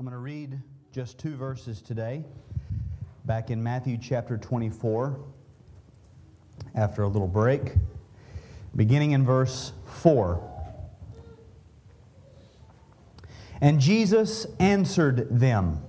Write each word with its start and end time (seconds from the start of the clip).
I'm 0.00 0.06
going 0.06 0.12
to 0.14 0.18
read 0.18 0.58
just 0.92 1.18
two 1.18 1.36
verses 1.36 1.82
today, 1.82 2.24
back 3.26 3.50
in 3.50 3.62
Matthew 3.62 3.98
chapter 3.98 4.38
24, 4.38 5.20
after 6.74 7.02
a 7.02 7.06
little 7.06 7.28
break, 7.28 7.74
beginning 8.74 9.10
in 9.10 9.26
verse 9.26 9.74
4. 9.84 10.42
And 13.60 13.78
Jesus 13.78 14.46
answered 14.58 15.38
them 15.38 15.82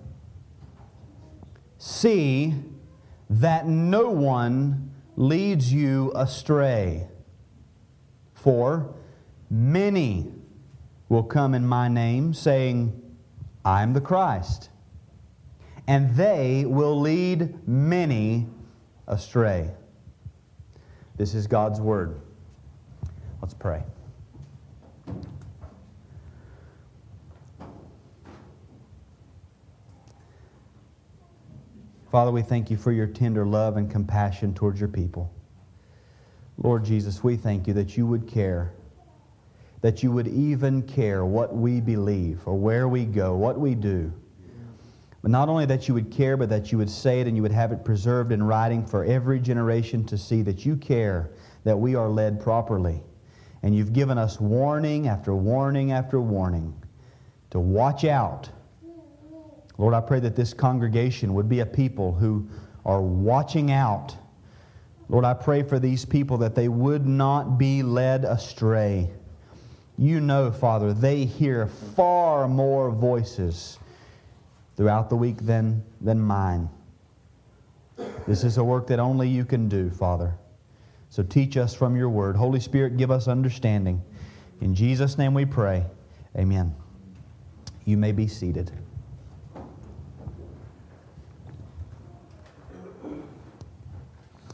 See 1.77 2.53
that 3.29 3.65
no 3.65 4.09
one 4.09 4.91
leads 5.15 5.71
you 5.71 6.11
astray. 6.15 7.07
For 8.33 8.93
many 9.49 10.33
will 11.07 11.23
come 11.23 11.53
in 11.53 11.65
my 11.65 11.87
name, 11.87 12.33
saying, 12.33 13.00
I 13.63 13.83
am 13.83 13.93
the 13.93 14.01
Christ. 14.01 14.69
And 15.87 16.15
they 16.15 16.65
will 16.65 16.99
lead 16.99 17.67
many 17.67 18.47
astray. 19.07 19.71
This 21.17 21.33
is 21.33 21.47
God's 21.47 21.79
word. 21.79 22.21
Let's 23.41 23.53
pray. 23.53 23.83
Father, 32.11 32.31
we 32.31 32.41
thank 32.41 32.69
you 32.69 32.75
for 32.75 32.91
your 32.91 33.07
tender 33.07 33.45
love 33.45 33.77
and 33.77 33.89
compassion 33.89 34.53
towards 34.53 34.79
your 34.79 34.89
people. 34.89 35.31
Lord 36.57 36.83
Jesus, 36.83 37.23
we 37.23 37.37
thank 37.37 37.67
you 37.67 37.73
that 37.73 37.95
you 37.95 38.05
would 38.05 38.27
care 38.27 38.73
that 39.81 40.03
you 40.03 40.11
would 40.11 40.27
even 40.27 40.83
care 40.83 41.25
what 41.25 41.55
we 41.55 41.81
believe 41.81 42.41
or 42.45 42.55
where 42.55 42.87
we 42.87 43.03
go, 43.03 43.35
what 43.35 43.59
we 43.59 43.73
do. 43.75 44.13
But 45.21 45.31
not 45.31 45.49
only 45.49 45.65
that 45.67 45.87
you 45.87 45.93
would 45.93 46.11
care, 46.11 46.37
but 46.37 46.49
that 46.49 46.71
you 46.71 46.77
would 46.77 46.89
say 46.89 47.19
it 47.19 47.27
and 47.27 47.35
you 47.35 47.43
would 47.43 47.51
have 47.51 47.71
it 47.71 47.83
preserved 47.83 48.31
in 48.31 48.41
writing 48.41 48.85
for 48.85 49.03
every 49.05 49.39
generation 49.39 50.03
to 50.05 50.17
see 50.17 50.41
that 50.43 50.65
you 50.65 50.75
care 50.75 51.31
that 51.63 51.77
we 51.77 51.95
are 51.95 52.09
led 52.09 52.39
properly. 52.39 53.01
And 53.63 53.75
you've 53.75 53.93
given 53.93 54.17
us 54.17 54.39
warning 54.39 55.07
after 55.07 55.35
warning 55.35 55.91
after 55.91 56.19
warning 56.19 56.73
to 57.51 57.59
watch 57.59 58.03
out. 58.03 58.49
Lord, 59.77 59.93
I 59.93 60.01
pray 60.01 60.19
that 60.21 60.35
this 60.35 60.53
congregation 60.53 61.33
would 61.35 61.49
be 61.49 61.59
a 61.59 61.65
people 61.65 62.13
who 62.13 62.47
are 62.85 63.01
watching 63.01 63.71
out. 63.71 64.15
Lord, 65.09 65.25
I 65.25 65.33
pray 65.33 65.61
for 65.61 65.77
these 65.77 66.05
people 66.05 66.37
that 66.39 66.55
they 66.55 66.67
would 66.67 67.05
not 67.05 67.59
be 67.59 67.83
led 67.83 68.25
astray 68.25 69.11
you 70.01 70.19
know, 70.19 70.51
Father, 70.51 70.93
they 70.93 71.25
hear 71.25 71.67
far 71.67 72.47
more 72.47 72.89
voices 72.89 73.77
throughout 74.75 75.11
the 75.11 75.15
week 75.15 75.37
than, 75.37 75.83
than 76.01 76.19
mine. 76.19 76.67
This 78.25 78.43
is 78.43 78.57
a 78.57 78.63
work 78.63 78.87
that 78.87 78.99
only 78.99 79.29
you 79.29 79.45
can 79.45 79.69
do, 79.69 79.91
Father. 79.91 80.33
So 81.11 81.21
teach 81.21 81.55
us 81.55 81.75
from 81.75 81.95
your 81.95 82.09
word. 82.09 82.35
Holy 82.35 82.59
Spirit, 82.59 82.97
give 82.97 83.11
us 83.11 83.27
understanding. 83.27 84.01
In 84.59 84.73
Jesus' 84.73 85.19
name 85.19 85.35
we 85.35 85.45
pray. 85.45 85.85
Amen. 86.35 86.73
You 87.85 87.95
may 87.95 88.11
be 88.11 88.25
seated. 88.25 88.71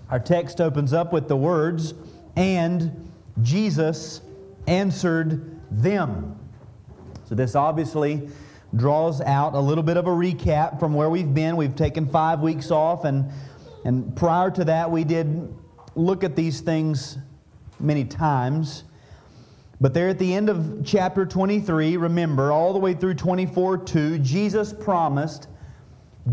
Our 0.10 0.20
text 0.20 0.60
opens 0.60 0.92
up 0.92 1.14
with 1.14 1.30
the 1.30 1.38
words, 1.38 1.94
and 2.36 3.10
Jesus 3.42 4.20
answered 4.68 5.60
them. 5.72 6.38
So, 7.26 7.36
this 7.36 7.56
obviously 7.56 8.30
draws 8.76 9.22
out 9.22 9.54
a 9.54 9.60
little 9.60 9.84
bit 9.84 9.98
of 9.98 10.08
a 10.08 10.12
recap 10.12 10.80
from 10.80 10.94
where 10.94 11.10
we've 11.10 11.34
been. 11.34 11.56
We've 11.58 11.76
taken 11.76 12.06
five 12.06 12.42
weeks 12.42 12.70
off, 12.70 13.06
and, 13.06 13.32
and 13.86 14.16
prior 14.16 14.52
to 14.52 14.66
that, 14.66 14.92
we 14.92 15.04
did 15.04 15.54
look 15.96 16.24
at 16.24 16.36
these 16.36 16.62
things 16.62 17.18
many 17.80 18.06
times. 18.06 18.84
But 19.80 19.94
there 19.94 20.10
at 20.10 20.18
the 20.20 20.34
end 20.34 20.50
of 20.50 20.82
chapter 20.84 21.26
23, 21.26 21.98
remember, 21.98 22.52
all 22.52 22.74
the 22.74 22.80
way 22.80 22.94
through 22.94 23.14
24 23.16 23.80
2, 23.80 24.20
Jesus 24.20 24.74
promised 24.74 25.48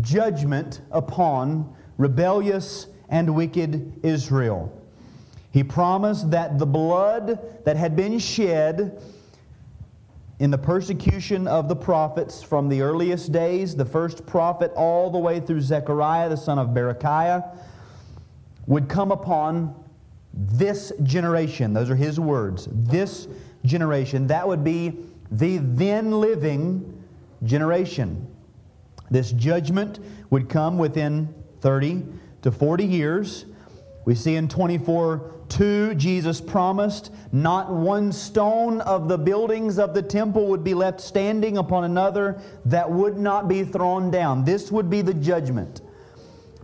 judgment 0.01 0.81
upon 0.91 1.75
rebellious 1.97 2.87
and 3.09 3.35
wicked 3.35 3.99
Israel. 4.03 4.71
He 5.55 5.63
promised 5.63 6.31
that 6.31 6.59
the 6.59 6.65
blood 6.65 7.63
that 7.63 7.77
had 7.77 7.95
been 7.95 8.19
shed 8.19 9.01
in 10.37 10.51
the 10.51 10.57
persecution 10.57 11.47
of 11.47 11.69
the 11.69 11.75
prophets 11.77 12.43
from 12.43 12.67
the 12.67 12.81
earliest 12.81 13.31
days, 13.31 13.73
the 13.73 13.85
first 13.85 14.25
prophet 14.25 14.73
all 14.75 15.09
the 15.09 15.17
way 15.17 15.39
through 15.39 15.61
Zechariah, 15.61 16.27
the 16.27 16.35
son 16.35 16.59
of 16.59 16.71
Berechiah, 16.71 17.57
would 18.67 18.89
come 18.89 19.13
upon 19.13 19.73
this 20.33 20.91
generation. 21.03 21.71
Those 21.71 21.89
are 21.89 21.95
his 21.95 22.19
words. 22.19 22.67
This 22.69 23.29
generation. 23.63 24.27
That 24.27 24.45
would 24.45 24.61
be 24.61 25.05
the 25.31 25.59
then 25.59 26.19
living 26.19 27.01
generation. 27.45 28.27
This 29.09 29.31
judgment 29.31 29.99
would 30.31 30.49
come 30.49 30.77
within 30.77 31.33
30 31.61 32.03
to 32.41 32.51
40 32.51 32.83
years. 32.83 33.45
We 34.03 34.15
see 34.15 34.35
in 34.35 34.49
24 34.49 35.31
2, 35.49 35.95
Jesus 35.95 36.41
promised 36.41 37.11
not 37.31 37.71
one 37.71 38.11
stone 38.11 38.81
of 38.81 39.07
the 39.07 39.17
buildings 39.17 39.79
of 39.79 39.93
the 39.93 40.01
temple 40.01 40.47
would 40.47 40.63
be 40.63 40.73
left 40.73 41.01
standing 41.01 41.57
upon 41.57 41.83
another 41.83 42.41
that 42.65 42.89
would 42.89 43.17
not 43.17 43.47
be 43.47 43.63
thrown 43.63 44.11
down. 44.11 44.43
This 44.43 44.71
would 44.71 44.89
be 44.89 45.01
the 45.01 45.13
judgment. 45.13 45.81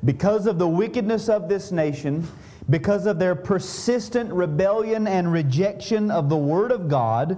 Because 0.03 0.47
of 0.47 0.58
the 0.58 0.68
wickedness 0.68 1.30
of 1.30 1.47
this 1.47 1.72
nation, 1.72 2.28
because 2.70 3.06
of 3.06 3.20
their 3.20 3.36
persistent 3.36 4.31
rebellion 4.31 5.08
and 5.08 5.31
rejection 5.31 6.09
of 6.09 6.30
the 6.30 6.38
Word 6.38 6.72
of 6.72 6.88
God, 6.88 7.38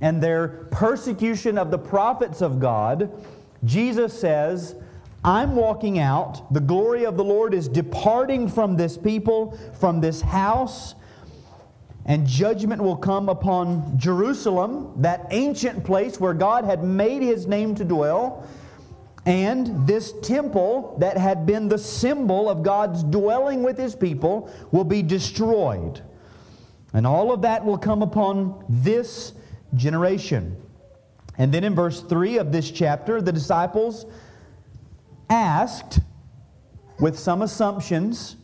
and 0.00 0.20
their 0.20 0.66
persecution 0.72 1.56
of 1.56 1.70
the 1.70 1.78
prophets 1.78 2.42
of 2.42 2.58
God, 2.58 3.10
Jesus 3.64 4.18
says, 4.18 4.74
I'm 5.24 5.54
walking 5.54 5.98
out. 5.98 6.52
The 6.52 6.60
glory 6.60 7.04
of 7.04 7.16
the 7.16 7.24
Lord 7.24 7.54
is 7.54 7.68
departing 7.68 8.48
from 8.48 8.76
this 8.76 8.98
people, 8.98 9.56
from 9.78 10.00
this 10.00 10.20
house, 10.20 10.94
and 12.04 12.26
judgment 12.26 12.82
will 12.82 12.96
come 12.96 13.28
upon 13.28 13.96
Jerusalem, 13.96 14.92
that 15.02 15.26
ancient 15.30 15.84
place 15.84 16.18
where 16.18 16.34
God 16.34 16.64
had 16.64 16.82
made 16.82 17.22
his 17.22 17.46
name 17.46 17.76
to 17.76 17.84
dwell, 17.84 18.44
and 19.24 19.86
this 19.86 20.12
temple 20.22 20.96
that 20.98 21.16
had 21.16 21.46
been 21.46 21.68
the 21.68 21.78
symbol 21.78 22.50
of 22.50 22.64
God's 22.64 23.04
dwelling 23.04 23.62
with 23.62 23.78
his 23.78 23.94
people 23.94 24.52
will 24.72 24.82
be 24.82 25.00
destroyed. 25.00 26.02
And 26.92 27.06
all 27.06 27.32
of 27.32 27.42
that 27.42 27.64
will 27.64 27.78
come 27.78 28.02
upon 28.02 28.64
this 28.68 29.32
generation. 29.76 30.56
And 31.38 31.54
then 31.54 31.62
in 31.62 31.76
verse 31.76 32.02
3 32.02 32.38
of 32.38 32.50
this 32.50 32.70
chapter, 32.72 33.22
the 33.22 33.32
disciples 33.32 34.06
asked 35.32 36.00
with 37.00 37.18
some 37.18 37.42
assumptions, 37.42 38.36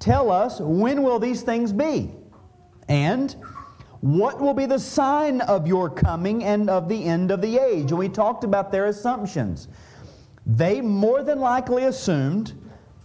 Tell 0.00 0.30
us, 0.30 0.60
when 0.60 1.02
will 1.02 1.18
these 1.18 1.42
things 1.42 1.72
be? 1.72 2.10
And 2.88 3.34
what 4.00 4.38
will 4.38 4.52
be 4.52 4.66
the 4.66 4.78
sign 4.78 5.40
of 5.42 5.66
your 5.66 5.88
coming 5.88 6.44
and 6.44 6.68
of 6.68 6.88
the 6.88 7.04
end 7.04 7.30
of 7.30 7.40
the 7.40 7.56
age? 7.58 7.90
And 7.90 7.98
we 7.98 8.10
talked 8.10 8.44
about 8.44 8.70
their 8.70 8.86
assumptions. 8.86 9.68
They 10.46 10.82
more 10.82 11.22
than 11.22 11.38
likely 11.38 11.84
assumed 11.84 12.52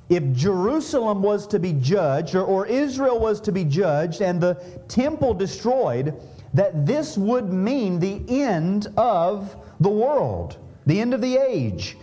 if 0.10 0.34
Jerusalem 0.34 1.22
was 1.22 1.48
to 1.48 1.60
be 1.60 1.74
judged, 1.74 2.36
or, 2.36 2.44
or 2.44 2.66
Israel 2.66 3.20
was 3.20 3.40
to 3.42 3.52
be 3.52 3.64
judged, 3.64 4.22
and 4.22 4.42
the 4.42 4.56
temple 4.90 5.34
destroyed, 5.36 6.20
that 6.54 6.86
this 6.86 7.18
would 7.18 7.54
mean 7.54 8.00
the 8.00 8.24
end 8.28 8.88
of 8.98 9.56
the 9.80 9.90
world, 9.90 10.58
the 10.88 11.00
end 11.00 11.14
of 11.14 11.22
the 11.22 11.38
age. 11.38 11.96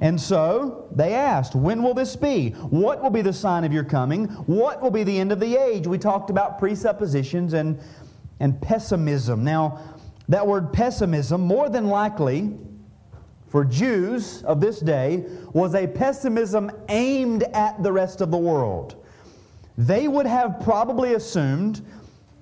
And 0.00 0.18
so 0.18 0.88
they 0.92 1.14
asked, 1.14 1.54
When 1.54 1.82
will 1.82 1.94
this 1.94 2.16
be? 2.16 2.50
What 2.50 3.02
will 3.02 3.10
be 3.10 3.22
the 3.22 3.32
sign 3.32 3.64
of 3.64 3.72
your 3.72 3.84
coming? 3.84 4.26
What 4.46 4.80
will 4.80 4.90
be 4.90 5.04
the 5.04 5.18
end 5.18 5.30
of 5.30 5.40
the 5.40 5.56
age? 5.56 5.86
We 5.86 5.98
talked 5.98 6.30
about 6.30 6.58
presuppositions 6.58 7.52
and, 7.52 7.78
and 8.40 8.60
pessimism. 8.60 9.44
Now, 9.44 9.80
that 10.28 10.46
word 10.46 10.72
pessimism, 10.72 11.42
more 11.42 11.68
than 11.68 11.88
likely, 11.88 12.56
for 13.48 13.64
Jews 13.64 14.42
of 14.44 14.60
this 14.60 14.80
day, 14.80 15.24
was 15.52 15.74
a 15.74 15.86
pessimism 15.86 16.70
aimed 16.88 17.42
at 17.52 17.82
the 17.82 17.92
rest 17.92 18.20
of 18.20 18.30
the 18.30 18.38
world. 18.38 19.04
They 19.76 20.08
would 20.08 20.26
have 20.26 20.60
probably 20.60 21.14
assumed 21.14 21.84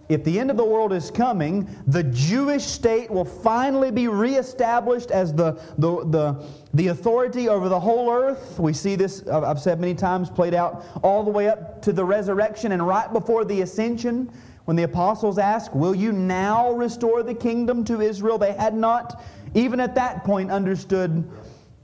if 0.09 0.25
the 0.25 0.39
end 0.41 0.51
of 0.51 0.57
the 0.57 0.65
world 0.65 0.93
is 0.93 1.11
coming, 1.11 1.69
the 1.87 2.03
Jewish 2.03 2.65
state 2.65 3.11
will 3.11 3.25
finally 3.25 3.91
be 3.91 4.09
reestablished 4.09 5.11
as 5.11 5.35
the, 5.35 5.53
the, 5.77 6.05
the, 6.07 6.45
the 6.75 6.89
authority 6.89 7.49
over 7.49 7.69
the 7.69 7.81
whole 7.81 8.11
earth. 8.11 8.59
We 8.59 8.73
see 8.73 8.97
this, 8.97 9.27
I've 9.29 9.61
said 9.61 9.81
many 9.81 9.95
times, 9.95 10.31
played 10.31 10.55
out 10.55 10.85
all 11.03 11.23
the 11.23 11.31
way 11.31 11.49
up 11.49 11.83
to 11.83 11.93
the 11.93 12.05
resurrection 12.05 12.73
and 12.73 12.87
right 12.87 13.13
before 13.13 13.45
the 13.45 13.63
ascension. 13.63 14.31
When 14.65 14.77
the 14.77 14.83
apostles 14.83 15.39
asked, 15.39 15.75
Will 15.75 15.95
you 15.95 16.13
now 16.13 16.73
restore 16.73 17.23
the 17.23 17.35
kingdom 17.35 17.85
to 17.85 18.03
Israel? 18.03 18.37
They 18.37 18.53
had 18.53 18.75
not 18.75 19.23
even 19.55 19.81
at 19.81 19.95
that 19.95 20.25
point, 20.25 20.51
understood 20.51 21.29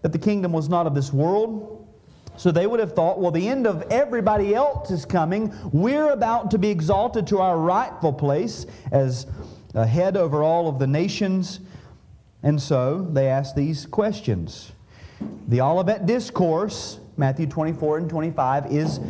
that 0.03 0.12
the 0.12 0.19
kingdom 0.19 0.53
was 0.53 0.69
not 0.69 0.87
of 0.87 0.94
this 0.94 1.12
world. 1.12 1.74
So 2.37 2.51
they 2.51 2.67
would 2.67 2.81
have 2.81 2.93
thought, 2.93 3.21
well, 3.21 3.31
the 3.31 3.49
end 3.49 3.67
of 3.67 3.83
everybody 3.91 4.55
else 4.55 4.91
is 4.91 5.05
coming. 5.05 5.55
We're 5.73 6.11
about 6.11 6.51
to 6.51 6.59
be 6.59 6.69
exalted 6.69 7.27
to 7.29 7.39
our 7.39 7.57
rightful 7.59 8.13
place 8.13 8.67
as 8.91 9.27
a 9.75 9.87
head 9.87 10.17
over 10.17 10.43
all 10.43 10.69
of 10.69 10.79
the 10.79 10.87
nations. 10.87 11.61
And 12.43 12.61
so 12.61 13.03
they 13.03 13.29
ask 13.29 13.55
these 13.55 13.87
questions. 13.87 14.73
The 15.49 15.61
Olivet 15.61 16.07
Discourse, 16.07 16.99
Matthew 17.17 17.47
24 17.47 17.99
and 17.99 18.11
25, 18.11 18.73
is 18.73 19.01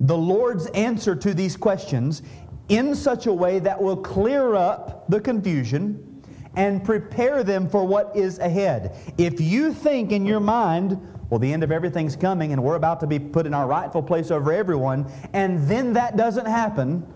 the 0.00 0.16
Lord's 0.16 0.66
answer 0.66 1.16
to 1.16 1.34
these 1.34 1.56
questions 1.56 2.22
in 2.68 2.94
such 2.94 3.26
a 3.26 3.32
way 3.32 3.58
that 3.58 3.80
will 3.80 3.96
clear 3.96 4.54
up 4.54 5.08
the 5.08 5.20
confusion 5.20 6.22
and 6.56 6.84
prepare 6.84 7.42
them 7.44 7.68
for 7.68 7.84
what 7.84 8.14
is 8.16 8.38
ahead. 8.38 8.96
If 9.16 9.40
you 9.40 9.72
think 9.72 10.12
in 10.12 10.26
your 10.26 10.40
mind, 10.40 11.00
well, 11.30 11.38
the 11.38 11.52
end 11.52 11.62
of 11.62 11.70
everything's 11.70 12.16
coming 12.16 12.52
and 12.52 12.62
we're 12.62 12.76
about 12.76 13.00
to 13.00 13.06
be 13.06 13.18
put 13.18 13.46
in 13.46 13.54
our 13.54 13.66
rightful 13.66 14.02
place 14.02 14.30
over 14.30 14.52
everyone, 14.52 15.10
and 15.32 15.66
then 15.68 15.92
that 15.92 16.16
doesn't 16.16 16.46
happen, 16.46 17.06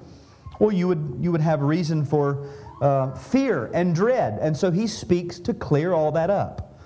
well, 0.58 0.72
you 0.72 0.88
would, 0.88 1.18
you 1.20 1.32
would 1.32 1.40
have 1.40 1.62
reason 1.62 2.04
for 2.04 2.48
uh, 2.80 3.14
fear 3.14 3.70
and 3.72 3.94
dread. 3.94 4.38
And 4.40 4.56
so 4.56 4.70
he 4.70 4.86
speaks 4.86 5.38
to 5.40 5.54
clear 5.54 5.92
all 5.92 6.12
that 6.12 6.30
up. 6.30 6.80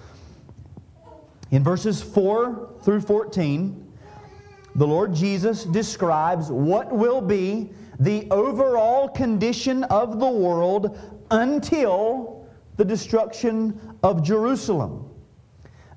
In 1.51 1.63
verses 1.65 2.03
4 2.03 2.75
through 2.83 3.01
14, 3.01 3.83
the 4.75 4.87
Lord 4.87 5.15
Jesus 5.15 5.65
describes 5.65 6.51
what 6.51 6.93
will 6.93 7.21
be 7.21 7.71
the 7.99 8.29
overall 8.31 9.09
condition 9.09 9.85
of 9.85 10.21
the 10.21 10.29
world 10.29 10.99
until 11.31 12.47
the 12.77 12.85
destruction 12.85 13.81
of 14.03 14.23
Jerusalem. 14.23 15.06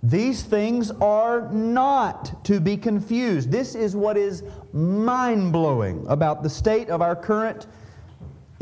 These 0.01 0.43
things 0.43 0.91
are 0.91 1.51
not 1.51 2.45
to 2.45 2.59
be 2.61 2.77
confused. 2.77 3.51
This 3.51 3.75
is 3.75 3.95
what 3.95 4.17
is 4.17 4.43
mind 4.71 5.51
blowing 5.51 6.05
about 6.07 6.41
the 6.41 6.49
state 6.49 6.89
of 6.89 7.01
our 7.01 7.15
current 7.15 7.67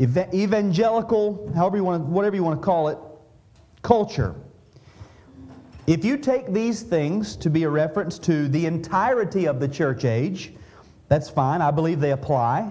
evangelical, 0.00 1.52
however 1.54 1.76
you 1.76 1.84
want, 1.84 2.04
whatever 2.06 2.34
you 2.34 2.42
want 2.42 2.60
to 2.60 2.64
call 2.64 2.88
it, 2.88 2.98
culture. 3.82 4.34
If 5.86 6.04
you 6.04 6.18
take 6.18 6.52
these 6.52 6.82
things 6.82 7.36
to 7.36 7.48
be 7.50 7.62
a 7.62 7.70
reference 7.70 8.18
to 8.20 8.48
the 8.48 8.66
entirety 8.66 9.46
of 9.46 9.58
the 9.60 9.68
church 9.68 10.04
age, 10.04 10.52
that's 11.08 11.30
fine. 11.30 11.62
I 11.62 11.70
believe 11.70 12.00
they 12.00 12.12
apply. 12.12 12.70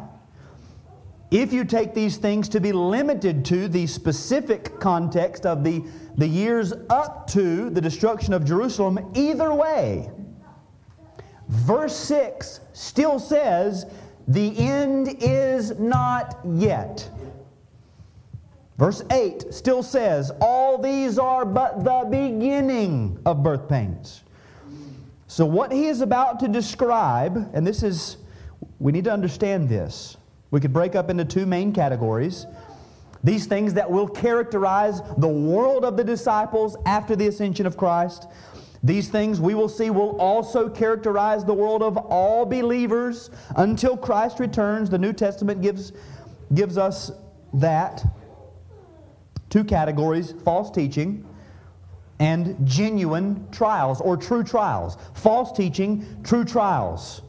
If 1.30 1.52
you 1.52 1.66
take 1.66 1.94
these 1.94 2.18
things 2.18 2.48
to 2.50 2.62
be 2.62 2.72
limited 2.72 3.44
to 3.46 3.68
the 3.68 3.86
specific 3.86 4.80
context 4.80 5.46
of 5.46 5.64
the, 5.64 5.84
the 6.16 6.28
years 6.28 6.74
up 6.90 7.28
to 7.32 7.70
the 7.70 7.82
destruction 7.82 8.34
of 8.34 8.46
Jerusalem, 8.46 9.12
either 9.14 9.54
way, 9.54 10.10
verse 11.50 11.96
6 11.98 12.62
still 12.72 13.20
says, 13.20 13.86
The 14.30 14.58
end 14.58 15.18
is 15.20 15.78
not 15.78 16.40
yet. 16.46 17.10
Verse 18.78 19.04
8 19.12 19.54
still 19.54 19.84
says, 19.84 20.32
All 20.40 20.78
these 20.78 21.20
are 21.20 21.44
but 21.44 21.84
the 21.84 22.08
beginning 22.10 23.20
of 23.26 23.44
birth 23.44 23.68
pains. 23.68 24.24
So, 25.28 25.46
what 25.46 25.74
he 25.74 25.88
is 25.88 26.00
about 26.00 26.40
to 26.40 26.48
describe, 26.48 27.50
and 27.54 27.68
this 27.68 27.84
is, 27.84 28.16
we 28.80 28.94
need 28.94 29.04
to 29.04 29.12
understand 29.12 29.68
this. 29.68 30.16
We 30.52 30.60
could 30.60 30.74
break 30.74 30.96
up 30.96 31.10
into 31.10 31.26
two 31.26 31.46
main 31.46 31.74
categories. 31.74 32.46
These 33.24 33.48
things 33.48 33.74
that 33.74 33.90
will 33.90 34.08
characterize 34.08 35.02
the 35.18 35.28
world 35.28 35.84
of 35.84 35.98
the 35.98 36.04
disciples 36.04 36.78
after 36.86 37.16
the 37.16 37.28
ascension 37.28 37.66
of 37.66 37.76
Christ. 37.76 38.28
These 38.84 39.10
things 39.10 39.42
we 39.42 39.56
will 39.56 39.70
see 39.70 39.90
will 39.90 40.20
also 40.22 40.70
characterize 40.70 41.44
the 41.44 41.54
world 41.54 41.82
of 41.82 41.98
all 41.98 42.46
believers 42.46 43.30
until 43.56 43.98
Christ 43.98 44.40
returns. 44.40 44.90
The 44.90 45.00
New 45.00 45.14
Testament 45.14 45.62
gives, 45.62 45.92
gives 46.54 46.78
us 46.78 47.12
that 47.54 48.06
two 49.50 49.64
categories 49.64 50.34
false 50.46 50.70
teaching 50.70 51.26
and 52.20 52.56
genuine 52.66 53.48
trials 53.52 54.00
or 54.00 54.16
true 54.16 54.44
trials. 54.44 54.98
False 55.14 55.52
teaching, 55.52 56.06
true 56.24 56.46
trials. 56.46 57.22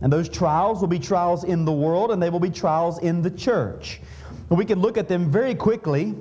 And 0.00 0.12
those 0.12 0.28
trials 0.28 0.80
will 0.80 0.88
be 0.88 0.98
trials 0.98 1.44
in 1.44 1.64
the 1.64 1.72
world 1.72 2.10
and 2.10 2.22
they 2.22 2.30
will 2.30 2.40
be 2.40 2.50
trials 2.50 2.98
in 2.98 3.22
the 3.22 3.30
church. 3.30 4.00
And 4.50 4.58
we 4.58 4.64
can 4.64 4.80
look 4.80 4.98
at 4.98 5.08
them 5.08 5.30
very 5.30 5.54
quickly. 5.54 6.14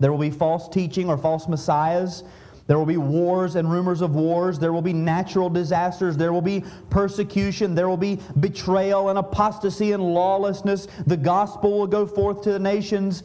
There 0.00 0.10
will 0.10 0.18
be 0.18 0.30
false 0.30 0.68
teaching 0.68 1.08
or 1.08 1.16
false 1.16 1.48
messiahs 1.48 2.24
there 2.66 2.78
will 2.78 2.86
be 2.86 2.96
wars 2.96 3.56
and 3.56 3.70
rumors 3.70 4.00
of 4.00 4.14
wars. 4.14 4.58
There 4.58 4.72
will 4.72 4.82
be 4.82 4.94
natural 4.94 5.50
disasters. 5.50 6.16
There 6.16 6.32
will 6.32 6.42
be 6.42 6.64
persecution. 6.88 7.74
There 7.74 7.88
will 7.88 7.98
be 7.98 8.20
betrayal 8.40 9.10
and 9.10 9.18
apostasy 9.18 9.92
and 9.92 10.02
lawlessness. 10.02 10.88
The 11.06 11.16
gospel 11.16 11.78
will 11.78 11.86
go 11.86 12.06
forth 12.06 12.40
to 12.42 12.52
the 12.52 12.58
nations. 12.58 13.22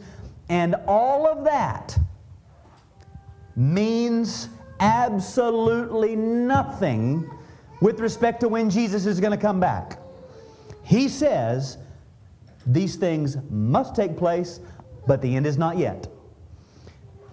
And 0.50 0.74
all 0.86 1.26
of 1.26 1.44
that 1.44 1.98
means 3.56 4.48
absolutely 4.80 6.16
nothing 6.16 7.30
with 7.80 8.00
respect 8.00 8.40
to 8.40 8.48
when 8.48 8.70
Jesus 8.70 9.06
is 9.06 9.20
going 9.20 9.32
to 9.32 9.38
come 9.38 9.60
back. 9.60 9.98
He 10.84 11.08
says 11.08 11.78
these 12.66 12.96
things 12.96 13.36
must 13.50 13.94
take 13.94 14.16
place, 14.16 14.60
but 15.06 15.22
the 15.22 15.34
end 15.34 15.46
is 15.46 15.56
not 15.56 15.78
yet. 15.78 16.08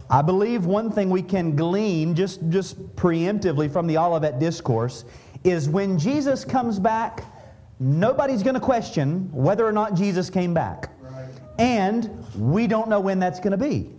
I 0.10 0.22
believe 0.22 0.66
one 0.66 0.90
thing 0.90 1.10
we 1.10 1.22
can 1.22 1.56
glean 1.56 2.16
just, 2.16 2.40
just 2.50 2.80
preemptively 2.96 3.72
from 3.72 3.88
the 3.88 3.98
Olivet 3.98 4.40
Discourse 4.40 5.04
is 5.44 5.68
when 5.68 6.00
Jesus 6.00 6.46
comes 6.46 6.80
back, 6.80 7.26
nobody's 7.80 8.42
going 8.42 8.54
to 8.54 8.62
question 8.62 9.30
whether 9.34 9.66
or 9.66 9.74
not 9.74 9.96
Jesus 9.96 10.30
came 10.30 10.54
back. 10.54 10.90
Right. 11.02 11.26
And 11.60 12.26
we 12.36 12.68
don't 12.68 12.88
know 12.88 13.02
when 13.02 13.20
that's 13.20 13.40
going 13.40 13.52
to 13.52 13.58
be. 13.58 13.92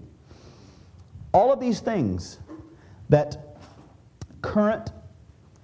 All 1.32 1.52
of 1.52 1.60
these 1.60 1.80
things 1.80 2.38
that 3.10 3.58
current 4.40 4.90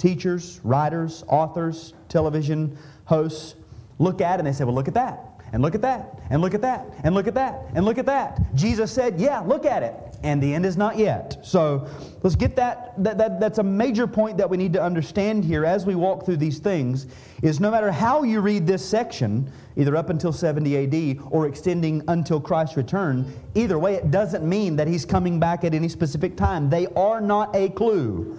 teachers, 0.05 0.61
writers, 0.65 1.25
authors, 1.29 1.95
television 2.11 2.77
hosts 3.07 3.55
look 3.99 4.21
at 4.21 4.39
and 4.39 4.47
they 4.47 4.53
say, 4.53 4.63
well, 4.63 4.75
look 4.75 4.87
at 4.87 4.93
that 4.93 5.35
and 5.55 5.63
look 5.63 5.77
at 5.77 5.83
that, 5.83 6.19
and 6.31 6.43
look 6.43 6.53
at 6.53 6.63
that, 6.63 6.85
and 7.05 7.15
look 7.15 7.29
at 7.29 7.35
that, 7.35 7.61
and 7.77 7.85
look 7.85 7.97
at 7.97 8.07
that. 8.07 8.41
Jesus 8.57 8.91
said, 8.91 9.21
Yeah, 9.21 9.39
look 9.39 9.65
at 9.65 9.85
it. 9.85 9.95
And 10.25 10.43
the 10.43 10.53
end 10.53 10.67
is 10.67 10.77
not 10.77 10.99
yet. 10.99 11.37
So 11.45 11.87
let's 12.25 12.35
get 12.35 12.57
that, 12.57 12.93
that, 13.05 13.19
that. 13.19 13.39
That's 13.39 13.59
a 13.59 13.63
major 13.63 14.09
point 14.09 14.37
that 14.39 14.51
we 14.51 14.57
need 14.57 14.73
to 14.73 14.83
understand 14.83 15.45
here 15.45 15.65
as 15.65 15.87
we 15.87 15.95
walk 15.95 16.25
through 16.25 16.39
these 16.39 16.59
things 16.59 17.07
is 17.43 17.61
no 17.61 17.71
matter 17.71 17.93
how 17.93 18.25
you 18.25 18.41
read 18.41 18.67
this 18.67 18.85
section, 18.85 19.49
either 19.77 19.95
up 19.95 20.11
until 20.11 20.33
70 20.33 21.21
AD 21.21 21.25
or 21.31 21.47
extending 21.47 22.03
until 22.09 22.41
Christ's 22.41 22.77
return, 22.77 23.33
either 23.55 23.79
way, 23.79 23.95
it 23.95 24.11
doesn't 24.11 24.43
mean 24.49 24.75
that 24.75 24.89
he's 24.89 25.05
coming 25.05 25.39
back 25.39 25.63
at 25.63 25.73
any 25.73 25.89
specific 25.89 26.37
time. 26.37 26.69
They 26.69 26.89
are 26.97 27.21
not 27.21 27.55
a 27.55 27.69
clue 27.69 28.37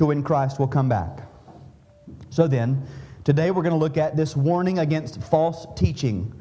to 0.00 0.06
when 0.06 0.22
Christ 0.22 0.58
will 0.58 0.66
come 0.66 0.88
back. 0.88 1.28
So 2.30 2.48
then, 2.48 2.82
today 3.22 3.50
we're 3.50 3.62
going 3.62 3.74
to 3.74 3.78
look 3.78 3.98
at 3.98 4.16
this 4.16 4.34
warning 4.34 4.78
against 4.78 5.22
false 5.22 5.66
teaching 5.76 6.32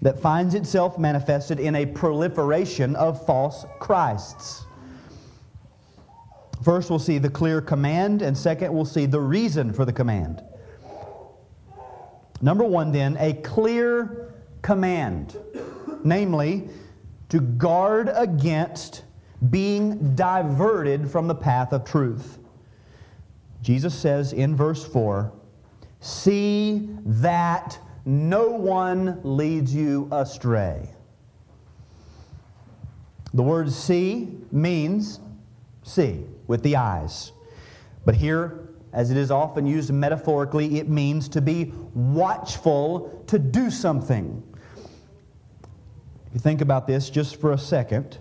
that 0.00 0.18
finds 0.18 0.54
itself 0.54 0.98
manifested 0.98 1.60
in 1.60 1.76
a 1.76 1.84
proliferation 1.84 2.96
of 2.96 3.24
false 3.26 3.66
Christs. 3.80 4.64
First, 6.64 6.88
we'll 6.88 6.98
see 6.98 7.18
the 7.18 7.28
clear 7.28 7.60
command, 7.60 8.22
and 8.22 8.36
second, 8.36 8.72
we'll 8.72 8.86
see 8.86 9.04
the 9.04 9.20
reason 9.20 9.74
for 9.74 9.84
the 9.84 9.92
command. 9.92 10.42
Number 12.40 12.64
one, 12.64 12.92
then, 12.92 13.18
a 13.18 13.34
clear 13.34 14.32
command, 14.62 15.36
namely, 16.02 16.70
to 17.28 17.40
guard 17.40 18.10
against 18.14 19.04
being 19.50 20.14
diverted 20.14 21.10
from 21.10 21.28
the 21.28 21.34
path 21.34 21.74
of 21.74 21.84
truth. 21.84 22.38
Jesus 23.62 23.94
says 23.94 24.32
in 24.32 24.56
verse 24.56 24.84
4 24.84 25.32
See 26.00 26.88
that 27.04 27.78
no 28.04 28.48
one 28.48 29.20
leads 29.22 29.74
you 29.74 30.08
astray. 30.10 30.88
The 33.34 33.42
word 33.42 33.70
see 33.70 34.38
means 34.50 35.20
see 35.82 36.24
with 36.46 36.62
the 36.62 36.76
eyes. 36.76 37.32
But 38.04 38.14
here, 38.14 38.70
as 38.92 39.10
it 39.10 39.16
is 39.16 39.30
often 39.30 39.66
used 39.66 39.92
metaphorically, 39.92 40.78
it 40.78 40.88
means 40.88 41.28
to 41.28 41.40
be 41.40 41.72
watchful 41.94 43.22
to 43.28 43.38
do 43.38 43.70
something. 43.70 44.42
If 46.26 46.34
you 46.34 46.40
think 46.40 46.60
about 46.60 46.86
this 46.86 47.10
just 47.10 47.40
for 47.40 47.52
a 47.52 47.58
second, 47.58 48.18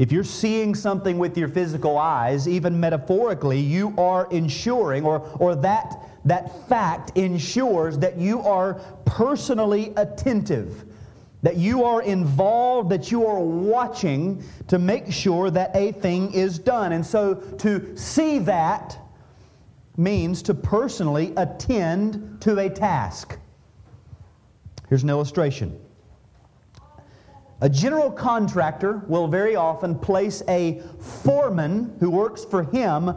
if 0.00 0.10
you're 0.10 0.24
seeing 0.24 0.74
something 0.74 1.18
with 1.18 1.36
your 1.36 1.48
physical 1.48 1.98
eyes, 1.98 2.48
even 2.48 2.80
metaphorically, 2.80 3.60
you 3.60 3.94
are 3.98 4.26
ensuring, 4.30 5.04
or, 5.04 5.20
or 5.38 5.54
that 5.56 5.98
that 6.24 6.68
fact 6.68 7.16
ensures 7.18 7.98
that 7.98 8.16
you 8.16 8.40
are 8.40 8.74
personally 9.04 9.92
attentive. 9.96 10.84
that 11.42 11.56
you 11.56 11.84
are 11.84 12.02
involved, 12.02 12.90
that 12.90 13.10
you 13.10 13.26
are 13.26 13.40
watching 13.40 14.42
to 14.68 14.78
make 14.78 15.10
sure 15.10 15.50
that 15.50 15.74
a 15.74 15.92
thing 15.92 16.32
is 16.32 16.58
done. 16.58 16.92
And 16.92 17.04
so 17.04 17.34
to 17.58 17.96
see 17.96 18.38
that 18.40 18.98
means 19.96 20.42
to 20.42 20.54
personally 20.54 21.32
attend 21.36 22.40
to 22.42 22.58
a 22.58 22.68
task. 22.68 23.38
Here's 24.88 25.02
an 25.02 25.10
illustration. 25.10 25.78
A 27.62 27.68
general 27.68 28.10
contractor 28.10 29.02
will 29.06 29.28
very 29.28 29.54
often 29.54 29.98
place 29.98 30.42
a 30.48 30.82
foreman 30.98 31.94
who 32.00 32.10
works 32.10 32.44
for 32.44 32.62
him 32.62 33.14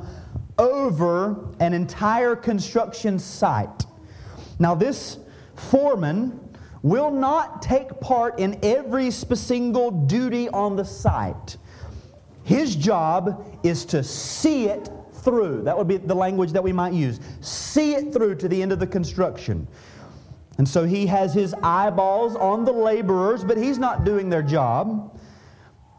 over 0.57 1.49
an 1.59 1.73
entire 1.73 2.35
construction 2.35 3.17
site. 3.17 3.85
Now, 4.59 4.75
this 4.75 5.17
foreman 5.55 6.39
will 6.81 7.11
not 7.11 7.61
take 7.61 7.99
part 8.01 8.37
in 8.39 8.59
every 8.61 9.09
single 9.11 9.91
duty 9.91 10.49
on 10.49 10.75
the 10.75 10.83
site. 10.83 11.57
His 12.43 12.75
job 12.75 13.57
is 13.63 13.85
to 13.85 14.03
see 14.03 14.65
it 14.65 14.89
through. 15.13 15.61
That 15.63 15.77
would 15.77 15.87
be 15.87 15.97
the 15.97 16.13
language 16.13 16.51
that 16.51 16.63
we 16.63 16.73
might 16.73 16.91
use. 16.91 17.21
See 17.39 17.95
it 17.95 18.11
through 18.11 18.35
to 18.35 18.49
the 18.49 18.61
end 18.61 18.73
of 18.73 18.79
the 18.79 18.87
construction. 18.87 19.67
And 20.57 20.67
so 20.67 20.83
he 20.83 21.07
has 21.07 21.33
his 21.33 21.53
eyeballs 21.63 22.35
on 22.35 22.63
the 22.63 22.71
laborers, 22.71 23.43
but 23.43 23.57
he's 23.57 23.79
not 23.79 24.03
doing 24.03 24.29
their 24.29 24.43
job. 24.43 25.19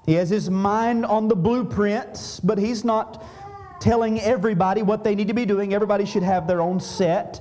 He 0.07 0.15
has 0.15 0.31
his 0.31 0.51
mind 0.51 1.05
on 1.05 1.29
the 1.29 1.37
blueprints, 1.37 2.41
but 2.41 2.59
he's 2.59 2.85
not 2.85 3.25
telling 3.81 4.21
everybody 4.21 4.83
what 4.83 5.03
they 5.03 5.15
need 5.15 5.29
to 5.29 5.35
be 5.35 5.45
doing. 5.45 5.75
Everybody 5.75 6.05
should 6.05 6.23
have 6.23 6.47
their 6.47 6.61
own 6.61 6.79
set. 6.79 7.41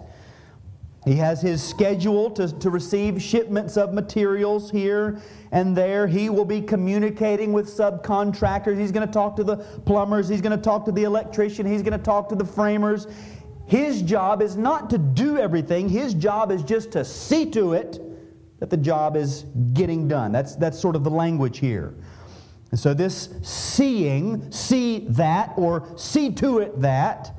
He 1.05 1.15
has 1.15 1.41
his 1.41 1.62
schedule 1.62 2.32
to, 2.32 2.48
to 2.60 2.70
receive 2.70 3.22
shipments 3.22 3.75
of 3.75 3.93
materials 3.93 4.72
here 4.72 5.22
and 5.51 5.75
there. 5.75 6.08
He 6.08 6.29
will 6.29 6.46
be 6.46 6.62
communicating 6.62 7.51
with 7.51 7.67
subcontractors. 7.67 8.79
He's 8.79 8.91
going 8.91 9.05
to 9.05 9.13
talk 9.13 9.36
to 9.36 9.43
the 9.43 9.58
plumbers. 9.58 10.29
He's 10.29 10.41
going 10.41 10.58
to 10.58 10.63
talk 10.63 10.86
to 10.86 10.93
the 10.93 11.03
electrician. 11.03 11.65
He's 11.65 11.82
going 11.82 11.98
to 11.98 12.03
talk 12.03 12.29
to 12.29 12.36
the 12.36 12.46
framers. 12.46 13.08
His 13.74 14.03
job 14.03 14.44
is 14.44 14.56
not 14.56 14.92
to 14.92 15.00
do 15.00 15.39
everything, 15.39 15.89
his 15.89 16.13
job 16.13 16.51
is 16.51 16.62
just 16.62 16.92
to 16.92 17.03
see 17.03 17.50
to 17.53 17.74
it 17.74 18.00
that 18.60 18.70
the 18.70 18.77
job 18.77 19.15
is 19.15 19.46
getting 19.74 20.08
done. 20.08 20.32
That's, 20.32 20.56
that's 20.56 20.80
sort 20.80 20.96
of 20.96 21.03
the 21.03 21.10
language 21.10 21.58
here. 21.58 21.96
And 22.70 22.80
so, 22.80 22.94
this 22.94 23.30
seeing, 23.42 24.51
see 24.51 25.08
that, 25.10 25.53
or 25.58 25.92
see 25.98 26.32
to 26.34 26.60
it 26.60 26.82
that, 26.82 27.36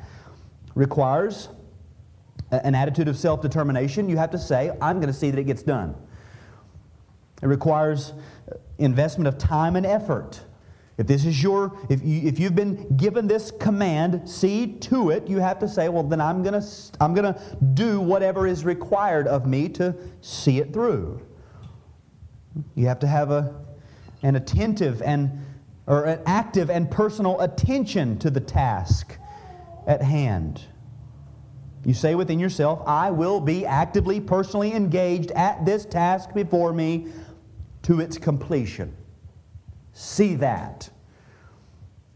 requires 0.74 1.50
an 2.50 2.74
attitude 2.74 3.06
of 3.06 3.16
self 3.16 3.40
determination. 3.40 4.08
You 4.08 4.16
have 4.16 4.32
to 4.32 4.38
say, 4.38 4.76
I'm 4.82 4.96
going 4.96 5.12
to 5.12 5.16
see 5.16 5.30
that 5.30 5.38
it 5.38 5.44
gets 5.44 5.62
done. 5.62 5.94
It 7.42 7.46
requires 7.46 8.12
investment 8.78 9.28
of 9.28 9.38
time 9.38 9.76
and 9.76 9.86
effort. 9.86 10.40
If 10.96 11.08
this 11.08 11.24
is 11.24 11.42
your, 11.42 11.76
if, 11.88 12.04
you, 12.04 12.28
if 12.28 12.38
you've 12.38 12.54
been 12.54 12.96
given 12.96 13.26
this 13.26 13.50
command, 13.50 14.28
see 14.28 14.74
to 14.74 15.10
it, 15.10 15.26
you 15.26 15.38
have 15.38 15.58
to 15.58 15.68
say, 15.68 15.88
well, 15.88 16.04
then 16.04 16.20
I'm 16.20 16.42
going 16.42 16.60
to 16.60 16.66
I'm 17.00 17.14
going 17.14 17.34
to 17.34 17.58
do 17.74 18.00
whatever 18.00 18.46
is 18.46 18.64
required 18.64 19.26
of 19.26 19.46
me 19.46 19.68
to 19.70 19.94
see 20.20 20.58
it 20.58 20.72
through. 20.72 21.20
You 22.76 22.86
have 22.86 23.00
to 23.00 23.08
have 23.08 23.32
a, 23.32 23.54
an 24.22 24.36
attentive 24.36 25.02
and, 25.02 25.44
or 25.88 26.04
an 26.04 26.20
active 26.26 26.70
and 26.70 26.88
personal 26.88 27.40
attention 27.40 28.16
to 28.20 28.30
the 28.30 28.40
task 28.40 29.18
at 29.88 30.00
hand. 30.00 30.62
You 31.84 31.92
say 31.92 32.14
within 32.14 32.38
yourself, 32.38 32.82
I 32.86 33.10
will 33.10 33.40
be 33.40 33.66
actively, 33.66 34.20
personally 34.20 34.72
engaged 34.72 35.32
at 35.32 35.66
this 35.66 35.84
task 35.84 36.32
before 36.32 36.72
me 36.72 37.08
to 37.82 38.00
its 38.00 38.16
completion. 38.16 38.96
See 39.94 40.34
that. 40.34 40.90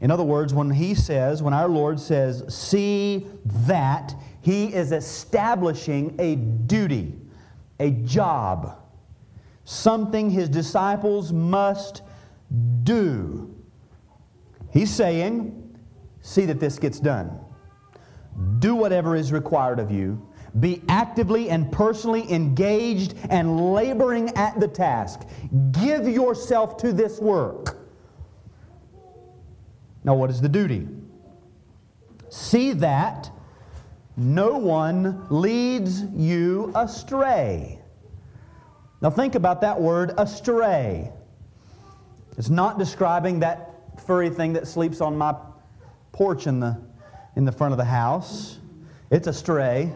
In 0.01 0.11
other 0.11 0.25
words, 0.25 0.53
when 0.53 0.71
he 0.71 0.95
says, 0.95 1.43
when 1.43 1.55
our 1.55 1.69
Lord 1.69 1.99
says, 1.99 2.45
see 2.55 3.27
that, 3.45 4.15
he 4.43 4.73
is 4.73 4.93
establishing 4.93 6.15
a 6.19 6.37
duty, 6.37 7.15
a 7.81 7.91
job, 7.91 8.79
something 9.65 10.31
his 10.31 10.49
disciples 10.49 11.33
must 11.33 12.03
do. 12.83 13.55
He's 14.73 14.91
saying, 14.91 15.79
see 16.21 16.47
that 16.47 16.61
this 16.61 16.79
gets 16.79 17.01
done. 17.01 17.41
Do 18.61 18.75
whatever 18.75 19.17
is 19.17 19.33
required 19.33 19.81
of 19.81 19.91
you. 19.91 20.28
Be 20.61 20.83
actively 20.89 21.51
and 21.51 21.71
personally 21.71 22.31
engaged 22.33 23.15
and 23.29 23.73
laboring 23.73 24.31
at 24.31 24.59
the 24.59 24.69
task. 24.69 25.23
Give 25.73 26.09
yourself 26.09 26.77
to 26.79 26.93
this 26.93 27.19
work. 27.19 27.77
Now, 30.05 30.15
what 30.15 30.31
is 30.31 30.41
the 30.41 30.49
duty? 30.49 30.89
See 32.31 32.73
that 32.75 33.31
no 34.17 34.57
one 34.57 35.27
leads 35.31 36.03
you 36.03 36.73
astray. 36.75 37.79
Now, 39.01 39.11
think 39.11 39.37
about 39.37 39.61
that 39.61 39.81
word 39.81 40.13
astray. 40.19 41.13
It's 42.37 42.49
not 42.49 42.79
describing 42.79 43.41
that 43.41 43.75
furry 44.07 44.31
thing 44.31 44.55
that 44.55 44.67
sleeps 44.67 45.01
on 45.01 45.17
my 45.17 45.35
porch 46.13 46.47
in 46.47 46.59
the, 46.59 46.81
in 47.37 47.45
the 47.45 47.53
front 47.53 47.73
of 47.73 47.79
the 47.79 47.85
house. 47.85 48.59
It's 49.11 49.29
astray. 49.29 49.93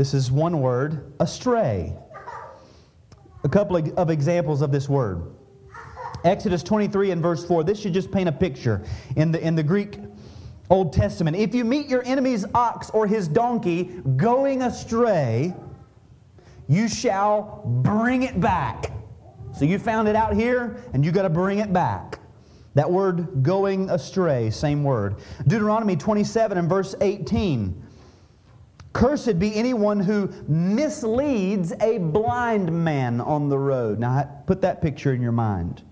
This 0.00 0.14
is 0.14 0.32
one 0.32 0.62
word 0.62 1.12
astray. 1.20 1.94
A 3.44 3.48
couple 3.50 3.76
of 3.76 4.08
examples 4.08 4.62
of 4.62 4.72
this 4.72 4.88
word. 4.88 5.34
Exodus 6.24 6.62
23 6.62 7.10
and 7.10 7.20
verse 7.20 7.44
4. 7.44 7.64
This 7.64 7.78
should 7.78 7.92
just 7.92 8.10
paint 8.10 8.26
a 8.26 8.32
picture 8.32 8.82
in 9.16 9.30
the, 9.30 9.46
in 9.46 9.54
the 9.54 9.62
Greek 9.62 9.98
Old 10.70 10.94
Testament. 10.94 11.36
If 11.36 11.54
you 11.54 11.66
meet 11.66 11.86
your 11.86 12.02
enemy's 12.06 12.46
ox 12.54 12.88
or 12.88 13.06
his 13.06 13.28
donkey 13.28 14.00
going 14.16 14.62
astray, 14.62 15.54
you 16.66 16.88
shall 16.88 17.62
bring 17.66 18.22
it 18.22 18.40
back. 18.40 18.92
So 19.52 19.66
you 19.66 19.78
found 19.78 20.08
it 20.08 20.16
out 20.16 20.32
here, 20.32 20.82
and 20.94 21.04
you 21.04 21.12
got 21.12 21.24
to 21.24 21.28
bring 21.28 21.58
it 21.58 21.74
back. 21.74 22.20
That 22.72 22.90
word 22.90 23.42
going 23.42 23.90
astray, 23.90 24.48
same 24.48 24.82
word. 24.82 25.16
Deuteronomy 25.46 25.96
27 25.96 26.56
and 26.56 26.70
verse 26.70 26.94
18. 27.02 27.89
Cursed 28.92 29.38
be 29.38 29.54
anyone 29.54 30.00
who 30.00 30.28
misleads 30.48 31.72
a 31.80 31.98
blind 31.98 32.72
man 32.72 33.20
on 33.20 33.48
the 33.48 33.58
road. 33.58 34.00
Now, 34.00 34.42
put 34.46 34.60
that 34.62 34.82
picture 34.82 35.12
in 35.12 35.22
your 35.22 35.32
mind. 35.32 35.82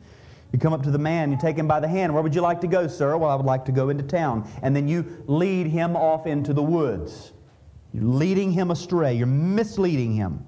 You 0.53 0.59
come 0.59 0.73
up 0.73 0.83
to 0.85 0.91
the 0.91 0.99
man, 0.99 1.31
you 1.31 1.39
take 1.39 1.57
him 1.57 1.69
by 1.69 1.79
the 1.79 1.89
hand. 1.89 2.13
Where 2.13 2.23
would 2.23 2.35
you 2.35 2.41
like 2.41 2.61
to 2.63 2.67
go, 2.67 2.89
sir? 2.89 3.17
Well, 3.17 3.31
I 3.31 3.35
would 3.35 3.47
like 3.47 3.65
to 3.67 3.73
go 3.73 3.91
into 3.91 4.03
town. 4.03 4.51
And 4.63 4.75
then 4.75 4.89
you 4.89 5.23
lead 5.27 5.67
him 5.67 5.95
off 5.95 6.27
into 6.27 6.53
the 6.53 6.63
woods. 6.63 7.33
You're 7.93 8.05
leading 8.05 8.53
him 8.53 8.71
astray, 8.71 9.15
you're 9.15 9.27
misleading 9.27 10.15
him. 10.15 10.47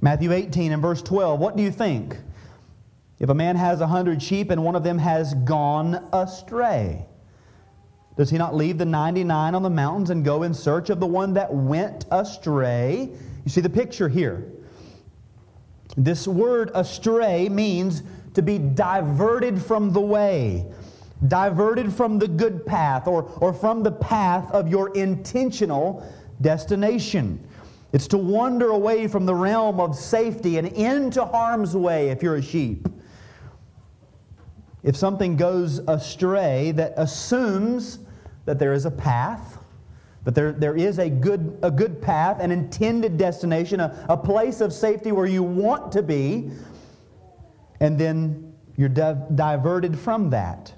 Matthew 0.00 0.32
18 0.32 0.72
and 0.72 0.82
verse 0.82 1.02
12, 1.02 1.40
what 1.40 1.56
do 1.56 1.62
you 1.62 1.70
think? 1.70 2.16
If 3.18 3.30
a 3.30 3.34
man 3.34 3.56
has 3.56 3.80
a 3.80 3.86
hundred 3.86 4.22
sheep 4.22 4.50
and 4.50 4.62
one 4.64 4.76
of 4.76 4.84
them 4.84 4.98
has 4.98 5.34
gone 5.34 6.08
astray, 6.12 7.06
does 8.18 8.30
he 8.30 8.36
not 8.36 8.52
leave 8.52 8.78
the 8.78 8.84
99 8.84 9.54
on 9.54 9.62
the 9.62 9.70
mountains 9.70 10.10
and 10.10 10.24
go 10.24 10.42
in 10.42 10.52
search 10.52 10.90
of 10.90 10.98
the 10.98 11.06
one 11.06 11.34
that 11.34 11.54
went 11.54 12.04
astray? 12.10 13.10
You 13.44 13.48
see 13.48 13.60
the 13.60 13.70
picture 13.70 14.08
here. 14.08 14.44
This 15.96 16.26
word 16.26 16.72
astray 16.74 17.48
means 17.48 18.02
to 18.34 18.42
be 18.42 18.58
diverted 18.58 19.62
from 19.62 19.92
the 19.92 20.00
way, 20.00 20.66
diverted 21.28 21.92
from 21.92 22.18
the 22.18 22.26
good 22.26 22.66
path, 22.66 23.06
or, 23.06 23.22
or 23.40 23.52
from 23.52 23.84
the 23.84 23.92
path 23.92 24.50
of 24.50 24.66
your 24.66 24.92
intentional 24.96 26.04
destination. 26.40 27.38
It's 27.92 28.08
to 28.08 28.18
wander 28.18 28.70
away 28.70 29.06
from 29.06 29.26
the 29.26 29.34
realm 29.34 29.78
of 29.78 29.94
safety 29.94 30.58
and 30.58 30.66
into 30.66 31.24
harm's 31.24 31.76
way 31.76 32.08
if 32.08 32.24
you're 32.24 32.36
a 32.36 32.42
sheep. 32.42 32.88
If 34.82 34.96
something 34.96 35.36
goes 35.36 35.78
astray 35.86 36.72
that 36.72 36.94
assumes 36.96 38.00
that 38.48 38.58
there 38.58 38.72
is 38.72 38.86
a 38.86 38.90
path, 38.90 39.58
that 40.24 40.34
there, 40.34 40.52
there 40.52 40.74
is 40.74 40.98
a 40.98 41.10
good, 41.10 41.58
a 41.62 41.70
good 41.70 42.00
path, 42.00 42.40
an 42.40 42.50
intended 42.50 43.18
destination, 43.18 43.78
a, 43.78 44.06
a 44.08 44.16
place 44.16 44.62
of 44.62 44.72
safety 44.72 45.12
where 45.12 45.26
you 45.26 45.42
want 45.42 45.92
to 45.92 46.02
be, 46.02 46.50
and 47.80 47.98
then 47.98 48.54
you're 48.74 48.88
di- 48.88 49.18
diverted 49.34 49.98
from 49.98 50.30
that. 50.30 50.72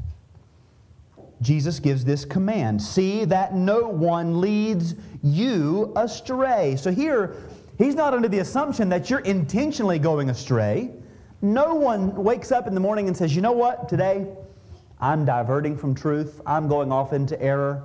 Jesus 1.42 1.78
gives 1.78 2.04
this 2.04 2.24
command 2.24 2.82
see 2.82 3.24
that 3.26 3.54
no 3.54 3.86
one 3.86 4.40
leads 4.40 4.96
you 5.22 5.92
astray. 5.94 6.74
So 6.74 6.90
here, 6.90 7.36
he's 7.78 7.94
not 7.94 8.14
under 8.14 8.26
the 8.26 8.40
assumption 8.40 8.88
that 8.88 9.10
you're 9.10 9.20
intentionally 9.20 10.00
going 10.00 10.28
astray. 10.28 10.90
No 11.40 11.76
one 11.76 12.16
wakes 12.16 12.50
up 12.50 12.66
in 12.66 12.74
the 12.74 12.80
morning 12.80 13.06
and 13.06 13.16
says, 13.16 13.36
you 13.36 13.42
know 13.42 13.52
what, 13.52 13.88
today 13.88 14.26
I'm 15.00 15.24
diverting 15.24 15.76
from 15.76 15.94
truth, 15.94 16.40
I'm 16.46 16.68
going 16.68 16.92
off 16.92 17.12
into 17.12 17.40
error. 17.42 17.84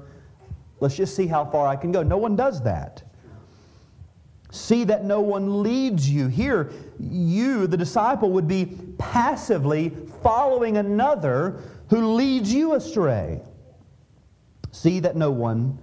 Let's 0.79 0.95
just 0.95 1.15
see 1.15 1.27
how 1.27 1.45
far 1.45 1.67
I 1.67 1.75
can 1.75 1.91
go. 1.91 2.03
No 2.03 2.17
one 2.17 2.36
does 2.36 2.62
that. 2.63 3.03
See 4.51 4.84
that 4.86 5.05
no 5.05 5.22
one 5.22 5.63
leads 5.63 6.10
you. 6.10 6.27
Here, 6.27 6.72
you, 7.00 7.67
the 7.67 7.77
disciple, 7.77 8.31
would 8.31 8.48
be 8.48 8.77
passively 8.98 9.91
following 10.22 10.77
another 10.77 11.62
who 11.89 12.13
leads 12.13 12.53
you 12.53 12.74
astray. 12.74 13.41
See 14.72 15.00
that 15.00 15.15
no 15.15 15.31
one 15.31 15.77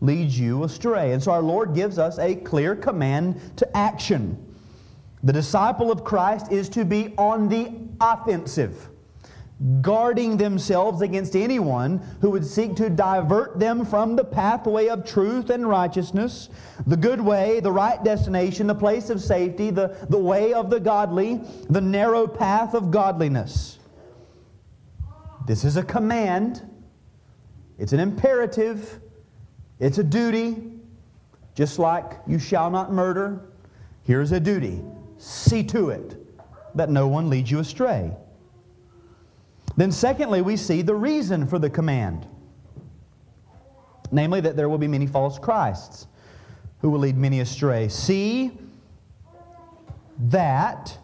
leads 0.00 0.38
you 0.38 0.64
astray. 0.64 1.12
And 1.12 1.22
so 1.22 1.32
our 1.32 1.42
Lord 1.42 1.74
gives 1.74 1.98
us 1.98 2.18
a 2.18 2.34
clear 2.34 2.74
command 2.74 3.40
to 3.56 3.76
action. 3.76 4.36
The 5.22 5.32
disciple 5.32 5.92
of 5.92 6.02
Christ 6.02 6.50
is 6.50 6.68
to 6.70 6.84
be 6.84 7.14
on 7.16 7.48
the 7.48 7.72
offensive 8.00 8.88
guarding 9.80 10.36
themselves 10.36 11.02
against 11.02 11.36
anyone 11.36 11.98
who 12.20 12.30
would 12.30 12.44
seek 12.44 12.74
to 12.74 12.90
divert 12.90 13.58
them 13.60 13.84
from 13.84 14.16
the 14.16 14.24
pathway 14.24 14.88
of 14.88 15.04
truth 15.04 15.50
and 15.50 15.68
righteousness, 15.68 16.48
the 16.86 16.96
good 16.96 17.20
way, 17.20 17.60
the 17.60 17.70
right 17.70 18.02
destination, 18.02 18.66
the 18.66 18.74
place 18.74 19.08
of 19.08 19.20
safety, 19.20 19.70
the, 19.70 19.96
the 20.10 20.18
way 20.18 20.52
of 20.52 20.68
the 20.68 20.80
godly, 20.80 21.40
the 21.70 21.80
narrow 21.80 22.26
path 22.26 22.74
of 22.74 22.90
godliness. 22.90 23.78
This 25.46 25.64
is 25.64 25.76
a 25.76 25.82
command, 25.82 26.68
it's 27.78 27.92
an 27.92 28.00
imperative, 28.00 29.00
it's 29.78 29.98
a 29.98 30.04
duty. 30.04 30.70
Just 31.54 31.78
like 31.78 32.18
you 32.26 32.38
shall 32.38 32.70
not 32.70 32.92
murder, 32.92 33.42
here's 34.04 34.32
a 34.32 34.40
duty 34.40 34.82
see 35.18 35.62
to 35.62 35.90
it 35.90 36.16
that 36.74 36.90
no 36.90 37.06
one 37.06 37.30
leads 37.30 37.50
you 37.50 37.60
astray. 37.60 38.10
Then, 39.76 39.92
secondly, 39.92 40.42
we 40.42 40.56
see 40.56 40.82
the 40.82 40.94
reason 40.94 41.46
for 41.46 41.58
the 41.58 41.70
command 41.70 42.26
namely, 44.12 44.40
that 44.40 44.56
there 44.56 44.68
will 44.68 44.78
be 44.78 44.86
many 44.86 45.06
false 45.06 45.38
Christs 45.38 46.06
who 46.80 46.90
will 46.90 47.00
lead 47.00 47.16
many 47.16 47.40
astray. 47.40 47.88
See 47.88 48.52
that 50.18 50.96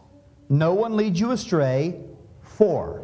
no 0.49 0.75
one 0.75 0.97
leads 0.97 1.19
you 1.19 1.33
astray, 1.33 2.01
for. 2.43 3.03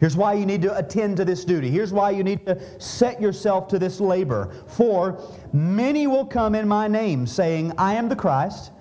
Here's 0.00 0.16
why 0.16 0.34
you 0.34 0.46
need 0.46 0.62
to 0.62 0.76
attend 0.76 1.16
to 1.18 1.24
this 1.24 1.44
duty. 1.44 1.70
Here's 1.70 1.92
why 1.92 2.10
you 2.10 2.24
need 2.24 2.44
to 2.46 2.80
set 2.80 3.20
yourself 3.20 3.68
to 3.68 3.78
this 3.78 4.00
labor. 4.00 4.52
For 4.66 5.20
many 5.52 6.06
will 6.06 6.26
come 6.26 6.54
in 6.54 6.66
my 6.66 6.88
name, 6.88 7.26
saying, 7.26 7.72
I 7.78 7.94
am 7.94 8.08
the 8.08 8.16
Christ, 8.16 8.72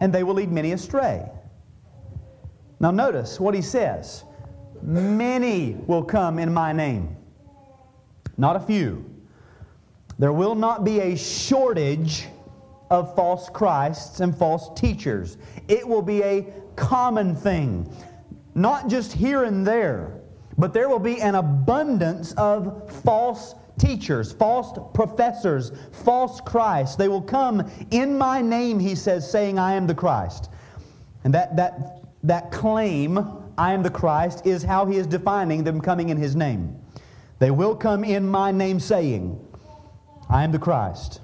and 0.00 0.12
they 0.12 0.22
will 0.22 0.34
lead 0.34 0.50
many 0.50 0.72
astray. 0.72 1.28
Now, 2.78 2.90
notice 2.90 3.38
what 3.38 3.54
he 3.54 3.62
says. 3.62 4.24
Many 4.82 5.76
will 5.86 6.02
come 6.02 6.38
in 6.38 6.52
my 6.52 6.72
name, 6.72 7.16
not 8.36 8.56
a 8.56 8.60
few. 8.60 9.04
There 10.18 10.32
will 10.32 10.54
not 10.54 10.84
be 10.84 11.00
a 11.00 11.16
shortage 11.16 12.26
of 12.90 13.14
false 13.14 13.48
Christs 13.48 14.20
and 14.20 14.36
false 14.36 14.68
teachers. 14.78 15.38
It 15.68 15.86
will 15.86 16.02
be 16.02 16.22
a 16.22 16.46
common 16.76 17.34
thing, 17.34 17.90
not 18.54 18.88
just 18.88 19.12
here 19.12 19.44
and 19.44 19.66
there, 19.66 20.20
but 20.58 20.74
there 20.74 20.88
will 20.88 20.98
be 20.98 21.20
an 21.20 21.36
abundance 21.36 22.32
of 22.32 22.90
false 23.02 23.54
teachers, 23.78 24.32
false 24.32 24.78
professors, 24.92 25.72
false 26.04 26.40
Christ. 26.40 26.98
They 26.98 27.08
will 27.08 27.22
come 27.22 27.70
in 27.90 28.18
my 28.18 28.42
name, 28.42 28.78
he 28.78 28.94
says, 28.94 29.30
saying, 29.30 29.58
I 29.58 29.74
am 29.74 29.86
the 29.86 29.94
Christ. 29.94 30.50
And 31.24 31.32
that, 31.32 31.56
that, 31.56 32.02
that 32.24 32.50
claim 32.50 33.39
I 33.60 33.74
am 33.74 33.82
the 33.82 33.90
Christ, 33.90 34.46
is 34.46 34.62
how 34.62 34.86
he 34.86 34.96
is 34.96 35.06
defining 35.06 35.64
them 35.64 35.82
coming 35.82 36.08
in 36.08 36.16
his 36.16 36.34
name. 36.34 36.80
They 37.40 37.50
will 37.50 37.76
come 37.76 38.04
in 38.04 38.26
my 38.26 38.50
name 38.50 38.80
saying, 38.80 39.38
I 40.30 40.44
am 40.44 40.50
the 40.50 40.58
Christ, 40.58 41.20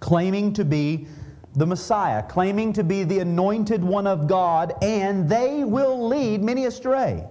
claiming 0.00 0.52
to 0.54 0.64
be 0.64 1.06
the 1.54 1.64
Messiah, 1.64 2.24
claiming 2.24 2.72
to 2.72 2.82
be 2.82 3.04
the 3.04 3.20
anointed 3.20 3.84
one 3.84 4.08
of 4.08 4.26
God, 4.26 4.74
and 4.82 5.28
they 5.28 5.62
will 5.62 6.08
lead 6.08 6.42
many 6.42 6.64
astray. 6.64 7.24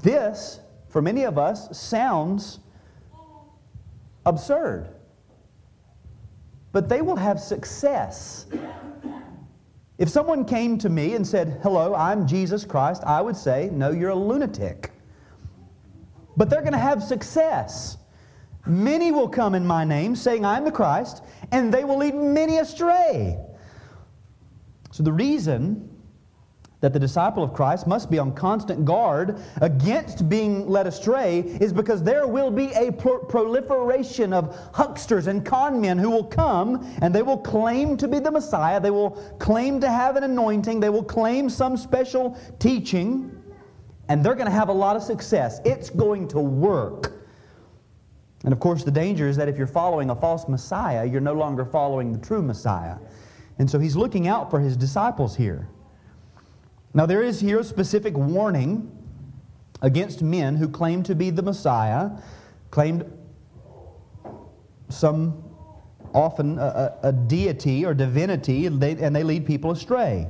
This, 0.00 0.60
for 0.88 1.02
many 1.02 1.24
of 1.24 1.38
us, 1.38 1.76
sounds 1.76 2.60
absurd. 4.26 4.90
But 6.70 6.88
they 6.88 7.02
will 7.02 7.16
have 7.16 7.40
success 7.40 8.46
if 9.98 10.08
someone 10.08 10.44
came 10.44 10.76
to 10.78 10.88
me 10.88 11.14
and 11.14 11.26
said, 11.26 11.60
Hello, 11.62 11.94
I'm 11.94 12.26
Jesus 12.26 12.64
Christ, 12.64 13.02
I 13.04 13.20
would 13.20 13.36
say, 13.36 13.70
No, 13.72 13.90
you're 13.90 14.10
a 14.10 14.14
lunatic. 14.14 14.90
But 16.36 16.50
they're 16.50 16.62
going 16.62 16.72
to 16.72 16.78
have 16.78 17.02
success. 17.02 17.96
Many 18.66 19.12
will 19.12 19.28
come 19.28 19.54
in 19.54 19.66
my 19.66 19.84
name, 19.84 20.16
saying, 20.16 20.44
I'm 20.44 20.64
the 20.64 20.72
Christ, 20.72 21.22
and 21.52 21.72
they 21.72 21.84
will 21.84 21.98
lead 21.98 22.14
many 22.14 22.58
astray. 22.58 23.38
So 24.90 25.02
the 25.02 25.12
reason 25.12 25.93
that 26.84 26.92
the 26.92 26.98
disciple 26.98 27.42
of 27.42 27.54
Christ 27.54 27.86
must 27.86 28.10
be 28.10 28.18
on 28.18 28.34
constant 28.34 28.84
guard 28.84 29.40
against 29.62 30.28
being 30.28 30.68
led 30.68 30.86
astray 30.86 31.38
is 31.38 31.72
because 31.72 32.02
there 32.02 32.26
will 32.26 32.50
be 32.50 32.72
a 32.74 32.92
pro- 32.92 33.20
proliferation 33.20 34.34
of 34.34 34.54
hucksters 34.74 35.26
and 35.26 35.46
con 35.46 35.80
men 35.80 35.96
who 35.96 36.10
will 36.10 36.24
come 36.24 36.86
and 37.00 37.14
they 37.14 37.22
will 37.22 37.38
claim 37.38 37.96
to 37.96 38.06
be 38.06 38.18
the 38.18 38.30
Messiah. 38.30 38.78
They 38.78 38.90
will 38.90 39.12
claim 39.38 39.80
to 39.80 39.88
have 39.88 40.16
an 40.16 40.24
anointing. 40.24 40.78
They 40.78 40.90
will 40.90 41.02
claim 41.02 41.48
some 41.48 41.78
special 41.78 42.38
teaching, 42.58 43.34
and 44.10 44.22
they're 44.22 44.34
going 44.34 44.44
to 44.44 44.52
have 44.52 44.68
a 44.68 44.74
lot 44.74 44.94
of 44.94 45.02
success. 45.02 45.62
It's 45.64 45.88
going 45.88 46.28
to 46.28 46.38
work. 46.38 47.14
And 48.44 48.52
of 48.52 48.60
course, 48.60 48.84
the 48.84 48.90
danger 48.90 49.26
is 49.26 49.38
that 49.38 49.48
if 49.48 49.56
you're 49.56 49.66
following 49.66 50.10
a 50.10 50.14
false 50.14 50.48
Messiah, 50.48 51.06
you're 51.06 51.22
no 51.22 51.32
longer 51.32 51.64
following 51.64 52.12
the 52.12 52.18
true 52.18 52.42
Messiah. 52.42 52.96
And 53.58 53.70
so 53.70 53.78
he's 53.78 53.96
looking 53.96 54.28
out 54.28 54.50
for 54.50 54.60
his 54.60 54.76
disciples 54.76 55.34
here. 55.34 55.66
Now, 56.94 57.06
there 57.06 57.22
is 57.24 57.40
here 57.40 57.58
a 57.58 57.64
specific 57.64 58.14
warning 58.16 58.90
against 59.82 60.22
men 60.22 60.54
who 60.54 60.68
claim 60.68 61.02
to 61.02 61.14
be 61.16 61.30
the 61.30 61.42
Messiah, 61.42 62.10
claimed 62.70 63.04
some 64.88 65.42
often 66.14 66.56
a, 66.60 66.62
a, 67.02 67.08
a 67.08 67.12
deity 67.12 67.84
or 67.84 67.94
divinity, 67.94 68.66
and 68.66 68.80
they, 68.80 68.92
and 68.92 69.14
they 69.14 69.24
lead 69.24 69.44
people 69.44 69.72
astray. 69.72 70.28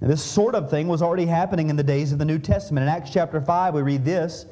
Now, 0.00 0.06
this 0.06 0.22
sort 0.22 0.54
of 0.54 0.70
thing 0.70 0.86
was 0.86 1.02
already 1.02 1.26
happening 1.26 1.70
in 1.70 1.76
the 1.76 1.82
days 1.82 2.12
of 2.12 2.20
the 2.20 2.24
New 2.24 2.38
Testament. 2.38 2.84
In 2.84 2.88
Acts 2.88 3.10
chapter 3.10 3.40
5, 3.40 3.74
we 3.74 3.82
read 3.82 4.04
this. 4.04 4.46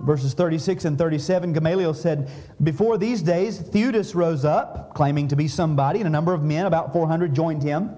Verses 0.00 0.32
36 0.32 0.86
and 0.86 0.96
37, 0.96 1.52
Gamaliel 1.52 1.92
said, 1.92 2.30
Before 2.62 2.96
these 2.96 3.20
days, 3.20 3.58
Theudas 3.58 4.14
rose 4.14 4.44
up, 4.44 4.94
claiming 4.94 5.28
to 5.28 5.36
be 5.36 5.46
somebody, 5.46 5.98
and 5.98 6.06
a 6.06 6.10
number 6.10 6.32
of 6.32 6.42
men, 6.42 6.66
about 6.66 6.92
400, 6.92 7.34
joined 7.34 7.62
him. 7.62 7.90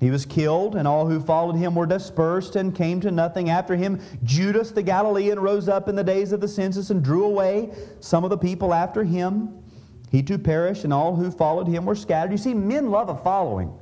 He 0.00 0.10
was 0.10 0.24
killed, 0.24 0.76
and 0.76 0.86
all 0.86 1.06
who 1.06 1.18
followed 1.20 1.56
him 1.56 1.74
were 1.74 1.86
dispersed 1.86 2.54
and 2.54 2.74
came 2.74 3.00
to 3.00 3.10
nothing. 3.10 3.50
After 3.50 3.74
him, 3.74 4.00
Judas 4.22 4.70
the 4.70 4.82
Galilean 4.82 5.40
rose 5.40 5.68
up 5.68 5.88
in 5.88 5.96
the 5.96 6.04
days 6.04 6.30
of 6.32 6.40
the 6.40 6.46
census 6.46 6.90
and 6.90 7.02
drew 7.02 7.24
away 7.24 7.72
some 7.98 8.22
of 8.22 8.30
the 8.30 8.38
people 8.38 8.72
after 8.72 9.02
him. 9.02 9.58
He 10.10 10.22
too 10.22 10.38
perished, 10.38 10.84
and 10.84 10.92
all 10.92 11.16
who 11.16 11.30
followed 11.30 11.66
him 11.66 11.84
were 11.84 11.96
scattered. 11.96 12.30
You 12.30 12.38
see, 12.38 12.54
men 12.54 12.90
love 12.90 13.08
a 13.08 13.16
following. 13.16 13.72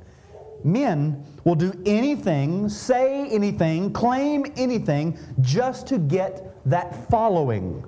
Men 0.63 1.23
will 1.43 1.55
do 1.55 1.71
anything, 1.85 2.67
say 2.67 3.27
anything, 3.29 3.93
claim 3.93 4.45
anything 4.57 5.17
just 5.41 5.85
to 5.87 5.99
get 5.99 6.55
that 6.65 7.09
following. 7.09 7.85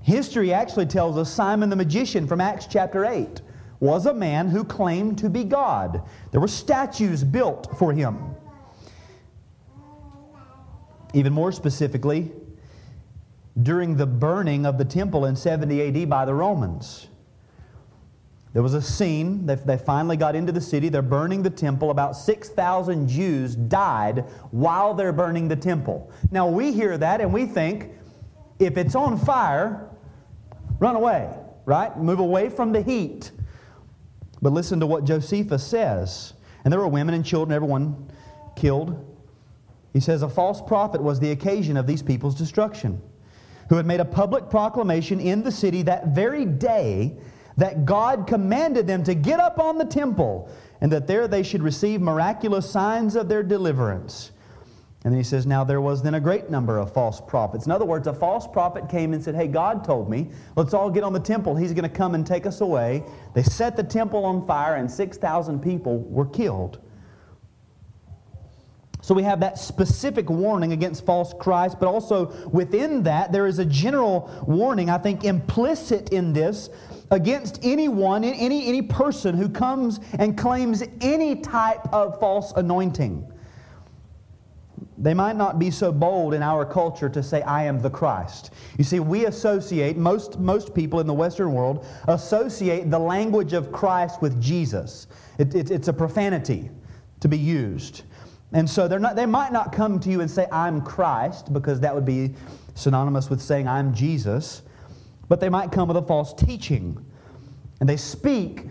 History 0.00 0.52
actually 0.52 0.86
tells 0.86 1.18
us 1.18 1.30
Simon 1.30 1.68
the 1.70 1.76
magician 1.76 2.28
from 2.28 2.40
Acts 2.40 2.66
chapter 2.66 3.04
8 3.04 3.42
was 3.80 4.06
a 4.06 4.14
man 4.14 4.48
who 4.48 4.64
claimed 4.64 5.18
to 5.18 5.28
be 5.28 5.44
God. 5.44 6.02
There 6.30 6.40
were 6.40 6.48
statues 6.48 7.22
built 7.22 7.76
for 7.78 7.92
him. 7.92 8.34
Even 11.14 11.32
more 11.32 11.52
specifically, 11.52 12.32
during 13.62 13.96
the 13.96 14.06
burning 14.06 14.66
of 14.66 14.78
the 14.78 14.84
temple 14.84 15.24
in 15.24 15.36
70 15.36 16.02
AD 16.02 16.10
by 16.10 16.24
the 16.24 16.34
Romans, 16.34 17.08
there 18.56 18.62
was 18.62 18.72
a 18.72 18.80
scene. 18.80 19.44
They, 19.44 19.56
they 19.56 19.76
finally 19.76 20.16
got 20.16 20.34
into 20.34 20.50
the 20.50 20.62
city. 20.62 20.88
They're 20.88 21.02
burning 21.02 21.42
the 21.42 21.50
temple. 21.50 21.90
About 21.90 22.16
6,000 22.16 23.06
Jews 23.06 23.54
died 23.54 24.20
while 24.50 24.94
they're 24.94 25.12
burning 25.12 25.46
the 25.46 25.56
temple. 25.56 26.10
Now, 26.30 26.48
we 26.48 26.72
hear 26.72 26.96
that 26.96 27.20
and 27.20 27.34
we 27.34 27.44
think 27.44 27.90
if 28.58 28.78
it's 28.78 28.94
on 28.94 29.18
fire, 29.18 29.90
run 30.78 30.96
away, 30.96 31.30
right? 31.66 31.96
Move 31.98 32.18
away 32.18 32.48
from 32.48 32.72
the 32.72 32.80
heat. 32.80 33.30
But 34.46 34.52
listen 34.52 34.78
to 34.78 34.86
what 34.86 35.02
Josephus 35.02 35.66
says. 35.66 36.32
And 36.62 36.70
there 36.70 36.78
were 36.78 36.86
women 36.86 37.16
and 37.16 37.26
children, 37.26 37.52
everyone 37.52 38.08
killed. 38.54 39.04
He 39.92 39.98
says, 39.98 40.22
A 40.22 40.28
false 40.28 40.62
prophet 40.62 41.02
was 41.02 41.18
the 41.18 41.32
occasion 41.32 41.76
of 41.76 41.88
these 41.88 42.00
people's 42.00 42.36
destruction, 42.36 43.02
who 43.68 43.74
had 43.74 43.86
made 43.86 43.98
a 43.98 44.04
public 44.04 44.48
proclamation 44.48 45.18
in 45.18 45.42
the 45.42 45.50
city 45.50 45.82
that 45.82 46.14
very 46.14 46.44
day 46.44 47.16
that 47.56 47.84
God 47.86 48.28
commanded 48.28 48.86
them 48.86 49.02
to 49.02 49.16
get 49.16 49.40
up 49.40 49.58
on 49.58 49.78
the 49.78 49.84
temple 49.84 50.48
and 50.80 50.92
that 50.92 51.08
there 51.08 51.26
they 51.26 51.42
should 51.42 51.64
receive 51.64 52.00
miraculous 52.00 52.70
signs 52.70 53.16
of 53.16 53.28
their 53.28 53.42
deliverance. 53.42 54.30
And 55.06 55.12
then 55.12 55.20
he 55.20 55.24
says, 55.24 55.46
Now 55.46 55.62
there 55.62 55.80
was 55.80 56.02
then 56.02 56.14
a 56.14 56.20
great 56.20 56.50
number 56.50 56.78
of 56.78 56.92
false 56.92 57.20
prophets. 57.20 57.64
In 57.64 57.70
other 57.70 57.84
words, 57.84 58.08
a 58.08 58.12
false 58.12 58.44
prophet 58.48 58.88
came 58.88 59.12
and 59.12 59.22
said, 59.22 59.36
Hey, 59.36 59.46
God 59.46 59.84
told 59.84 60.10
me, 60.10 60.30
let's 60.56 60.74
all 60.74 60.90
get 60.90 61.04
on 61.04 61.12
the 61.12 61.20
temple. 61.20 61.54
He's 61.54 61.72
going 61.72 61.88
to 61.88 61.88
come 61.88 62.16
and 62.16 62.26
take 62.26 62.44
us 62.44 62.60
away. 62.60 63.04
They 63.32 63.44
set 63.44 63.76
the 63.76 63.84
temple 63.84 64.24
on 64.24 64.44
fire, 64.48 64.74
and 64.74 64.90
6,000 64.90 65.62
people 65.62 66.00
were 66.00 66.26
killed. 66.26 66.80
So 69.00 69.14
we 69.14 69.22
have 69.22 69.38
that 69.38 69.60
specific 69.60 70.28
warning 70.28 70.72
against 70.72 71.06
false 71.06 71.32
Christ, 71.38 71.78
but 71.78 71.86
also 71.86 72.48
within 72.48 73.04
that, 73.04 73.30
there 73.30 73.46
is 73.46 73.60
a 73.60 73.64
general 73.64 74.28
warning, 74.44 74.90
I 74.90 74.98
think, 74.98 75.22
implicit 75.22 76.08
in 76.08 76.32
this 76.32 76.68
against 77.12 77.60
anyone, 77.62 78.24
any, 78.24 78.66
any 78.66 78.82
person 78.82 79.36
who 79.36 79.48
comes 79.48 80.00
and 80.18 80.36
claims 80.36 80.82
any 81.00 81.36
type 81.36 81.92
of 81.92 82.18
false 82.18 82.52
anointing. 82.56 83.32
They 85.06 85.14
might 85.14 85.36
not 85.36 85.60
be 85.60 85.70
so 85.70 85.92
bold 85.92 86.34
in 86.34 86.42
our 86.42 86.66
culture 86.66 87.08
to 87.08 87.22
say, 87.22 87.40
I 87.42 87.62
am 87.62 87.80
the 87.80 87.88
Christ. 87.88 88.50
You 88.76 88.82
see, 88.82 88.98
we 88.98 89.26
associate, 89.26 89.96
most, 89.96 90.40
most 90.40 90.74
people 90.74 90.98
in 90.98 91.06
the 91.06 91.14
Western 91.14 91.52
world 91.52 91.86
associate 92.08 92.90
the 92.90 92.98
language 92.98 93.52
of 93.52 93.70
Christ 93.70 94.20
with 94.20 94.42
Jesus. 94.42 95.06
It, 95.38 95.54
it, 95.54 95.70
it's 95.70 95.86
a 95.86 95.92
profanity 95.92 96.70
to 97.20 97.28
be 97.28 97.38
used. 97.38 98.02
And 98.52 98.68
so 98.68 98.88
they're 98.88 98.98
not, 98.98 99.14
they 99.14 99.26
might 99.26 99.52
not 99.52 99.72
come 99.72 100.00
to 100.00 100.10
you 100.10 100.22
and 100.22 100.28
say, 100.28 100.48
I'm 100.50 100.80
Christ, 100.80 101.52
because 101.52 101.78
that 101.78 101.94
would 101.94 102.04
be 102.04 102.34
synonymous 102.74 103.30
with 103.30 103.40
saying, 103.40 103.68
I'm 103.68 103.94
Jesus. 103.94 104.62
But 105.28 105.38
they 105.38 105.48
might 105.48 105.70
come 105.70 105.86
with 105.86 105.98
a 105.98 106.02
false 106.02 106.34
teaching. 106.34 106.98
And 107.78 107.88
they 107.88 107.96
speak 107.96 108.64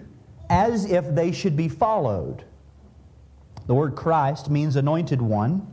as 0.50 0.84
if 0.92 1.16
they 1.16 1.32
should 1.32 1.56
be 1.56 1.70
followed. 1.70 2.44
The 3.68 3.74
word 3.74 3.96
Christ 3.96 4.50
means 4.50 4.76
anointed 4.76 5.22
one. 5.22 5.72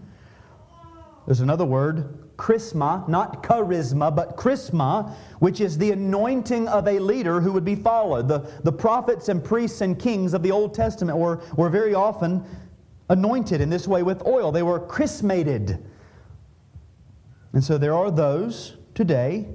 There's 1.26 1.40
another 1.40 1.64
word, 1.64 2.18
chrisma, 2.36 3.04
not 3.06 3.42
charisma, 3.42 4.14
but 4.14 4.36
chrisma, 4.36 5.16
which 5.38 5.60
is 5.60 5.78
the 5.78 5.92
anointing 5.92 6.66
of 6.66 6.88
a 6.88 6.98
leader 6.98 7.40
who 7.40 7.52
would 7.52 7.64
be 7.64 7.76
followed. 7.76 8.26
The, 8.26 8.50
the 8.64 8.72
prophets 8.72 9.28
and 9.28 9.42
priests 9.42 9.80
and 9.80 9.98
kings 9.98 10.34
of 10.34 10.42
the 10.42 10.50
Old 10.50 10.74
Testament 10.74 11.16
were, 11.16 11.40
were 11.56 11.68
very 11.68 11.94
often 11.94 12.44
anointed 13.08 13.60
in 13.60 13.70
this 13.70 13.86
way 13.86 14.02
with 14.02 14.26
oil. 14.26 14.50
They 14.50 14.62
were 14.62 14.80
chrismated. 14.80 15.84
And 17.52 17.62
so 17.62 17.78
there 17.78 17.94
are 17.94 18.10
those 18.10 18.76
today, 18.94 19.46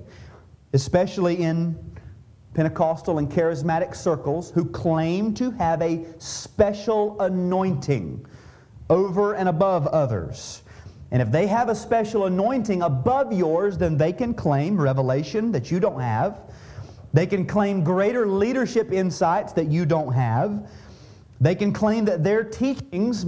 especially 0.74 1.38
in 1.38 1.78
Pentecostal 2.54 3.18
and 3.18 3.30
charismatic 3.30 3.96
circles, 3.96 4.52
who 4.52 4.66
claim 4.66 5.34
to 5.34 5.52
have 5.52 5.82
a 5.82 6.06
special 6.18 7.20
anointing 7.20 8.26
over 8.90 9.34
and 9.34 9.50
above 9.50 9.86
others. 9.88 10.62
And 11.12 11.22
if 11.22 11.32
they 11.32 11.48
have 11.48 11.70
a 11.70 11.76
special 11.76 12.26
anointing 12.26 12.82
above 12.82 13.32
yours, 13.32 13.78
then 13.78 13.98
they 13.98 14.12
can 14.12 14.34
claim 14.34 14.80
revelation 14.80 15.52
that 15.54 15.72
you 15.72 15.80
don't 15.80 16.02
have. 16.02 16.42
They 17.14 17.26
can 17.26 17.46
claim 17.46 17.84
greater 17.84 18.28
leadership 18.28 18.92
insights 18.92 19.54
that 19.54 19.68
you 19.68 19.86
don't 19.86 20.12
have. 20.12 20.70
They 21.40 21.56
can 21.56 21.72
claim 21.72 22.06
that 22.06 22.24
their 22.24 22.44
teachings 22.44 23.26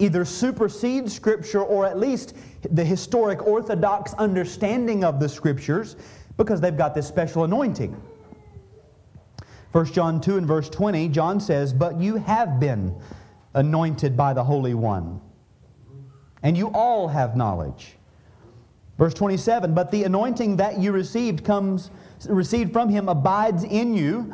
either 0.00 0.24
supersede 0.24 1.10
Scripture 1.10 1.62
or 1.62 1.86
at 1.86 1.98
least 1.98 2.34
the 2.72 2.84
historic 2.84 3.46
Orthodox 3.46 4.12
understanding 4.14 5.04
of 5.04 5.20
the 5.20 5.28
Scriptures 5.28 5.94
because 6.36 6.60
they've 6.60 6.76
got 6.76 6.94
this 6.94 7.06
special 7.06 7.44
anointing. 7.44 8.00
1 9.70 9.86
John 9.86 10.20
2 10.20 10.38
and 10.38 10.46
verse 10.46 10.68
20, 10.68 11.08
John 11.08 11.38
says, 11.38 11.72
But 11.72 12.00
you 12.00 12.16
have 12.16 12.58
been 12.58 12.94
anointed 13.54 14.16
by 14.16 14.32
the 14.32 14.42
Holy 14.42 14.74
One 14.74 15.20
and 16.44 16.56
you 16.56 16.68
all 16.68 17.08
have 17.08 17.36
knowledge. 17.36 17.96
Verse 18.98 19.14
27, 19.14 19.74
but 19.74 19.90
the 19.90 20.04
anointing 20.04 20.56
that 20.56 20.78
you 20.78 20.92
received 20.92 21.44
comes 21.44 21.90
received 22.28 22.72
from 22.72 22.88
him 22.88 23.08
abides 23.08 23.64
in 23.64 23.94
you, 23.96 24.32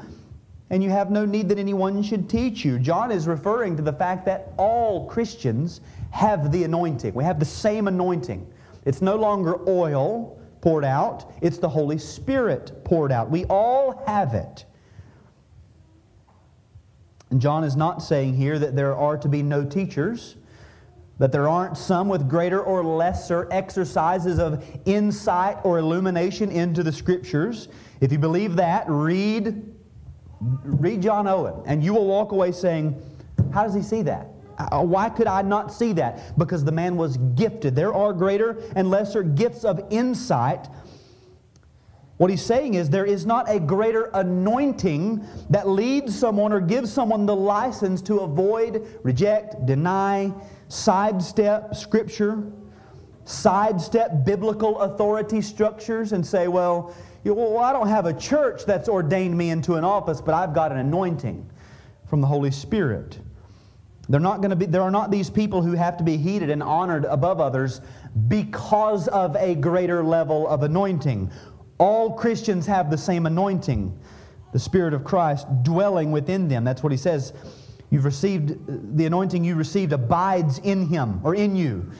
and 0.69 0.83
you 0.83 0.91
have 0.91 1.11
no 1.11 1.25
need 1.25 1.49
that 1.49 1.59
anyone 1.59 2.03
should 2.03 2.29
teach 2.29 2.65
you. 2.65 2.79
John 2.79 3.11
is 3.11 3.27
referring 3.27 3.77
to 3.77 3.83
the 3.83 3.93
fact 3.93 4.27
that 4.27 4.53
all 4.59 5.09
Christians 5.09 5.81
have 6.11 6.53
the 6.53 6.65
anointing. 6.65 7.15
We 7.15 7.25
have 7.25 7.39
the 7.39 7.47
same 7.47 7.89
anointing. 7.89 8.47
It's 8.85 9.01
no 9.01 9.17
longer 9.17 9.59
oil 9.69 10.37
poured 10.61 10.85
out, 10.85 11.33
it's 11.41 11.57
the 11.57 11.69
Holy 11.69 11.97
Spirit 11.97 12.85
poured 12.85 13.13
out. 13.13 13.31
We 13.31 13.47
all 13.47 14.03
have 14.07 14.35
it. 14.35 14.67
And 17.31 17.41
John 17.41 17.65
is 17.65 17.77
not 17.77 18.03
saying 18.03 18.35
here 18.35 18.59
that 18.59 18.77
there 18.77 18.95
are 18.95 19.17
to 19.17 19.29
be 19.29 19.43
no 19.43 19.65
teachers 19.65 20.37
that 21.21 21.31
there 21.31 21.49
aren't 21.51 21.77
some 21.77 22.09
with 22.09 22.29
greater 22.29 22.63
or 22.63 22.83
lesser 22.83 23.47
exercises 23.51 24.39
of 24.39 24.65
insight 24.87 25.59
or 25.65 25.79
illumination 25.79 26.51
into 26.51 26.83
the 26.83 26.91
Scriptures. 26.91 27.69
If 28.01 28.11
you 28.11 28.19
believe 28.19 28.57
that, 28.57 28.85
read, 28.89 29.71
read 30.41 31.03
John 31.03 31.29
Owen, 31.29 31.63
and 31.67 31.85
you 31.85 31.93
will 31.93 32.07
walk 32.07 32.33
away 32.33 32.53
saying, 32.53 33.01
How 33.53 33.65
does 33.65 33.75
he 33.75 33.83
see 33.83 34.01
that? 34.03 34.29
Uh, 34.57 34.83
why 34.83 35.11
could 35.11 35.27
I 35.27 35.43
not 35.43 35.75
see 35.75 35.93
that? 35.93 36.39
Because 36.39 36.65
the 36.65 36.73
man 36.73 36.97
was 36.97 37.19
gifted. 37.35 37.77
There 37.77 37.93
are 37.93 38.15
greater 38.15 38.57
and 38.75 38.89
lesser 38.89 39.23
gifts 39.23 39.63
of 39.63 39.87
insight. 39.91 40.69
What 42.17 42.31
he's 42.31 42.45
saying 42.45 42.75
is 42.75 42.89
there 42.89 43.07
is 43.07 43.27
not 43.27 43.51
a 43.51 43.61
greater 43.61 44.11
anointing 44.15 45.23
that 45.51 45.69
leads 45.69 46.19
someone 46.19 46.53
or 46.53 46.61
gives 46.61 46.91
someone 46.91 47.27
the 47.27 47.37
license 47.37 48.01
to 48.03 48.21
avoid, 48.21 48.87
reject, 49.03 49.67
deny, 49.67 50.33
sidestep 50.71 51.75
Scripture, 51.75 52.45
sidestep 53.25 54.25
biblical 54.25 54.81
authority 54.81 55.43
structures, 55.43 56.13
and 56.13 56.25
say, 56.25 56.49
well, 56.49 56.95
you 57.25 57.35
well, 57.35 57.59
I 57.59 57.73
don't 57.73 57.89
have 57.89 58.07
a 58.07 58.15
church 58.15 58.65
that's 58.65 58.89
ordained 58.89 59.37
me 59.37 59.51
into 59.51 59.75
an 59.75 59.85
office, 59.85 60.21
but 60.21 60.33
I've 60.33 60.55
got 60.55 60.73
an 60.73 60.79
anointing 60.79 61.51
from 62.09 62.21
the 62.21 62.27
Holy 62.27 62.51
Spirit. 62.51 63.19
They're 64.09 64.21
not 64.21 64.39
going 64.39 64.51
to 64.51 64.57
be, 64.57 64.67
there 64.67 64.83
are 64.83 64.91
not 64.91 65.11
these 65.11 65.29
people 65.29 65.61
who 65.61 65.73
have 65.73 65.97
to 65.99 66.05
be 66.05 66.17
heeded 66.17 66.51
and 66.51 66.63
honored 66.63 67.05
above 67.05 67.41
others 67.41 67.81
because 68.29 69.07
of 69.09 69.37
a 69.37 69.55
greater 69.55 70.03
level 70.03 70.49
of 70.49 70.63
anointing. 70.63 71.31
All 71.79 72.15
Christians 72.15 72.67
have 72.67 72.91
the 72.91 72.99
same 72.99 73.27
anointing, 73.27 73.97
the 74.53 74.59
Spirit 74.59 74.95
of 74.95 75.05
Christ 75.05 75.47
dwelling 75.63 76.11
within 76.11 76.49
them. 76.49 76.65
That's 76.65 76.83
what 76.83 76.91
he 76.91 76.99
says 76.99 77.33
You've 77.91 78.05
received, 78.05 78.97
the 78.97 79.07
anointing 79.07 79.45
you 79.45 79.57
received 79.57 79.93
abides 79.93 80.59
in 80.59 80.87
him 80.87 81.21
or 81.25 81.35
in 81.35 81.57
you. 81.57 81.91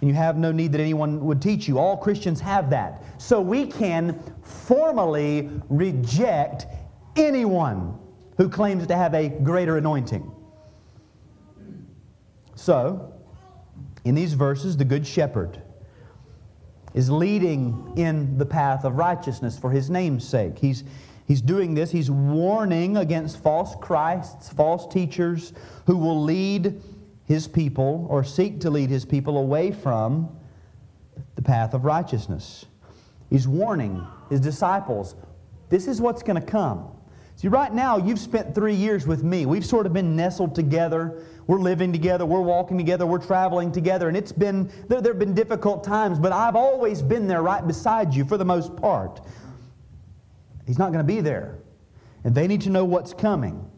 And 0.00 0.10
you 0.10 0.14
have 0.14 0.36
no 0.36 0.52
need 0.52 0.72
that 0.72 0.80
anyone 0.80 1.24
would 1.24 1.40
teach 1.40 1.68
you. 1.68 1.78
All 1.78 1.96
Christians 1.96 2.40
have 2.40 2.68
that. 2.70 3.02
So 3.18 3.40
we 3.40 3.66
can 3.66 4.20
formally 4.42 5.50
reject 5.68 6.66
anyone 7.16 7.98
who 8.36 8.48
claims 8.48 8.86
to 8.86 8.96
have 8.96 9.14
a 9.14 9.28
greater 9.28 9.78
anointing. 9.78 10.30
So, 12.54 13.12
in 14.04 14.14
these 14.14 14.34
verses, 14.34 14.76
the 14.76 14.84
Good 14.84 15.06
Shepherd 15.06 15.62
is 16.94 17.10
leading 17.10 17.92
in 17.96 18.38
the 18.38 18.46
path 18.46 18.84
of 18.84 18.96
righteousness 18.96 19.58
for 19.58 19.70
his 19.70 19.90
name's 19.90 20.26
sake. 20.26 20.58
He's, 20.58 20.84
He's 21.26 21.40
doing 21.40 21.74
this, 21.74 21.90
he's 21.90 22.10
warning 22.10 22.96
against 22.96 23.42
false 23.42 23.74
Christs, 23.80 24.48
false 24.50 24.86
teachers 24.92 25.52
who 25.86 25.96
will 25.96 26.22
lead 26.22 26.80
his 27.26 27.48
people 27.48 28.06
or 28.08 28.22
seek 28.22 28.60
to 28.60 28.70
lead 28.70 28.90
his 28.90 29.04
people 29.04 29.38
away 29.38 29.72
from 29.72 30.28
the 31.34 31.42
path 31.42 31.74
of 31.74 31.84
righteousness. 31.84 32.66
He's 33.28 33.48
warning 33.48 34.06
his 34.30 34.40
disciples 34.40 35.16
this 35.68 35.88
is 35.88 36.00
what's 36.00 36.22
going 36.22 36.40
to 36.40 36.46
come. 36.46 36.92
See, 37.34 37.48
right 37.48 37.72
now, 37.72 37.98
you've 37.98 38.18
spent 38.18 38.54
three 38.54 38.74
years 38.74 39.06
with 39.06 39.22
me. 39.22 39.44
We've 39.44 39.66
sort 39.66 39.84
of 39.84 39.92
been 39.92 40.16
nestled 40.16 40.54
together. 40.54 41.22
We're 41.46 41.60
living 41.60 41.92
together. 41.92 42.24
We're 42.24 42.40
walking 42.40 42.78
together. 42.78 43.04
We're 43.04 43.18
traveling 43.18 43.70
together. 43.72 44.08
And 44.08 44.16
it's 44.16 44.32
been, 44.32 44.70
there, 44.88 45.02
there 45.02 45.12
have 45.12 45.18
been 45.18 45.34
difficult 45.34 45.84
times, 45.84 46.18
but 46.18 46.32
I've 46.32 46.56
always 46.56 47.02
been 47.02 47.26
there 47.26 47.42
right 47.42 47.66
beside 47.66 48.14
you 48.14 48.24
for 48.24 48.38
the 48.38 48.44
most 48.44 48.74
part. 48.76 49.20
He's 50.66 50.78
not 50.78 50.92
going 50.92 51.06
to 51.06 51.14
be 51.14 51.20
there. 51.20 51.58
And 52.24 52.34
they 52.34 52.46
need 52.46 52.60
to 52.62 52.70
know 52.70 52.84
what's 52.84 53.14
coming. 53.14 53.70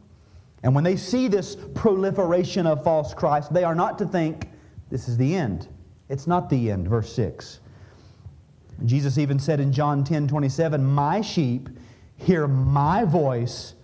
And 0.62 0.74
when 0.74 0.84
they 0.84 0.96
see 0.96 1.28
this 1.28 1.56
proliferation 1.74 2.66
of 2.66 2.82
false 2.82 3.14
Christ, 3.14 3.52
they 3.52 3.64
are 3.64 3.74
not 3.74 3.98
to 3.98 4.06
think 4.06 4.48
this 4.90 5.08
is 5.08 5.16
the 5.16 5.34
end. 5.34 5.68
It's 6.08 6.26
not 6.26 6.48
the 6.48 6.70
end, 6.70 6.88
verse 6.88 7.12
6. 7.12 7.60
Jesus 8.84 9.18
even 9.18 9.38
said 9.38 9.60
in 9.60 9.72
John 9.72 10.02
10 10.04 10.28
27, 10.28 10.84
My 10.84 11.20
sheep 11.20 11.68
hear 12.16 12.48
my 12.48 13.04
voice, 13.04 13.74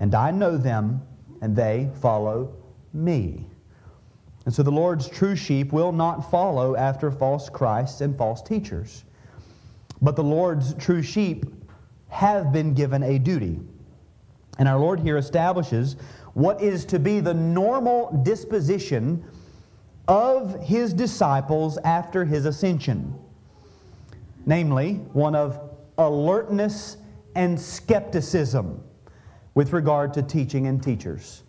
and 0.00 0.14
I 0.14 0.30
know 0.30 0.56
them, 0.56 1.02
and 1.42 1.54
they 1.54 1.90
follow 2.00 2.54
me. 2.92 3.46
And 4.44 4.54
so 4.54 4.62
the 4.62 4.70
Lord's 4.70 5.08
true 5.08 5.36
sheep 5.36 5.72
will 5.72 5.92
not 5.92 6.30
follow 6.30 6.76
after 6.76 7.10
false 7.10 7.50
Christs 7.50 8.00
and 8.00 8.16
false 8.16 8.40
teachers. 8.40 9.04
But 10.00 10.14
the 10.14 10.24
Lord's 10.24 10.74
true 10.74 11.02
sheep 11.02 11.46
have 12.16 12.50
been 12.50 12.72
given 12.72 13.02
a 13.02 13.18
duty. 13.18 13.60
And 14.58 14.66
our 14.66 14.78
Lord 14.78 15.00
here 15.00 15.18
establishes 15.18 15.96
what 16.32 16.62
is 16.62 16.86
to 16.86 16.98
be 16.98 17.20
the 17.20 17.34
normal 17.34 18.22
disposition 18.22 19.22
of 20.08 20.58
his 20.62 20.94
disciples 20.94 21.76
after 21.84 22.24
his 22.24 22.46
ascension. 22.46 23.14
Namely, 24.46 24.94
one 25.12 25.34
of 25.34 25.60
alertness 25.98 26.96
and 27.34 27.60
skepticism 27.60 28.82
with 29.54 29.74
regard 29.74 30.14
to 30.14 30.22
teaching 30.22 30.68
and 30.68 30.82
teachers. 30.82 31.42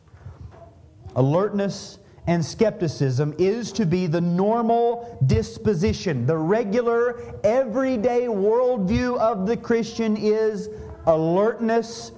Alertness 1.15 1.99
and 2.27 2.45
skepticism 2.45 3.33
is 3.37 3.71
to 3.71 3.85
be 3.85 4.05
the 4.05 4.21
normal 4.21 5.17
disposition. 5.25 6.25
The 6.25 6.37
regular, 6.37 7.21
everyday 7.43 8.23
worldview 8.23 9.17
of 9.17 9.47
the 9.47 9.55
Christian 9.55 10.17
is 10.17 10.69
alertness 11.05 12.11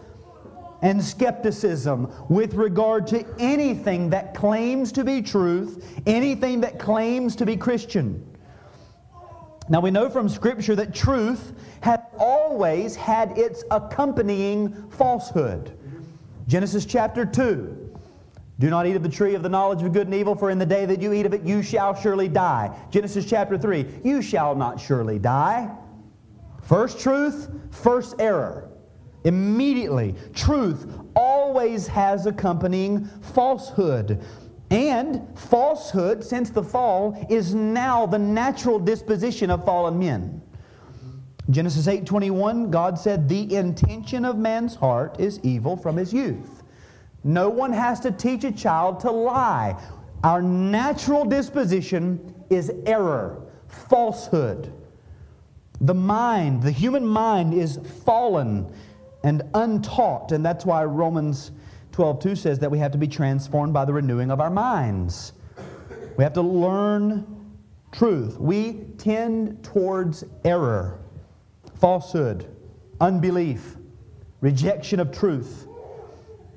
and 0.81 1.03
skepticism 1.03 2.11
with 2.27 2.55
regard 2.55 3.05
to 3.07 3.23
anything 3.37 4.09
that 4.09 4.33
claims 4.33 4.91
to 4.93 5.03
be 5.03 5.21
truth, 5.21 6.01
anything 6.07 6.61
that 6.61 6.79
claims 6.79 7.35
to 7.35 7.45
be 7.45 7.55
Christian. 7.55 8.25
Now 9.67 9.81
we 9.81 9.91
know 9.91 10.09
from 10.09 10.27
Scripture 10.27 10.75
that 10.77 10.95
truth 10.95 11.53
has 11.81 11.99
always 12.17 12.95
had 12.95 13.37
its 13.37 13.63
accompanying 13.69 14.89
falsehood. 14.89 15.77
Genesis 16.47 16.85
chapter 16.85 17.25
2. 17.25 17.78
Do 18.59 18.69
not 18.69 18.85
eat 18.85 18.95
of 18.97 19.03
the 19.03 19.09
tree 19.09 19.35
of 19.35 19.43
the 19.43 19.49
knowledge 19.49 19.81
of 19.81 19.93
good 19.93 20.07
and 20.07 20.13
evil, 20.13 20.35
for 20.35 20.49
in 20.49 20.59
the 20.59 20.65
day 20.65 20.85
that 20.85 21.01
you 21.01 21.13
eat 21.13 21.25
of 21.25 21.33
it, 21.33 21.43
you 21.43 21.63
shall 21.63 21.95
surely 21.95 22.27
die. 22.27 22.75
Genesis 22.91 23.25
chapter 23.25 23.57
3. 23.57 24.01
You 24.03 24.21
shall 24.21 24.53
not 24.53 24.79
surely 24.79 25.17
die. 25.17 25.71
First 26.61 26.99
truth, 26.99 27.49
first 27.71 28.15
error. 28.19 28.69
Immediately, 29.23 30.15
truth 30.33 30.93
always 31.15 31.87
has 31.87 32.25
accompanying 32.25 33.05
falsehood. 33.21 34.21
And 34.71 35.27
falsehood, 35.35 36.23
since 36.23 36.49
the 36.49 36.61
fall, 36.61 37.25
is 37.29 37.55
now 37.55 38.05
the 38.05 38.19
natural 38.19 38.77
disposition 38.77 39.49
of 39.49 39.65
fallen 39.65 39.97
men. 39.97 40.41
Genesis 41.49 41.87
8:21, 41.87 42.69
God 42.69 42.99
said, 42.99 43.27
"The 43.27 43.55
intention 43.55 44.25
of 44.25 44.37
man's 44.37 44.75
heart 44.75 45.19
is 45.19 45.39
evil 45.43 45.75
from 45.75 45.97
his 45.97 46.13
youth." 46.13 46.58
No 47.23 47.49
one 47.49 47.73
has 47.73 47.99
to 48.01 48.11
teach 48.11 48.43
a 48.43 48.51
child 48.51 48.99
to 49.01 49.11
lie. 49.11 49.81
Our 50.23 50.41
natural 50.41 51.25
disposition 51.25 52.33
is 52.49 52.71
error, 52.85 53.41
falsehood. 53.67 54.73
The 55.81 55.93
mind, 55.93 56.61
the 56.61 56.71
human 56.71 57.05
mind 57.05 57.53
is 57.53 57.79
fallen 58.05 58.73
and 59.23 59.43
untaught. 59.53 60.31
And 60.31 60.45
that's 60.45 60.65
why 60.65 60.83
Romans 60.83 61.51
12 61.91 62.21
2 62.21 62.35
says 62.35 62.59
that 62.59 62.69
we 62.71 62.79
have 62.79 62.91
to 62.91 62.97
be 62.97 63.07
transformed 63.07 63.73
by 63.73 63.85
the 63.85 63.93
renewing 63.93 64.31
of 64.31 64.39
our 64.41 64.49
minds. 64.49 65.33
We 66.17 66.23
have 66.23 66.33
to 66.33 66.41
learn 66.41 67.55
truth. 67.91 68.37
We 68.37 68.85
tend 68.97 69.63
towards 69.63 70.25
error, 70.43 70.99
falsehood, 71.79 72.45
unbelief, 72.99 73.77
rejection 74.41 74.99
of 74.99 75.17
truth. 75.17 75.68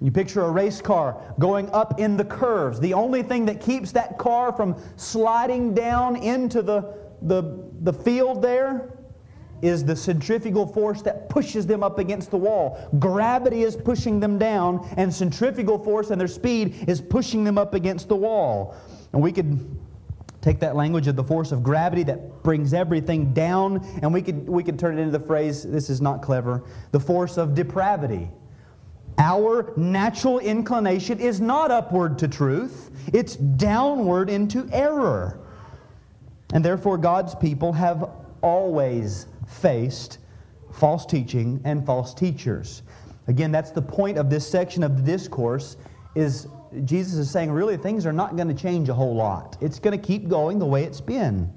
You 0.02 0.10
picture 0.10 0.42
a 0.42 0.50
race 0.50 0.80
car 0.80 1.16
going 1.38 1.70
up 1.70 2.00
in 2.00 2.16
the 2.16 2.24
curves. 2.24 2.80
The 2.80 2.92
only 2.92 3.22
thing 3.22 3.46
that 3.46 3.60
keeps 3.60 3.92
that 3.92 4.18
car 4.18 4.52
from 4.52 4.76
sliding 4.96 5.74
down 5.74 6.16
into 6.16 6.60
the, 6.60 6.94
the, 7.22 7.64
the 7.82 7.92
field 7.92 8.42
there 8.42 8.98
is 9.62 9.84
the 9.84 9.94
centrifugal 9.94 10.66
force 10.66 11.02
that 11.02 11.28
pushes 11.28 11.68
them 11.68 11.84
up 11.84 12.00
against 12.00 12.32
the 12.32 12.36
wall. 12.36 12.90
Gravity 12.98 13.62
is 13.62 13.76
pushing 13.76 14.18
them 14.18 14.38
down, 14.38 14.84
and 14.96 15.14
centrifugal 15.14 15.78
force 15.78 16.10
and 16.10 16.20
their 16.20 16.26
speed 16.26 16.84
is 16.88 17.00
pushing 17.00 17.44
them 17.44 17.56
up 17.56 17.72
against 17.72 18.08
the 18.08 18.16
wall. 18.16 18.74
And 19.12 19.22
we 19.22 19.30
could 19.30 19.78
take 20.40 20.58
that 20.58 20.74
language 20.74 21.06
of 21.06 21.14
the 21.14 21.22
force 21.22 21.52
of 21.52 21.62
gravity 21.62 22.02
that 22.02 22.42
brings 22.42 22.74
everything 22.74 23.32
down, 23.32 23.86
and 24.02 24.12
we 24.12 24.20
could, 24.20 24.48
we 24.48 24.64
could 24.64 24.80
turn 24.80 24.98
it 24.98 25.02
into 25.02 25.16
the 25.16 25.24
phrase 25.24 25.62
this 25.62 25.88
is 25.88 26.00
not 26.00 26.22
clever 26.22 26.64
the 26.90 26.98
force 26.98 27.38
of 27.38 27.54
depravity. 27.54 28.28
Our 29.18 29.72
natural 29.76 30.38
inclination 30.38 31.20
is 31.20 31.40
not 31.40 31.70
upward 31.70 32.18
to 32.18 32.28
truth, 32.28 32.90
it's 33.12 33.36
downward 33.36 34.30
into 34.30 34.68
error. 34.72 35.38
And 36.52 36.64
therefore, 36.64 36.98
God's 36.98 37.34
people 37.34 37.72
have 37.72 38.10
always 38.42 39.26
faced 39.46 40.18
false 40.72 41.06
teaching 41.06 41.60
and 41.64 41.84
false 41.84 42.14
teachers. 42.14 42.82
Again, 43.28 43.52
that's 43.52 43.70
the 43.70 43.82
point 43.82 44.18
of 44.18 44.28
this 44.30 44.46
section 44.46 44.82
of 44.82 44.96
the 44.96 45.02
discourse 45.02 45.76
is 46.14 46.48
Jesus 46.84 47.14
is 47.14 47.30
saying 47.30 47.50
really 47.50 47.76
things 47.76 48.06
are 48.06 48.12
not 48.12 48.36
going 48.36 48.48
to 48.48 48.54
change 48.54 48.88
a 48.88 48.94
whole 48.94 49.14
lot. 49.14 49.56
It's 49.60 49.78
going 49.78 49.98
to 49.98 50.04
keep 50.04 50.28
going 50.28 50.58
the 50.58 50.66
way 50.66 50.84
it's 50.84 51.00
been. 51.00 51.52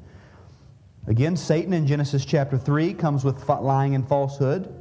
Again, 1.08 1.36
Satan 1.38 1.74
in 1.74 1.88
Genesis 1.88 2.26
chapter 2.26 2.58
3 2.58 2.94
comes 2.94 3.24
with 3.24 3.48
lying 3.48 3.96
and 3.96 4.08
falsehood. 4.08 4.74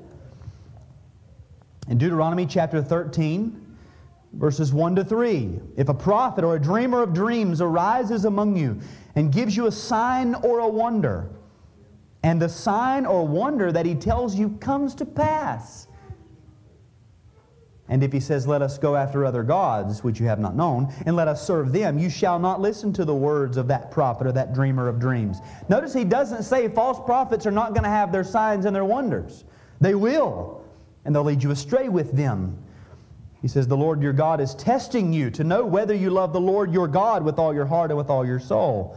In 1.89 1.99
Deuteronomy 1.99 2.47
chapter 2.47 2.83
13, 2.83 3.77
verses 4.33 4.73
1 4.73 4.97
to 4.97 5.05
3, 5.05 5.61
if 5.77 5.89
a 5.89 5.95
prophet 5.95 6.43
or 6.43 6.57
a 6.57 6.61
dreamer 6.61 7.03
of 7.03 7.13
dreams 7.13 7.61
arises 7.61 8.25
among 8.25 8.57
you 8.57 8.81
and 9.15 9.31
gives 9.31 9.57
you 9.57 9.67
a 9.67 9.73
sign 9.73 10.35
or 10.37 10.61
a 10.61 10.69
wonder, 10.69 11.31
and 12.23 12.41
the 12.41 12.49
sign 12.49 13.05
or 13.05 13.27
wonder 13.27 13.71
that 13.71 13.85
he 13.85 13.95
tells 13.95 14.35
you 14.35 14.51
comes 14.61 14.95
to 14.95 15.05
pass. 15.05 15.87
And 17.87 18.03
if 18.03 18.13
he 18.13 18.21
says, 18.21 18.47
Let 18.47 18.63
us 18.63 18.79
go 18.79 18.97
after 18.97 19.27
other 19.27 19.43
gods, 19.43 20.03
which 20.03 20.19
you 20.19 20.27
have 20.27 20.39
not 20.39 20.57
known, 20.57 20.91
and 21.05 21.17
let 21.17 21.29
us 21.29 21.47
serve 21.47 21.71
them, 21.71 21.99
you 21.99 22.09
shall 22.09 22.39
not 22.39 22.63
listen 22.63 22.95
to 22.95 23.05
the 23.05 23.15
words 23.15 23.59
of 23.59 23.69
that 23.69 23.91
prophet 23.91 24.27
or 24.27 24.33
that 24.33 24.55
dreamer 24.55 24.89
of 24.89 24.99
dreams. 24.99 25.41
Notice 25.69 25.93
he 25.93 26.05
doesn't 26.05 26.45
say 26.45 26.67
false 26.69 26.99
prophets 27.05 27.45
are 27.45 27.51
not 27.51 27.75
going 27.75 27.83
to 27.83 27.91
have 27.91 28.11
their 28.11 28.25
signs 28.25 28.65
and 28.65 28.75
their 28.75 28.87
wonders. 28.87 29.45
They 29.83 29.95
will, 29.95 30.64
and 31.05 31.15
they'll 31.15 31.25
lead 31.25 31.43
you 31.43 31.51
astray 31.51 31.89
with 31.89 32.13
them. 32.13 32.59
He 33.43 33.49
says, 33.49 33.69
The 33.69 33.77
Lord 33.77 34.03
your 34.03 34.13
God 34.13 34.41
is 34.41 34.55
testing 34.55 35.13
you 35.13 35.31
to 35.33 35.45
know 35.45 35.67
whether 35.67 35.95
you 35.95 36.11
love 36.11 36.33
the 36.33 36.41
Lord 36.41 36.73
your 36.73 36.89
God 36.89 37.23
with 37.23 37.39
all 37.39 37.55
your 37.55 37.67
heart 37.67 37.91
and 37.91 37.99
with 37.99 38.09
all 38.09 38.25
your 38.25 38.41
soul. 38.41 38.97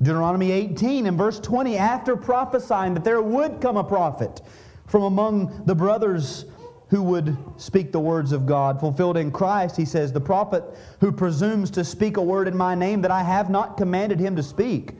Deuteronomy 0.00 0.52
18 0.52 1.06
and 1.06 1.16
verse 1.16 1.40
20, 1.40 1.76
after 1.76 2.16
prophesying 2.16 2.94
that 2.94 3.04
there 3.04 3.22
would 3.22 3.60
come 3.60 3.76
a 3.76 3.84
prophet 3.84 4.40
from 4.86 5.02
among 5.02 5.64
the 5.66 5.74
brothers 5.74 6.44
who 6.88 7.02
would 7.02 7.36
speak 7.56 7.90
the 7.90 7.98
words 7.98 8.30
of 8.30 8.46
God, 8.46 8.78
fulfilled 8.78 9.16
in 9.16 9.32
Christ, 9.32 9.76
he 9.76 9.84
says, 9.84 10.12
The 10.12 10.20
prophet 10.20 10.62
who 11.00 11.10
presumes 11.10 11.70
to 11.72 11.84
speak 11.84 12.16
a 12.16 12.22
word 12.22 12.46
in 12.46 12.56
my 12.56 12.74
name 12.74 13.00
that 13.02 13.10
I 13.10 13.22
have 13.22 13.50
not 13.50 13.76
commanded 13.76 14.20
him 14.20 14.36
to 14.36 14.42
speak, 14.42 14.92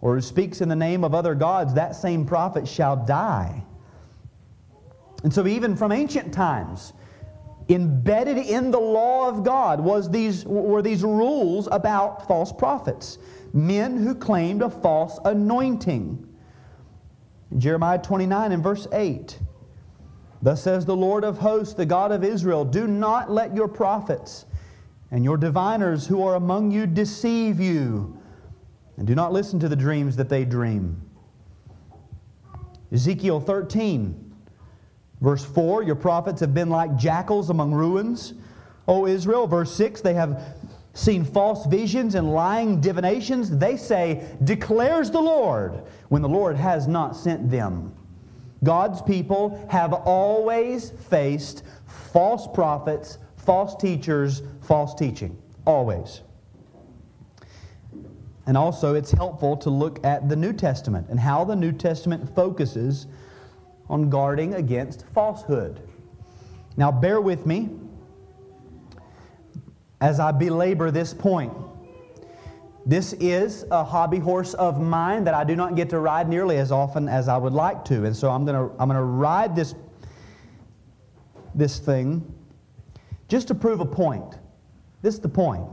or 0.00 0.16
who 0.16 0.20
speaks 0.20 0.60
in 0.60 0.68
the 0.68 0.74
name 0.74 1.04
of 1.04 1.14
other 1.14 1.34
gods, 1.34 1.74
that 1.74 1.94
same 1.94 2.26
prophet 2.26 2.66
shall 2.66 2.96
die. 2.96 3.62
And 5.24 5.32
so, 5.32 5.46
even 5.46 5.74
from 5.74 5.90
ancient 5.90 6.32
times, 6.32 6.92
embedded 7.68 8.36
in 8.36 8.70
the 8.70 8.78
law 8.78 9.28
of 9.28 9.42
God 9.42 9.80
was 9.80 10.10
these, 10.10 10.44
were 10.44 10.82
these 10.82 11.02
rules 11.02 11.66
about 11.72 12.28
false 12.28 12.52
prophets 12.52 13.18
men 13.54 13.96
who 13.96 14.14
claimed 14.14 14.62
a 14.62 14.68
false 14.68 15.18
anointing. 15.24 16.28
Jeremiah 17.56 17.98
29 17.98 18.50
and 18.50 18.62
verse 18.62 18.88
8. 18.92 19.38
Thus 20.42 20.62
says 20.62 20.84
the 20.84 20.96
Lord 20.96 21.24
of 21.24 21.38
hosts, 21.38 21.72
the 21.72 21.86
God 21.86 22.10
of 22.10 22.24
Israel, 22.24 22.64
do 22.64 22.88
not 22.88 23.30
let 23.30 23.54
your 23.54 23.68
prophets 23.68 24.44
and 25.12 25.24
your 25.24 25.36
diviners 25.36 26.06
who 26.06 26.26
are 26.26 26.34
among 26.34 26.72
you 26.72 26.86
deceive 26.86 27.60
you, 27.60 28.20
and 28.96 29.06
do 29.06 29.14
not 29.14 29.32
listen 29.32 29.60
to 29.60 29.68
the 29.68 29.76
dreams 29.76 30.16
that 30.16 30.28
they 30.28 30.44
dream. 30.44 31.00
Ezekiel 32.92 33.40
13, 33.40 34.23
verse 35.24 35.44
4 35.44 35.82
Your 35.82 35.96
prophets 35.96 36.40
have 36.40 36.54
been 36.54 36.70
like 36.70 36.94
jackals 36.96 37.50
among 37.50 37.72
ruins. 37.72 38.34
O 38.86 39.06
Israel, 39.06 39.46
verse 39.46 39.74
6 39.74 40.02
They 40.02 40.14
have 40.14 40.40
seen 40.92 41.24
false 41.24 41.66
visions 41.66 42.14
and 42.14 42.32
lying 42.32 42.80
divinations, 42.80 43.50
they 43.50 43.76
say, 43.76 44.24
declares 44.44 45.10
the 45.10 45.20
Lord, 45.20 45.82
when 46.08 46.22
the 46.22 46.28
Lord 46.28 46.56
has 46.56 46.86
not 46.86 47.16
sent 47.16 47.50
them. 47.50 47.92
God's 48.62 49.02
people 49.02 49.66
have 49.70 49.92
always 49.92 50.90
faced 50.90 51.64
false 51.86 52.46
prophets, 52.46 53.18
false 53.36 53.74
teachers, 53.76 54.42
false 54.62 54.94
teaching. 54.94 55.36
Always. 55.66 56.22
And 58.46 58.56
also, 58.56 58.94
it's 58.94 59.10
helpful 59.10 59.56
to 59.58 59.70
look 59.70 60.04
at 60.04 60.28
the 60.28 60.36
New 60.36 60.52
Testament 60.52 61.08
and 61.08 61.18
how 61.18 61.44
the 61.44 61.56
New 61.56 61.72
Testament 61.72 62.34
focuses 62.34 63.06
on 63.88 64.10
guarding 64.10 64.54
against 64.54 65.06
falsehood. 65.14 65.80
Now, 66.76 66.90
bear 66.90 67.20
with 67.20 67.46
me 67.46 67.70
as 70.00 70.20
I 70.20 70.32
belabor 70.32 70.90
this 70.90 71.14
point. 71.14 71.52
This 72.86 73.14
is 73.14 73.64
a 73.70 73.82
hobby 73.82 74.18
horse 74.18 74.52
of 74.54 74.80
mine 74.80 75.24
that 75.24 75.34
I 75.34 75.44
do 75.44 75.56
not 75.56 75.74
get 75.74 75.88
to 75.90 75.98
ride 75.98 76.28
nearly 76.28 76.58
as 76.58 76.70
often 76.70 77.08
as 77.08 77.28
I 77.28 77.36
would 77.36 77.54
like 77.54 77.84
to. 77.86 78.04
And 78.04 78.14
so 78.14 78.30
I'm 78.30 78.44
going 78.44 78.56
to 78.56 78.74
I'm 78.78 78.88
going 78.88 78.98
to 78.98 79.02
ride 79.02 79.56
this, 79.56 79.74
this 81.54 81.78
thing 81.78 82.34
just 83.28 83.48
to 83.48 83.54
prove 83.54 83.80
a 83.80 83.86
point. 83.86 84.34
This 85.00 85.14
is 85.14 85.20
the 85.20 85.28
point. 85.28 85.64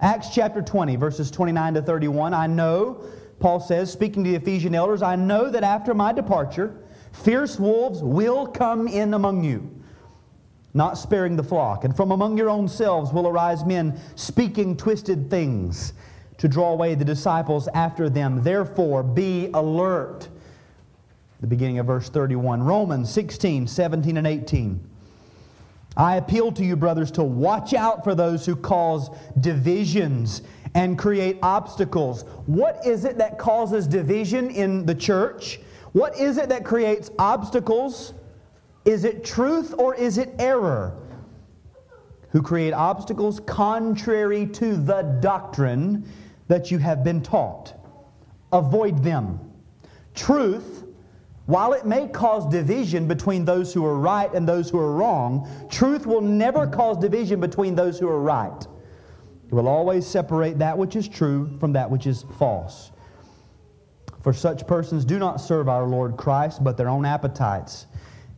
Acts 0.00 0.28
chapter 0.32 0.62
20, 0.62 0.96
verses 0.96 1.30
29 1.30 1.74
to 1.74 1.82
31. 1.82 2.32
I 2.32 2.46
know, 2.46 3.04
Paul 3.40 3.60
says, 3.60 3.92
speaking 3.92 4.24
to 4.24 4.30
the 4.30 4.36
Ephesian 4.36 4.74
elders, 4.74 5.02
I 5.02 5.16
know 5.16 5.50
that 5.50 5.62
after 5.62 5.92
my 5.92 6.12
departure, 6.12 6.74
fierce 7.12 7.58
wolves 7.58 8.02
will 8.02 8.46
come 8.46 8.88
in 8.88 9.14
among 9.14 9.44
you, 9.44 9.70
not 10.74 10.98
sparing 10.98 11.36
the 11.36 11.42
flock. 11.42 11.84
And 11.84 11.96
from 11.96 12.10
among 12.10 12.36
your 12.36 12.50
own 12.50 12.68
selves 12.68 13.12
will 13.12 13.28
arise 13.28 13.64
men 13.64 13.98
speaking 14.14 14.76
twisted 14.76 15.30
things 15.30 15.92
to 16.38 16.48
draw 16.48 16.72
away 16.72 16.94
the 16.94 17.04
disciples 17.04 17.68
after 17.74 18.08
them. 18.08 18.42
Therefore, 18.42 19.02
be 19.02 19.50
alert. 19.52 20.28
The 21.40 21.46
beginning 21.46 21.78
of 21.78 21.86
verse 21.86 22.08
31. 22.08 22.62
Romans 22.62 23.10
16, 23.10 23.66
17, 23.66 24.16
and 24.16 24.26
18. 24.26 24.80
I 25.96 26.16
appeal 26.16 26.52
to 26.52 26.64
you, 26.64 26.76
brothers, 26.76 27.10
to 27.12 27.22
watch 27.22 27.74
out 27.74 28.04
for 28.04 28.14
those 28.14 28.46
who 28.46 28.56
cause 28.56 29.10
divisions 29.40 30.42
and 30.74 30.98
create 30.98 31.38
obstacles. 31.42 32.22
What 32.46 32.86
is 32.86 33.04
it 33.04 33.18
that 33.18 33.38
causes 33.38 33.86
division 33.86 34.50
in 34.50 34.86
the 34.86 34.94
church? 34.94 35.60
What 35.92 36.16
is 36.18 36.38
it 36.38 36.48
that 36.48 36.64
creates 36.64 37.10
obstacles? 37.18 38.14
Is 38.84 39.04
it 39.04 39.24
truth 39.24 39.74
or 39.76 39.94
is 39.94 40.18
it 40.18 40.34
error? 40.38 40.96
Who 42.30 42.42
create 42.42 42.72
obstacles 42.72 43.40
contrary 43.40 44.46
to 44.46 44.76
the 44.76 45.02
doctrine 45.20 46.08
that 46.48 46.70
you 46.70 46.78
have 46.78 47.02
been 47.02 47.22
taught. 47.22 47.74
Avoid 48.52 49.02
them. 49.02 49.40
Truth 50.14 50.84
while 51.50 51.72
it 51.72 51.84
may 51.84 52.06
cause 52.06 52.46
division 52.46 53.08
between 53.08 53.44
those 53.44 53.74
who 53.74 53.84
are 53.84 53.98
right 53.98 54.32
and 54.32 54.46
those 54.46 54.70
who 54.70 54.78
are 54.78 54.92
wrong, 54.92 55.48
truth 55.68 56.06
will 56.06 56.20
never 56.20 56.64
cause 56.64 56.96
division 56.96 57.40
between 57.40 57.74
those 57.74 57.98
who 57.98 58.08
are 58.08 58.20
right. 58.20 58.66
It 59.48 59.52
will 59.52 59.66
always 59.66 60.06
separate 60.06 60.60
that 60.60 60.78
which 60.78 60.94
is 60.94 61.08
true 61.08 61.50
from 61.58 61.72
that 61.72 61.90
which 61.90 62.06
is 62.06 62.24
false. 62.38 62.92
For 64.22 64.32
such 64.32 64.66
persons 64.66 65.04
do 65.04 65.18
not 65.18 65.40
serve 65.40 65.68
our 65.68 65.86
Lord 65.86 66.16
Christ, 66.16 66.62
but 66.62 66.76
their 66.76 66.88
own 66.88 67.06
appetites. 67.06 67.86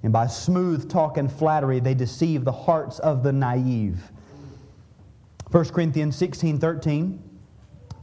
And 0.03 0.13
by 0.13 0.27
smooth 0.27 0.91
talk 0.91 1.17
and 1.17 1.31
flattery, 1.31 1.81
they 1.81 1.95
deceive 1.95 2.45
the 2.45 2.53
hearts 2.53 2.99
of 3.01 3.23
the 3.23 3.33
naive. 3.33 4.01
1 5.51 5.65
Corinthians 5.67 6.17
16 6.17 6.59
13. 6.59 7.23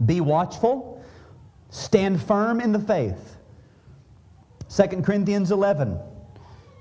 Be 0.05 0.21
watchful, 0.21 1.03
stand 1.69 2.21
firm 2.21 2.61
in 2.61 2.71
the 2.71 2.79
faith. 2.79 3.37
2 4.69 5.01
Corinthians 5.01 5.51
11, 5.51 5.99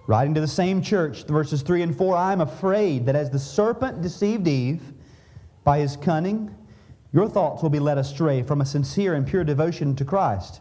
writing 0.07 0.35
to 0.35 0.41
the 0.41 0.47
same 0.47 0.83
church, 0.83 1.25
verses 1.25 1.63
3 1.63 1.83
and 1.83 1.97
4 1.97 2.17
I 2.17 2.33
am 2.33 2.43
afraid 2.43 3.07
that 3.07 3.17
as 3.17 3.31
the 3.31 3.39
serpent 3.39 4.03
deceived 4.03 4.47
Eve 4.47 4.83
by 5.65 5.79
his 5.79 5.97
cunning, 5.97 6.55
your 7.13 7.29
thoughts 7.29 7.63
will 7.63 7.71
be 7.71 7.79
led 7.79 7.99
astray 7.99 8.43
from 8.43 8.61
a 8.61 8.67
sincere 8.67 9.15
and 9.15 9.27
pure 9.27 9.43
devotion 9.43 9.97
to 9.97 10.05
Christ. 10.05 10.61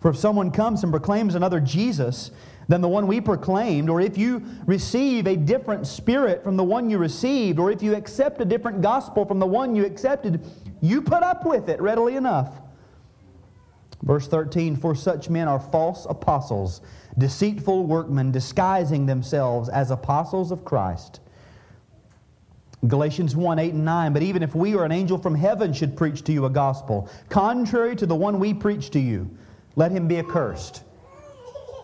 For 0.00 0.10
if 0.10 0.16
someone 0.16 0.50
comes 0.50 0.82
and 0.82 0.92
proclaims 0.92 1.34
another 1.34 1.60
Jesus 1.60 2.30
than 2.68 2.80
the 2.80 2.88
one 2.88 3.06
we 3.06 3.20
proclaimed, 3.20 3.88
or 3.88 4.00
if 4.00 4.16
you 4.18 4.42
receive 4.66 5.26
a 5.26 5.36
different 5.36 5.86
spirit 5.86 6.44
from 6.44 6.56
the 6.56 6.64
one 6.64 6.90
you 6.90 6.98
received, 6.98 7.58
or 7.58 7.70
if 7.70 7.82
you 7.82 7.94
accept 7.94 8.40
a 8.40 8.44
different 8.44 8.80
gospel 8.82 9.24
from 9.24 9.38
the 9.38 9.46
one 9.46 9.74
you 9.74 9.84
accepted, 9.84 10.44
you 10.80 11.02
put 11.02 11.22
up 11.22 11.44
with 11.44 11.68
it 11.68 11.80
readily 11.80 12.16
enough. 12.16 12.60
Verse 14.02 14.28
13 14.28 14.76
For 14.76 14.94
such 14.94 15.28
men 15.30 15.48
are 15.48 15.58
false 15.58 16.06
apostles, 16.08 16.82
deceitful 17.16 17.86
workmen, 17.86 18.30
disguising 18.30 19.06
themselves 19.06 19.68
as 19.68 19.90
apostles 19.90 20.52
of 20.52 20.64
Christ. 20.64 21.20
Galatians 22.86 23.34
1 23.34 23.58
8 23.58 23.72
and 23.72 23.84
9. 23.84 24.12
But 24.12 24.22
even 24.22 24.42
if 24.42 24.54
we 24.54 24.74
or 24.74 24.84
an 24.84 24.92
angel 24.92 25.18
from 25.18 25.34
heaven 25.34 25.72
should 25.72 25.96
preach 25.96 26.22
to 26.24 26.32
you 26.32 26.44
a 26.44 26.50
gospel, 26.50 27.08
contrary 27.28 27.96
to 27.96 28.06
the 28.06 28.14
one 28.14 28.38
we 28.38 28.54
preach 28.54 28.90
to 28.90 29.00
you, 29.00 29.28
let 29.78 29.92
him 29.92 30.08
be 30.08 30.18
accursed. 30.18 30.82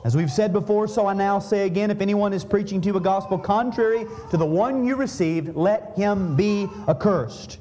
As 0.04 0.16
we've 0.16 0.30
said 0.30 0.52
before, 0.52 0.88
so 0.88 1.07
I 1.07 1.14
now 1.14 1.38
say 1.38 1.64
again 1.64 1.92
if 1.92 2.00
anyone 2.00 2.33
is 2.33 2.44
preaching 2.44 2.80
to 2.80 2.88
you 2.88 2.96
a 2.96 3.00
gospel 3.00 3.38
contrary 3.38 4.04
to 4.33 4.37
the 4.37 4.44
one 4.44 4.85
you 4.85 4.96
received, 4.96 5.54
let 5.54 5.96
him 5.96 6.35
be 6.35 6.68
accursed. 6.88 7.59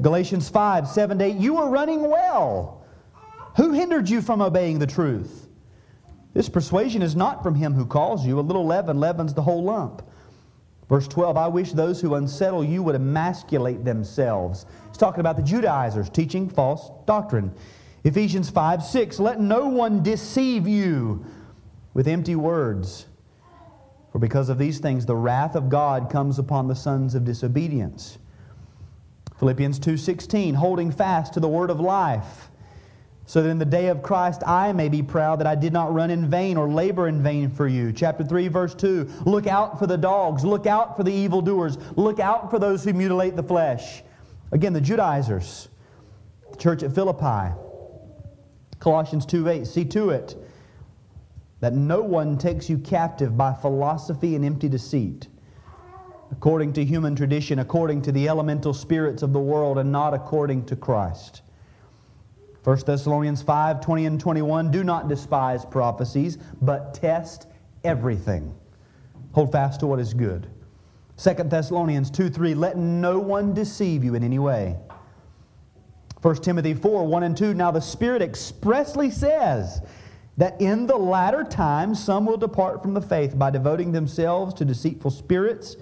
Galatians 0.00 0.48
5 0.48 0.88
7 0.88 1.20
8. 1.20 1.36
You 1.36 1.58
are 1.58 1.68
running 1.68 2.08
well. 2.08 2.82
Who 3.58 3.72
hindered 3.72 4.08
you 4.08 4.22
from 4.22 4.40
obeying 4.40 4.78
the 4.78 4.86
truth? 4.86 5.46
This 6.32 6.48
persuasion 6.48 7.02
is 7.02 7.14
not 7.14 7.42
from 7.42 7.54
him 7.54 7.74
who 7.74 7.84
calls 7.84 8.26
you. 8.26 8.38
A 8.38 8.40
little 8.40 8.64
leaven 8.64 8.98
leavens 8.98 9.34
the 9.34 9.42
whole 9.42 9.62
lump. 9.62 10.02
Verse 10.88 11.06
12, 11.06 11.36
I 11.36 11.48
wish 11.48 11.72
those 11.72 12.00
who 12.00 12.14
unsettle 12.14 12.64
you 12.64 12.82
would 12.82 12.94
emasculate 12.94 13.84
themselves. 13.84 14.64
He's 14.88 14.96
talking 14.96 15.20
about 15.20 15.36
the 15.36 15.42
Judaizers 15.42 16.08
teaching 16.08 16.48
false 16.48 16.90
doctrine. 17.06 17.52
Ephesians 18.04 18.48
5 18.48 18.82
6, 18.82 19.20
let 19.20 19.40
no 19.40 19.68
one 19.68 20.02
deceive 20.02 20.66
you 20.66 21.24
with 21.94 22.08
empty 22.08 22.36
words. 22.36 23.06
For 24.12 24.18
because 24.18 24.48
of 24.48 24.58
these 24.58 24.78
things, 24.78 25.06
the 25.06 25.16
wrath 25.16 25.54
of 25.54 25.68
God 25.68 26.10
comes 26.10 26.38
upon 26.38 26.66
the 26.66 26.74
sons 26.74 27.14
of 27.14 27.24
disobedience. 27.24 28.18
Philippians 29.38 29.78
2:16 29.78 30.54
holding 30.54 30.90
fast 30.90 31.32
to 31.34 31.40
the 31.40 31.48
word 31.48 31.70
of 31.70 31.80
life 31.80 32.50
so 33.24 33.42
that 33.42 33.48
in 33.48 33.58
the 33.58 33.64
day 33.64 33.86
of 33.86 34.02
Christ 34.02 34.42
I 34.46 34.72
may 34.72 34.88
be 34.88 35.02
proud 35.02 35.38
that 35.38 35.46
I 35.46 35.54
did 35.54 35.72
not 35.72 35.94
run 35.94 36.10
in 36.10 36.28
vain 36.28 36.56
or 36.56 36.68
labor 36.68 37.06
in 37.06 37.22
vain 37.22 37.48
for 37.48 37.68
you. 37.68 37.92
Chapter 37.92 38.24
3, 38.24 38.48
verse 38.48 38.74
2 38.74 39.08
Look 39.24 39.46
out 39.46 39.78
for 39.78 39.86
the 39.86 39.96
dogs, 39.96 40.44
look 40.44 40.66
out 40.66 40.96
for 40.96 41.04
the 41.04 41.12
evildoers, 41.12 41.78
look 41.96 42.18
out 42.18 42.50
for 42.50 42.58
those 42.58 42.82
who 42.82 42.92
mutilate 42.92 43.36
the 43.36 43.42
flesh. 43.42 44.02
Again, 44.52 44.72
the 44.72 44.80
Judaizers, 44.80 45.68
the 46.50 46.56
church 46.56 46.82
at 46.82 46.92
Philippi. 46.92 47.54
Colossians 48.80 49.26
2 49.26 49.48
8, 49.48 49.66
see 49.66 49.84
to 49.84 50.10
it 50.10 50.36
that 51.60 51.74
no 51.74 52.00
one 52.00 52.38
takes 52.38 52.68
you 52.70 52.78
captive 52.78 53.36
by 53.36 53.52
philosophy 53.52 54.34
and 54.34 54.44
empty 54.44 54.68
deceit, 54.68 55.28
according 56.32 56.72
to 56.72 56.84
human 56.84 57.14
tradition, 57.14 57.58
according 57.58 58.00
to 58.00 58.12
the 58.12 58.26
elemental 58.26 58.72
spirits 58.72 59.22
of 59.22 59.34
the 59.34 59.40
world, 59.40 59.76
and 59.76 59.92
not 59.92 60.14
according 60.14 60.64
to 60.64 60.74
Christ. 60.74 61.42
1 62.64 62.78
Thessalonians 62.86 63.42
5 63.42 63.80
20 63.80 64.06
and 64.06 64.20
21 64.20 64.70
Do 64.70 64.82
not 64.82 65.08
despise 65.08 65.64
prophecies, 65.64 66.38
but 66.62 66.94
test 66.94 67.46
everything. 67.84 68.54
Hold 69.32 69.52
fast 69.52 69.80
to 69.80 69.86
what 69.86 70.00
is 70.00 70.14
good. 70.14 70.46
2 71.16 71.34
Thessalonians 71.44 72.10
2 72.10 72.30
3 72.30 72.54
Let 72.54 72.78
no 72.78 73.18
one 73.18 73.52
deceive 73.52 74.02
you 74.02 74.14
in 74.14 74.24
any 74.24 74.38
way. 74.38 74.76
1 76.22 76.36
Timothy 76.36 76.74
4 76.74 77.06
1 77.06 77.22
and 77.22 77.36
2 77.36 77.54
Now 77.54 77.70
the 77.70 77.80
Spirit 77.80 78.20
expressly 78.20 79.10
says 79.10 79.80
that 80.36 80.60
in 80.60 80.86
the 80.86 80.96
latter 80.96 81.44
times 81.44 82.02
some 82.02 82.26
will 82.26 82.36
depart 82.36 82.82
from 82.82 82.94
the 82.94 83.00
faith 83.00 83.38
by 83.38 83.50
devoting 83.50 83.92
themselves 83.92 84.54
to 84.54 84.64
deceitful 84.64 85.10
spirits 85.10 85.76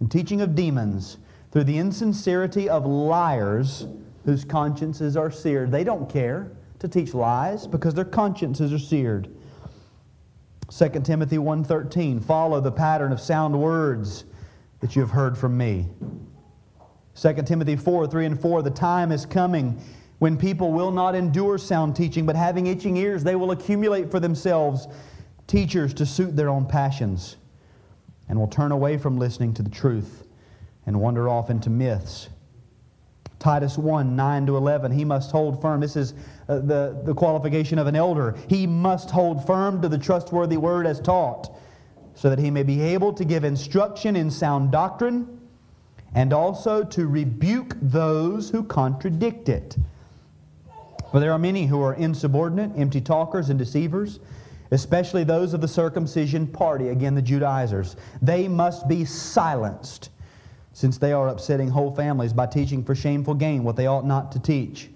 and 0.00 0.10
teaching 0.10 0.40
of 0.40 0.54
demons 0.54 1.18
through 1.50 1.64
the 1.64 1.78
insincerity 1.78 2.68
of 2.68 2.84
liars 2.84 3.86
whose 4.24 4.44
consciences 4.44 5.16
are 5.16 5.30
seared. 5.30 5.70
They 5.70 5.84
don't 5.84 6.08
care 6.08 6.52
to 6.80 6.88
teach 6.88 7.14
lies 7.14 7.66
because 7.66 7.94
their 7.94 8.04
consciences 8.04 8.72
are 8.72 8.78
seared. 8.78 9.28
2 10.70 10.88
Timothy 11.02 11.38
1:13 11.38 12.20
Follow 12.22 12.60
the 12.60 12.70
pattern 12.70 13.10
of 13.10 13.20
sound 13.20 13.58
words 13.58 14.24
that 14.80 14.94
you 14.94 15.02
have 15.02 15.10
heard 15.10 15.36
from 15.36 15.56
me. 15.56 15.88
2 17.20 17.34
Timothy 17.44 17.74
4 17.74 18.06
3 18.06 18.26
and 18.26 18.40
4 18.40 18.62
The 18.62 18.70
time 18.70 19.10
is 19.10 19.26
coming 19.26 19.80
when 20.18 20.36
people 20.36 20.72
will 20.72 20.90
not 20.90 21.14
endure 21.14 21.58
sound 21.58 21.96
teaching, 21.96 22.26
but 22.26 22.36
having 22.36 22.66
itching 22.66 22.96
ears, 22.96 23.24
they 23.24 23.36
will 23.36 23.50
accumulate 23.50 24.10
for 24.10 24.20
themselves 24.20 24.86
teachers 25.46 25.94
to 25.94 26.06
suit 26.06 26.36
their 26.36 26.48
own 26.48 26.66
passions, 26.66 27.36
and 28.28 28.38
will 28.38 28.48
turn 28.48 28.72
away 28.72 28.98
from 28.98 29.16
listening 29.16 29.54
to 29.54 29.62
the 29.62 29.70
truth 29.70 30.26
and 30.86 31.00
wander 31.00 31.28
off 31.28 31.50
into 31.50 31.70
myths. 31.70 32.28
Titus 33.38 33.78
1 33.78 34.14
9 34.14 34.46
to 34.46 34.56
11. 34.56 34.92
He 34.92 35.04
must 35.04 35.30
hold 35.30 35.60
firm. 35.60 35.80
This 35.80 35.96
is 35.96 36.14
uh, 36.48 36.58
the, 36.58 37.00
the 37.04 37.14
qualification 37.14 37.78
of 37.78 37.86
an 37.86 37.96
elder. 37.96 38.36
He 38.48 38.66
must 38.66 39.10
hold 39.10 39.46
firm 39.46 39.82
to 39.82 39.88
the 39.88 39.98
trustworthy 39.98 40.56
word 40.56 40.86
as 40.86 41.00
taught, 41.00 41.56
so 42.14 42.30
that 42.30 42.38
he 42.38 42.50
may 42.50 42.64
be 42.64 42.80
able 42.80 43.12
to 43.12 43.24
give 43.24 43.44
instruction 43.44 44.14
in 44.14 44.30
sound 44.30 44.70
doctrine 44.70 45.37
and 46.14 46.32
also 46.32 46.82
to 46.84 47.06
rebuke 47.06 47.76
those 47.80 48.50
who 48.50 48.62
contradict 48.62 49.48
it. 49.48 49.76
For 51.10 51.20
there 51.20 51.32
are 51.32 51.38
many 51.38 51.66
who 51.66 51.82
are 51.82 51.94
insubordinate, 51.94 52.72
empty 52.76 53.00
talkers, 53.00 53.50
and 53.50 53.58
deceivers, 53.58 54.20
especially 54.70 55.24
those 55.24 55.54
of 55.54 55.60
the 55.60 55.68
circumcision 55.68 56.46
party, 56.46 56.88
again, 56.88 57.14
the 57.14 57.22
Judaizers. 57.22 57.96
They 58.20 58.48
must 58.48 58.88
be 58.88 59.04
silenced 59.04 60.10
since 60.72 60.98
they 60.98 61.12
are 61.12 61.28
upsetting 61.28 61.68
whole 61.68 61.90
families 61.90 62.32
by 62.32 62.46
teaching 62.46 62.84
for 62.84 62.94
shameful 62.94 63.34
gain 63.34 63.64
what 63.64 63.76
they 63.76 63.86
ought 63.86 64.06
not 64.06 64.30
to 64.32 64.38
teach. 64.38 64.90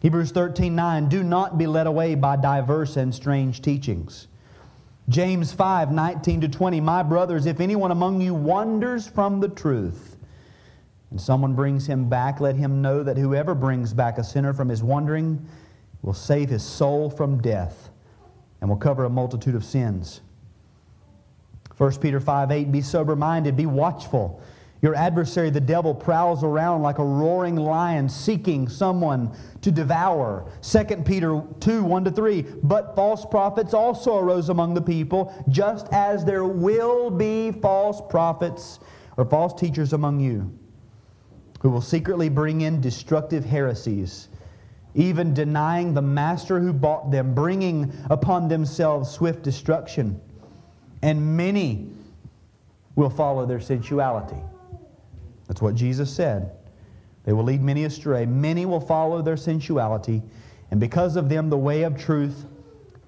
Hebrews 0.00 0.30
13 0.30 0.74
9, 0.74 1.08
do 1.08 1.22
not 1.22 1.58
be 1.58 1.66
led 1.66 1.86
away 1.86 2.14
by 2.14 2.36
diverse 2.36 2.96
and 2.96 3.14
strange 3.14 3.62
teachings. 3.62 4.28
James 5.08 5.52
5 5.52 5.92
19 5.92 6.42
to 6.42 6.48
20, 6.48 6.80
my 6.80 7.02
brothers, 7.02 7.46
if 7.46 7.60
anyone 7.60 7.90
among 7.90 8.20
you 8.20 8.34
wanders 8.34 9.06
from 9.06 9.40
the 9.40 9.48
truth 9.48 10.13
and 11.14 11.20
someone 11.20 11.54
brings 11.54 11.86
him 11.86 12.08
back, 12.08 12.40
let 12.40 12.56
him 12.56 12.82
know 12.82 13.04
that 13.04 13.16
whoever 13.16 13.54
brings 13.54 13.94
back 13.94 14.18
a 14.18 14.24
sinner 14.24 14.52
from 14.52 14.68
his 14.68 14.82
wandering 14.82 15.46
will 16.02 16.12
save 16.12 16.48
his 16.48 16.64
soul 16.64 17.08
from 17.08 17.40
death 17.40 17.90
and 18.60 18.68
will 18.68 18.76
cover 18.76 19.04
a 19.04 19.08
multitude 19.08 19.54
of 19.54 19.64
sins. 19.64 20.22
1 21.76 22.00
Peter 22.00 22.18
5 22.18 22.50
8, 22.50 22.72
be 22.72 22.80
sober 22.80 23.14
minded, 23.14 23.56
be 23.56 23.64
watchful. 23.64 24.42
Your 24.82 24.96
adversary, 24.96 25.50
the 25.50 25.60
devil, 25.60 25.94
prowls 25.94 26.42
around 26.42 26.82
like 26.82 26.98
a 26.98 27.04
roaring 27.04 27.54
lion 27.54 28.08
seeking 28.08 28.68
someone 28.68 29.36
to 29.60 29.70
devour. 29.70 30.50
2 30.62 30.84
Peter 31.04 31.40
2 31.60 31.84
1 31.84 32.04
to 32.06 32.10
3. 32.10 32.42
But 32.64 32.96
false 32.96 33.24
prophets 33.24 33.72
also 33.72 34.18
arose 34.18 34.48
among 34.48 34.74
the 34.74 34.82
people, 34.82 35.32
just 35.48 35.86
as 35.92 36.24
there 36.24 36.44
will 36.44 37.08
be 37.08 37.52
false 37.52 38.02
prophets 38.10 38.80
or 39.16 39.24
false 39.24 39.54
teachers 39.54 39.92
among 39.92 40.18
you, 40.18 40.52
who 41.64 41.70
will 41.70 41.80
secretly 41.80 42.28
bring 42.28 42.60
in 42.60 42.78
destructive 42.82 43.42
heresies, 43.42 44.28
even 44.94 45.32
denying 45.32 45.94
the 45.94 46.02
master 46.02 46.60
who 46.60 46.74
bought 46.74 47.10
them, 47.10 47.34
bringing 47.34 47.90
upon 48.10 48.48
themselves 48.48 49.10
swift 49.10 49.42
destruction. 49.42 50.20
And 51.00 51.38
many 51.38 51.88
will 52.96 53.08
follow 53.08 53.46
their 53.46 53.60
sensuality. 53.60 54.36
That's 55.48 55.62
what 55.62 55.74
Jesus 55.74 56.14
said. 56.14 56.52
They 57.24 57.32
will 57.32 57.44
lead 57.44 57.62
many 57.62 57.84
astray. 57.84 58.26
Many 58.26 58.66
will 58.66 58.78
follow 58.78 59.22
their 59.22 59.38
sensuality, 59.38 60.22
and 60.70 60.78
because 60.78 61.16
of 61.16 61.30
them, 61.30 61.48
the 61.48 61.56
way 61.56 61.84
of 61.84 61.96
truth 61.96 62.44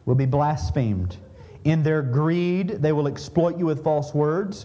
will 0.07 0.15
be 0.15 0.25
blasphemed. 0.25 1.19
In 1.65 1.83
their 1.83 2.01
greed, 2.01 2.69
they 2.81 2.93
will 2.93 3.07
exploit 3.07 3.59
you 3.59 3.67
with 3.67 3.85
false 3.85 4.15
words. 4.15 4.65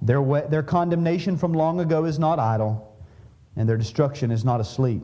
Their, 0.00 0.20
way, 0.20 0.44
their 0.48 0.64
condemnation 0.64 1.36
from 1.36 1.52
long 1.52 1.78
ago 1.78 2.04
is 2.04 2.18
not 2.18 2.40
idle, 2.40 2.91
and 3.56 3.68
their 3.68 3.76
destruction 3.76 4.30
is 4.30 4.44
not 4.44 4.60
asleep. 4.60 5.02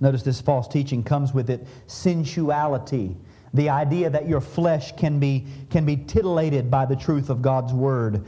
Notice 0.00 0.22
this 0.22 0.40
false 0.40 0.68
teaching 0.68 1.02
comes 1.02 1.32
with 1.32 1.50
it 1.50 1.66
sensuality. 1.86 3.16
The 3.54 3.68
idea 3.68 4.10
that 4.10 4.28
your 4.28 4.40
flesh 4.40 4.92
can 4.96 5.18
be, 5.18 5.46
can 5.70 5.84
be 5.84 5.96
titillated 5.96 6.70
by 6.70 6.86
the 6.86 6.96
truth 6.96 7.30
of 7.30 7.42
God's 7.42 7.72
word. 7.72 8.26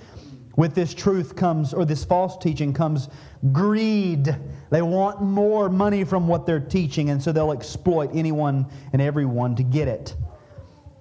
With 0.56 0.74
this 0.74 0.94
truth 0.94 1.36
comes, 1.36 1.72
or 1.72 1.84
this 1.84 2.04
false 2.04 2.36
teaching 2.36 2.72
comes, 2.72 3.08
greed. 3.52 4.34
They 4.70 4.82
want 4.82 5.22
more 5.22 5.68
money 5.68 6.04
from 6.04 6.26
what 6.26 6.46
they're 6.46 6.58
teaching, 6.58 7.10
and 7.10 7.22
so 7.22 7.32
they'll 7.32 7.52
exploit 7.52 8.10
anyone 8.12 8.66
and 8.92 9.00
everyone 9.00 9.54
to 9.56 9.62
get 9.62 9.88
it. 9.88 10.14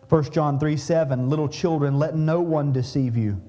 1 0.10 0.32
John 0.32 0.60
3 0.60 0.78
7, 0.78 1.30
little 1.30 1.48
children, 1.48 1.98
let 1.98 2.16
no 2.16 2.42
one 2.42 2.72
deceive 2.72 3.18
you. 3.18 3.42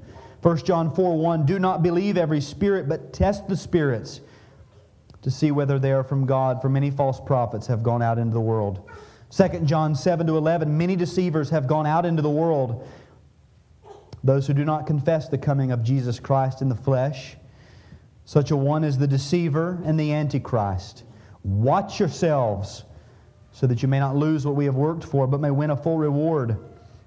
1 0.42 0.58
John 0.58 0.94
4 0.94 1.18
1, 1.18 1.46
do 1.46 1.58
not 1.58 1.82
believe 1.82 2.16
every 2.16 2.40
spirit, 2.40 2.88
but 2.88 3.12
test 3.12 3.46
the 3.48 3.56
spirits 3.56 4.20
to 5.22 5.30
see 5.30 5.50
whether 5.50 5.78
they 5.78 5.92
are 5.92 6.04
from 6.04 6.26
God, 6.26 6.62
for 6.62 6.68
many 6.68 6.90
false 6.90 7.20
prophets 7.20 7.66
have 7.66 7.82
gone 7.82 8.02
out 8.02 8.18
into 8.18 8.34
the 8.34 8.40
world. 8.40 8.88
2 9.30 9.60
John 9.60 9.94
7 9.94 10.26
to 10.26 10.36
11, 10.36 10.76
many 10.76 10.96
deceivers 10.96 11.50
have 11.50 11.66
gone 11.66 11.86
out 11.86 12.04
into 12.04 12.22
the 12.22 12.30
world 12.30 12.86
those 14.22 14.46
who 14.46 14.54
do 14.54 14.64
not 14.64 14.86
confess 14.86 15.28
the 15.28 15.38
coming 15.38 15.70
of 15.72 15.82
Jesus 15.82 16.20
Christ 16.20 16.62
in 16.62 16.68
the 16.68 16.74
flesh. 16.74 17.36
Such 18.24 18.50
a 18.50 18.56
one 18.56 18.84
is 18.84 18.98
the 18.98 19.06
deceiver 19.06 19.80
and 19.84 19.98
the 19.98 20.12
antichrist. 20.12 21.04
Watch 21.42 21.98
yourselves 21.98 22.84
so 23.52 23.66
that 23.66 23.82
you 23.82 23.88
may 23.88 23.98
not 23.98 24.16
lose 24.16 24.46
what 24.46 24.56
we 24.56 24.66
have 24.66 24.74
worked 24.74 25.04
for, 25.04 25.26
but 25.26 25.40
may 25.40 25.50
win 25.50 25.70
a 25.70 25.76
full 25.76 25.98
reward. 25.98 26.58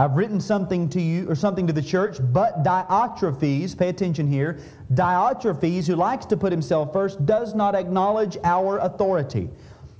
I've 0.00 0.16
written 0.16 0.40
something 0.40 0.88
to 0.90 1.00
you 1.00 1.28
or 1.28 1.34
something 1.34 1.66
to 1.66 1.74
the 1.74 1.82
church, 1.82 2.16
but 2.32 2.62
Diotrephes, 2.64 3.76
pay 3.76 3.90
attention 3.90 4.26
here, 4.26 4.58
Diotrephes 4.94 5.86
who 5.86 5.94
likes 5.94 6.24
to 6.24 6.38
put 6.38 6.52
himself 6.52 6.90
first 6.90 7.26
does 7.26 7.54
not 7.54 7.74
acknowledge 7.74 8.38
our 8.42 8.78
authority. 8.78 9.50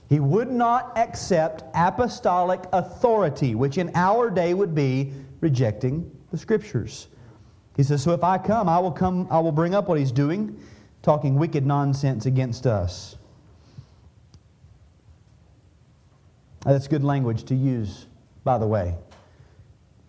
He 0.09 0.19
would 0.19 0.51
not 0.51 0.97
accept 0.97 1.65
apostolic 1.75 2.65
authority, 2.73 3.55
which 3.55 3.77
in 3.77 3.91
our 3.95 4.31
day 4.31 4.55
would 4.55 4.75
be 4.75 5.13
rejecting 5.43 6.11
the 6.31 6.39
scriptures. 6.39 7.09
He 7.77 7.83
says, 7.83 8.01
"So 8.01 8.13
if 8.13 8.25
I 8.25 8.39
come, 8.39 8.71
I 8.71 8.79
will 8.79 8.93
come 8.93 9.29
I 9.31 9.41
will 9.41 9.53
bring 9.53 9.75
up 9.75 9.87
what 9.87 9.99
he's 9.99 10.13
doing, 10.13 10.57
talking 11.03 11.35
wicked 11.35 11.67
nonsense 11.67 12.25
against 12.25 12.67
us." 12.67 13.17
That's 16.65 16.89
good 16.89 17.05
language 17.05 17.45
to 17.45 17.55
use, 17.55 18.07
by 18.45 18.57
the 18.57 18.67
way. 18.67 18.97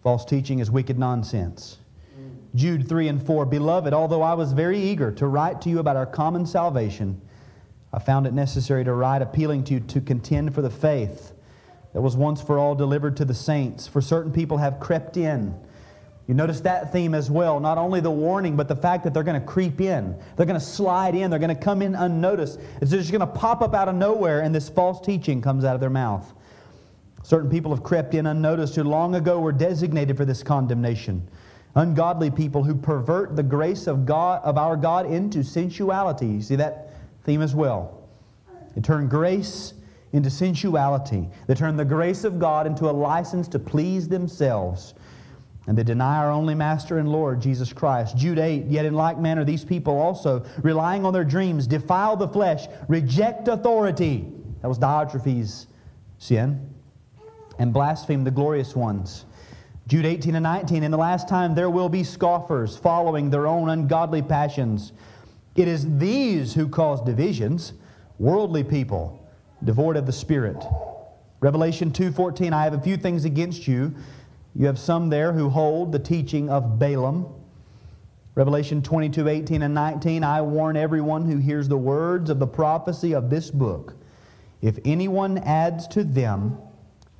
False 0.03 0.25
teaching 0.25 0.59
is 0.59 0.71
wicked 0.71 0.97
nonsense. 0.97 1.77
Jude 2.55 2.89
3 2.89 3.07
and 3.07 3.25
4 3.25 3.45
Beloved, 3.45 3.93
although 3.93 4.21
I 4.21 4.33
was 4.33 4.51
very 4.51 4.79
eager 4.79 5.11
to 5.13 5.27
write 5.27 5.61
to 5.61 5.69
you 5.69 5.79
about 5.79 5.95
our 5.95 6.05
common 6.05 6.45
salvation, 6.45 7.21
I 7.93 7.99
found 7.99 8.25
it 8.25 8.33
necessary 8.33 8.83
to 8.83 8.93
write 8.93 9.21
appealing 9.21 9.63
to 9.65 9.75
you 9.75 9.79
to 9.79 10.01
contend 10.01 10.53
for 10.53 10.61
the 10.61 10.69
faith 10.69 11.33
that 11.93 12.01
was 12.01 12.15
once 12.15 12.41
for 12.41 12.57
all 12.57 12.75
delivered 12.75 13.17
to 13.17 13.25
the 13.25 13.33
saints. 13.33 13.87
For 13.87 14.01
certain 14.01 14.31
people 14.31 14.57
have 14.57 14.79
crept 14.79 15.17
in. 15.17 15.57
You 16.27 16.33
notice 16.33 16.61
that 16.61 16.91
theme 16.91 17.13
as 17.13 17.29
well. 17.29 17.59
Not 17.59 17.77
only 17.77 17.99
the 17.99 18.11
warning, 18.11 18.55
but 18.55 18.67
the 18.67 18.75
fact 18.75 19.03
that 19.03 19.13
they're 19.13 19.23
going 19.23 19.39
to 19.39 19.45
creep 19.45 19.81
in. 19.81 20.17
They're 20.35 20.45
going 20.45 20.59
to 20.59 20.65
slide 20.65 21.15
in. 21.15 21.29
They're 21.29 21.39
going 21.39 21.55
to 21.55 21.61
come 21.61 21.81
in 21.81 21.95
unnoticed. 21.95 22.59
It's 22.81 22.91
just 22.91 23.11
going 23.11 23.21
to 23.21 23.27
pop 23.27 23.61
up 23.61 23.73
out 23.73 23.89
of 23.89 23.95
nowhere, 23.95 24.41
and 24.41 24.55
this 24.55 24.69
false 24.69 25.01
teaching 25.01 25.41
comes 25.41 25.65
out 25.65 25.75
of 25.75 25.81
their 25.81 25.89
mouth. 25.89 26.33
Certain 27.31 27.49
people 27.49 27.73
have 27.73 27.81
crept 27.81 28.13
in 28.13 28.25
unnoticed 28.25 28.75
who 28.75 28.83
long 28.83 29.15
ago 29.15 29.39
were 29.39 29.53
designated 29.53 30.17
for 30.17 30.25
this 30.25 30.43
condemnation. 30.43 31.25
Ungodly 31.75 32.29
people 32.29 32.61
who 32.61 32.75
pervert 32.75 33.37
the 33.37 33.41
grace 33.41 33.87
of 33.87 34.05
God 34.05 34.43
of 34.43 34.57
our 34.57 34.75
God 34.75 35.05
into 35.05 35.41
sensuality. 35.41 36.27
You 36.27 36.41
see 36.41 36.57
that 36.57 36.89
theme 37.23 37.41
as 37.41 37.55
well. 37.55 38.05
They 38.75 38.81
turn 38.81 39.07
grace 39.07 39.73
into 40.11 40.29
sensuality. 40.29 41.29
They 41.47 41.55
turn 41.55 41.77
the 41.77 41.85
grace 41.85 42.25
of 42.25 42.37
God 42.37 42.67
into 42.67 42.89
a 42.89 42.91
license 42.91 43.47
to 43.47 43.59
please 43.59 44.09
themselves. 44.09 44.93
And 45.67 45.77
they 45.77 45.83
deny 45.83 46.17
our 46.17 46.31
only 46.31 46.53
Master 46.53 46.97
and 46.97 47.07
Lord, 47.07 47.39
Jesus 47.39 47.71
Christ. 47.71 48.17
Jude 48.17 48.39
8, 48.39 48.65
yet 48.65 48.83
in 48.83 48.93
like 48.93 49.17
manner, 49.17 49.45
these 49.45 49.63
people 49.63 49.97
also, 49.97 50.43
relying 50.63 51.05
on 51.05 51.13
their 51.13 51.23
dreams, 51.23 51.65
defile 51.65 52.17
the 52.17 52.27
flesh, 52.27 52.67
reject 52.89 53.47
authority. 53.47 54.27
That 54.61 54.67
was 54.67 54.77
Diotrephes' 54.77 55.67
sin 56.17 56.70
and 57.61 57.71
blaspheme 57.71 58.23
the 58.23 58.31
glorious 58.31 58.75
ones. 58.75 59.25
Jude 59.87 60.07
18 60.07 60.33
and 60.33 60.41
19, 60.41 60.81
in 60.81 60.89
the 60.89 60.97
last 60.97 61.29
time 61.29 61.53
there 61.53 61.69
will 61.69 61.89
be 61.89 62.03
scoffers 62.03 62.75
following 62.75 63.29
their 63.29 63.45
own 63.45 63.69
ungodly 63.69 64.23
passions. 64.23 64.93
It 65.55 65.67
is 65.67 65.99
these 65.99 66.55
who 66.55 66.67
cause 66.67 67.01
divisions, 67.01 67.73
worldly 68.17 68.63
people, 68.63 69.29
devoid 69.63 69.95
of 69.95 70.07
the 70.07 70.11
Spirit. 70.11 70.57
Revelation 71.39 71.91
2:14, 71.91 72.51
I 72.51 72.63
have 72.63 72.73
a 72.73 72.79
few 72.81 72.97
things 72.97 73.25
against 73.25 73.67
you. 73.67 73.93
You 74.55 74.65
have 74.65 74.79
some 74.79 75.09
there 75.09 75.31
who 75.31 75.47
hold 75.47 75.91
the 75.91 75.99
teaching 75.99 76.49
of 76.49 76.79
Balaam. 76.79 77.27
Revelation 78.33 78.81
22, 78.81 79.27
18 79.27 79.61
and 79.61 79.75
19, 79.75 80.23
I 80.23 80.41
warn 80.41 80.77
everyone 80.77 81.25
who 81.25 81.37
hears 81.37 81.67
the 81.67 81.77
words 81.77 82.31
of 82.31 82.39
the 82.39 82.47
prophecy 82.47 83.13
of 83.13 83.29
this 83.29 83.51
book. 83.51 83.93
If 84.63 84.79
anyone 84.83 85.37
adds 85.37 85.87
to 85.89 86.03
them, 86.03 86.57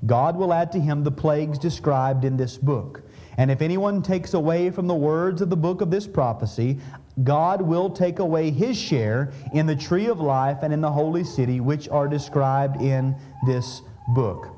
God 0.06 0.36
will 0.36 0.54
add 0.54 0.72
to 0.72 0.80
him 0.80 1.04
the 1.04 1.12
plagues 1.12 1.58
described 1.60 2.26
in 2.26 2.38
this 2.38 2.58
book. 2.58 3.04
And 3.38 3.49
if 3.49 3.62
anyone 3.62 4.02
takes 4.02 4.34
away 4.34 4.70
from 4.72 4.88
the 4.88 4.95
words 4.95 5.41
of 5.41 5.49
the 5.49 5.58
book 5.58 5.82
of 5.82 5.91
this 5.91 6.08
prophecy, 6.08 6.80
God 7.24 7.62
will 7.62 7.89
take 7.89 8.20
away 8.20 8.52
his 8.52 8.78
share 8.78 9.32
in 9.54 9.66
the 9.66 9.76
tree 9.76 10.08
of 10.08 10.20
life 10.20 10.60
and 10.64 10.74
in 10.74 10.82
the 10.82 10.91
holy 10.91 11.24
city, 11.24 11.60
which 11.60 11.88
are 11.89 12.08
described 12.08 12.82
in 12.82 13.16
this 13.45 13.82
book. 14.10 14.49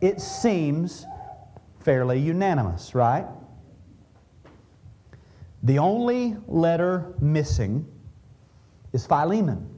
It 0.00 0.20
seems 0.20 1.06
fairly 1.80 2.18
unanimous, 2.18 2.94
right? 2.94 3.26
The 5.64 5.78
only 5.78 6.36
letter 6.46 7.14
missing 7.20 7.86
is 8.92 9.06
Philemon, 9.06 9.68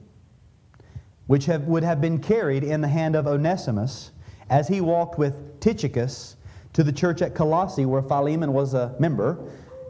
which 1.27 1.47
have, 1.47 1.65
would 1.65 1.83
have 1.83 2.01
been 2.01 2.19
carried 2.19 2.65
in 2.65 2.81
the 2.81 2.89
hand 2.89 3.17
of 3.17 3.27
Onesimus 3.27 4.13
as 4.51 4.69
he 4.69 4.81
walked 4.81 5.19
with 5.19 5.61
Tychicus 5.61 6.37
to 6.73 6.83
the 6.83 6.93
church 6.93 7.23
at 7.23 7.35
Colossae, 7.35 7.87
where 7.87 8.03
Philemon 8.03 8.53
was 8.53 8.75
a 8.75 8.95
member, 8.99 9.39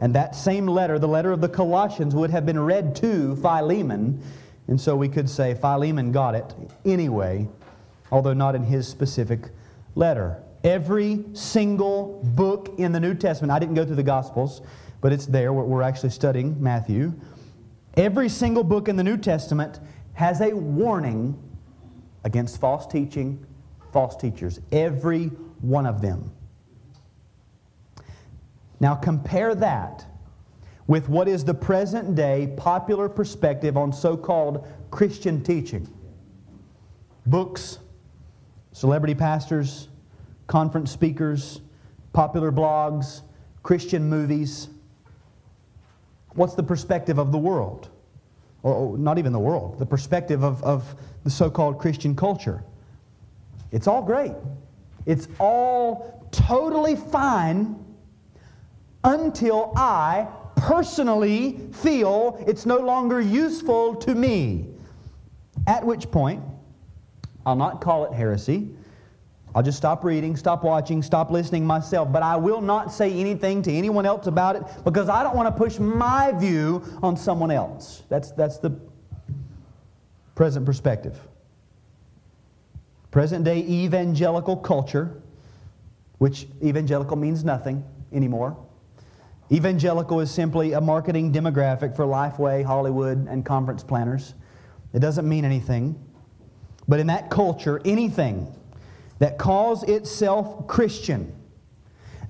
and 0.01 0.13
that 0.13 0.35
same 0.35 0.67
letter, 0.67 0.99
the 0.99 1.07
letter 1.07 1.31
of 1.31 1.41
the 1.41 1.49
Colossians, 1.49 2.13
would 2.13 2.29
have 2.29 2.45
been 2.45 2.59
read 2.59 2.95
to 2.97 3.35
Philemon. 3.37 4.21
And 4.67 4.79
so 4.79 4.95
we 4.95 5.09
could 5.09 5.29
say 5.29 5.55
Philemon 5.55 6.11
got 6.11 6.35
it 6.35 6.53
anyway, 6.85 7.47
although 8.11 8.33
not 8.33 8.55
in 8.55 8.63
his 8.63 8.87
specific 8.87 9.49
letter. 9.95 10.41
Every 10.63 11.23
single 11.33 12.21
book 12.35 12.73
in 12.77 12.91
the 12.91 12.99
New 12.99 13.13
Testament, 13.13 13.51
I 13.51 13.59
didn't 13.59 13.75
go 13.75 13.85
through 13.85 13.95
the 13.95 14.03
Gospels, 14.03 14.61
but 15.01 15.13
it's 15.13 15.27
there. 15.27 15.53
We're, 15.53 15.63
we're 15.63 15.81
actually 15.83 16.09
studying 16.09 16.61
Matthew. 16.61 17.13
Every 17.95 18.27
single 18.27 18.63
book 18.63 18.89
in 18.89 18.95
the 18.95 19.03
New 19.03 19.17
Testament 19.17 19.79
has 20.13 20.41
a 20.41 20.53
warning 20.53 21.37
against 22.23 22.59
false 22.59 22.87
teaching, 22.87 23.45
false 23.95 24.17
teachers. 24.17 24.59
Every 24.73 25.27
one 25.61 25.85
of 25.85 26.01
them. 26.01 26.29
Now 28.81 28.93
compare 28.93 29.55
that 29.55 30.05
with 30.85 31.07
what 31.07 31.29
is 31.29 31.45
the 31.45 31.53
present 31.53 32.13
day 32.13 32.53
popular 32.57 33.07
perspective 33.07 33.77
on 33.77 33.93
so 33.93 34.17
called 34.17 34.67
Christian 34.91 35.41
teaching. 35.41 35.87
Books, 37.25 37.79
celebrity 38.73 39.15
pastors, 39.15 39.87
conference 40.47 40.91
speakers, 40.91 41.61
popular 42.11 42.51
blogs, 42.51 43.21
Christian 43.63 44.09
movies. 44.09 44.67
What's 46.33 46.55
the 46.55 46.63
perspective 46.63 47.17
of 47.17 47.31
the 47.31 47.37
world? 47.37 47.87
Or 48.61 48.97
not 48.97 49.19
even 49.19 49.31
the 49.31 49.39
world, 49.39 49.79
the 49.79 49.85
perspective 49.85 50.43
of, 50.43 50.61
of 50.65 50.95
the 51.23 51.29
so 51.29 51.49
called 51.49 51.79
Christian 51.79 52.13
culture. 52.13 52.61
It's 53.75 53.87
all 53.87 54.01
great. 54.01 54.31
It's 55.05 55.27
all 55.37 56.25
totally 56.31 56.95
fine 56.95 57.75
until 59.03 59.73
I 59.75 60.27
personally 60.55 61.59
feel 61.73 62.41
it's 62.47 62.65
no 62.65 62.77
longer 62.77 63.19
useful 63.19 63.93
to 63.97 64.15
me. 64.15 64.69
At 65.67 65.85
which 65.85 66.09
point, 66.09 66.41
I'll 67.45 67.57
not 67.57 67.81
call 67.81 68.05
it 68.05 68.13
heresy. 68.13 68.69
I'll 69.53 69.63
just 69.63 69.77
stop 69.77 70.05
reading, 70.05 70.37
stop 70.37 70.63
watching, 70.63 71.03
stop 71.03 71.29
listening 71.29 71.67
myself. 71.67 72.13
But 72.13 72.23
I 72.23 72.37
will 72.37 72.61
not 72.61 72.93
say 72.93 73.11
anything 73.11 73.61
to 73.63 73.73
anyone 73.73 74.05
else 74.05 74.27
about 74.27 74.55
it 74.55 74.63
because 74.85 75.09
I 75.09 75.21
don't 75.21 75.35
want 75.35 75.53
to 75.53 75.63
push 75.63 75.79
my 75.79 76.31
view 76.31 76.81
on 77.03 77.17
someone 77.17 77.51
else. 77.51 78.03
That's, 78.07 78.31
that's 78.31 78.57
the 78.57 78.79
present 80.33 80.65
perspective. 80.65 81.19
Present 83.15 83.45
day 83.45 83.59
evangelical 83.59 84.57
culture, 84.57 85.21
which 86.17 86.47
evangelical 86.61 87.15
means 87.15 87.45
nothing 87.45 87.81
anymore. 88.11 88.57
Evangelical 89.49 90.19
is 90.19 90.29
simply 90.29 90.73
a 90.73 90.81
marketing 90.81 91.31
demographic 91.31 91.95
for 91.95 92.03
Lifeway, 92.03 92.61
Hollywood, 92.65 93.25
and 93.29 93.45
conference 93.45 93.85
planners. 93.85 94.33
It 94.91 94.99
doesn't 94.99 95.29
mean 95.29 95.45
anything. 95.45 95.97
But 96.89 96.99
in 96.99 97.07
that 97.07 97.29
culture, 97.29 97.79
anything 97.85 98.53
that 99.19 99.37
calls 99.37 99.83
itself 99.83 100.67
Christian, 100.67 101.33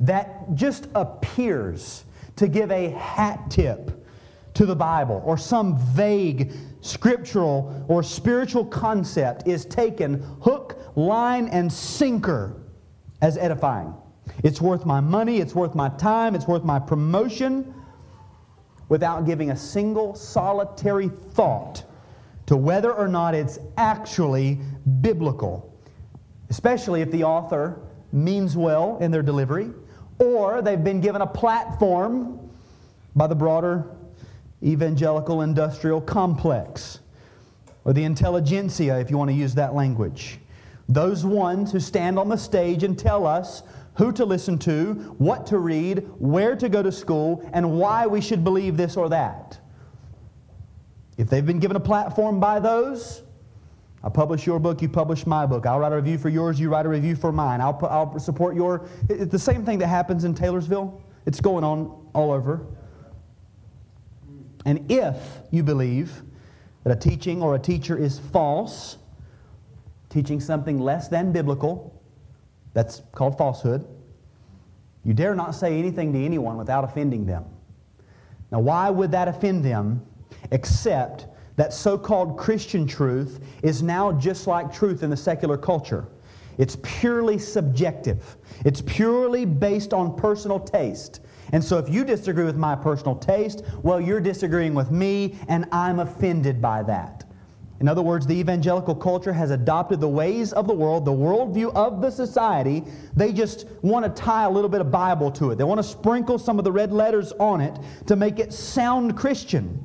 that 0.01 0.53
just 0.53 0.87
appears 0.93 2.05
to 2.35 2.47
give 2.47 2.69
a 2.69 2.89
hat 2.89 3.49
tip 3.49 4.05
to 4.53 4.67
the 4.67 4.75
Bible 4.75 5.23
or 5.25 5.35
some 5.35 5.79
vague 5.79 6.53
scriptural 6.85 7.85
or 7.87 8.03
spiritual 8.03 8.63
concept 8.63 9.47
is 9.47 9.65
taken 9.65 10.21
hook, 10.41 10.77
line, 10.95 11.47
and 11.47 11.71
sinker 11.71 12.61
as 13.21 13.37
edifying. 13.37 13.93
It's 14.43 14.61
worth 14.61 14.85
my 14.85 14.99
money, 14.99 15.37
it's 15.37 15.55
worth 15.55 15.75
my 15.75 15.89
time, 15.89 16.35
it's 16.35 16.47
worth 16.47 16.63
my 16.63 16.79
promotion 16.79 17.73
without 18.87 19.25
giving 19.25 19.49
a 19.49 19.57
single 19.57 20.13
solitary 20.13 21.09
thought 21.09 21.83
to 22.45 22.55
whether 22.55 22.93
or 22.93 23.07
not 23.07 23.33
it's 23.33 23.57
actually 23.77 24.59
biblical, 25.01 25.73
especially 26.49 27.01
if 27.01 27.09
the 27.09 27.23
author 27.23 27.79
means 28.11 28.55
well 28.55 28.97
in 28.99 29.09
their 29.09 29.23
delivery 29.23 29.71
or 30.19 30.61
they've 30.61 30.83
been 30.83 31.01
given 31.01 31.21
a 31.21 31.27
platform 31.27 32.39
by 33.15 33.27
the 33.27 33.35
broader 33.35 33.94
evangelical 34.63 35.41
industrial 35.41 36.01
complex 36.01 36.99
or 37.83 37.93
the 37.93 38.03
intelligentsia, 38.03 38.99
if 38.99 39.11
you 39.11 39.17
want 39.17 39.29
to 39.29 39.35
use 39.35 39.53
that 39.55 39.75
language. 39.75 40.39
Those 40.89 41.25
ones 41.25 41.71
who 41.71 41.79
stand 41.79 42.17
on 42.17 42.29
the 42.29 42.37
stage 42.37 42.83
and 42.83 42.97
tell 42.97 43.25
us 43.25 43.63
who 43.95 44.11
to 44.11 44.25
listen 44.25 44.57
to, 44.59 45.15
what 45.17 45.45
to 45.47 45.57
read, 45.57 45.99
where 46.19 46.55
to 46.55 46.67
go 46.67 46.83
to 46.83 46.91
school, 46.91 47.47
and 47.53 47.79
why 47.79 48.05
we 48.05 48.21
should 48.21 48.43
believe 48.43 48.75
this 48.75 48.97
or 48.97 49.09
that. 49.09 49.59
If 51.17 51.29
they've 51.29 51.45
been 51.45 51.59
given 51.59 51.77
a 51.77 51.81
platform 51.81 52.39
by 52.39 52.59
those, 52.59 53.23
I 54.03 54.09
publish 54.09 54.45
your 54.45 54.59
book, 54.59 54.81
you 54.81 54.89
publish 54.89 55.25
my 55.25 55.45
book. 55.45 55.65
I'll 55.65 55.79
write 55.79 55.93
a 55.93 55.95
review 55.95 56.17
for 56.17 56.29
yours, 56.29 56.59
you 56.59 56.69
write 56.69 56.85
a 56.85 56.89
review 56.89 57.15
for 57.15 57.31
mine. 57.31 57.61
I'll, 57.61 57.79
I'll 57.89 58.19
support 58.19 58.55
your. 58.55 58.87
It's 59.09 59.31
the 59.31 59.39
same 59.39 59.65
thing 59.65 59.79
that 59.79 59.87
happens 59.87 60.25
in 60.25 60.35
Taylorsville. 60.35 61.01
It's 61.25 61.39
going 61.39 61.63
on 61.63 62.07
all 62.13 62.31
over. 62.31 62.65
And 64.65 64.91
if 64.91 65.15
you 65.51 65.63
believe 65.63 66.23
that 66.83 66.91
a 66.91 66.99
teaching 66.99 67.41
or 67.41 67.55
a 67.55 67.59
teacher 67.59 67.97
is 67.97 68.19
false, 68.19 68.97
teaching 70.09 70.39
something 70.39 70.79
less 70.79 71.07
than 71.07 71.31
biblical, 71.31 72.01
that's 72.73 73.03
called 73.13 73.37
falsehood. 73.37 73.85
You 75.03 75.13
dare 75.13 75.35
not 75.35 75.55
say 75.55 75.77
anything 75.77 76.11
to 76.13 76.19
anyone 76.23 76.57
without 76.57 76.83
offending 76.83 77.25
them. 77.25 77.45
Now, 78.51 78.59
why 78.59 78.89
would 78.89 79.11
that 79.11 79.27
offend 79.27 79.63
them 79.63 80.05
except 80.51 81.27
that 81.55 81.73
so 81.73 81.97
called 81.97 82.37
Christian 82.37 82.85
truth 82.85 83.39
is 83.63 83.81
now 83.81 84.11
just 84.11 84.47
like 84.47 84.73
truth 84.73 85.03
in 85.03 85.09
the 85.09 85.17
secular 85.17 85.57
culture? 85.57 86.07
It's 86.57 86.77
purely 86.83 87.37
subjective, 87.37 88.37
it's 88.63 88.81
purely 88.81 89.45
based 89.45 89.93
on 89.93 90.15
personal 90.15 90.59
taste. 90.59 91.21
And 91.51 91.63
so, 91.63 91.77
if 91.77 91.89
you 91.89 92.03
disagree 92.03 92.45
with 92.45 92.57
my 92.57 92.75
personal 92.75 93.15
taste, 93.15 93.63
well, 93.83 93.99
you're 93.99 94.19
disagreeing 94.19 94.73
with 94.73 94.91
me, 94.91 95.37
and 95.47 95.65
I'm 95.71 95.99
offended 95.99 96.61
by 96.61 96.83
that. 96.83 97.25
In 97.81 97.89
other 97.89 98.01
words, 98.01 98.25
the 98.25 98.33
evangelical 98.33 98.95
culture 98.95 99.33
has 99.33 99.51
adopted 99.51 99.99
the 99.99 100.07
ways 100.07 100.53
of 100.53 100.65
the 100.65 100.73
world, 100.73 101.03
the 101.03 101.11
worldview 101.11 101.73
of 101.75 102.01
the 102.01 102.09
society. 102.09 102.83
They 103.15 103.33
just 103.33 103.67
want 103.81 104.05
to 104.05 104.21
tie 104.21 104.45
a 104.45 104.49
little 104.49 104.69
bit 104.69 104.79
of 104.79 104.91
Bible 104.91 105.29
to 105.31 105.51
it. 105.51 105.57
They 105.57 105.65
want 105.65 105.79
to 105.79 105.83
sprinkle 105.83 106.39
some 106.39 106.57
of 106.57 106.63
the 106.63 106.71
red 106.71 106.93
letters 106.93 107.33
on 107.33 107.59
it 107.59 107.77
to 108.07 108.15
make 108.15 108.39
it 108.39 108.53
sound 108.53 109.17
Christian. 109.17 109.83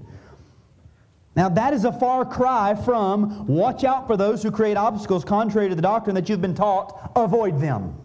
Now, 1.35 1.49
that 1.49 1.73
is 1.73 1.85
a 1.85 1.93
far 1.93 2.25
cry 2.25 2.75
from 2.75 3.47
watch 3.47 3.83
out 3.83 4.07
for 4.07 4.17
those 4.17 4.43
who 4.43 4.51
create 4.51 4.77
obstacles 4.77 5.25
contrary 5.25 5.69
to 5.69 5.75
the 5.75 5.83
doctrine 5.83 6.15
that 6.15 6.29
you've 6.29 6.41
been 6.41 6.55
taught, 6.55 7.13
avoid 7.17 7.61
them. 7.61 7.97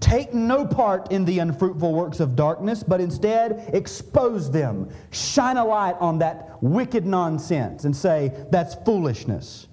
Take 0.00 0.32
no 0.32 0.64
part 0.64 1.10
in 1.10 1.24
the 1.24 1.40
unfruitful 1.40 1.92
works 1.92 2.20
of 2.20 2.36
darkness, 2.36 2.84
but 2.84 3.00
instead 3.00 3.70
expose 3.74 4.50
them. 4.50 4.88
Shine 5.10 5.56
a 5.56 5.64
light 5.64 5.96
on 5.98 6.18
that 6.20 6.62
wicked 6.62 7.04
nonsense 7.04 7.84
and 7.84 7.94
say, 7.94 8.32
that's 8.50 8.76
foolishness. 8.84 9.66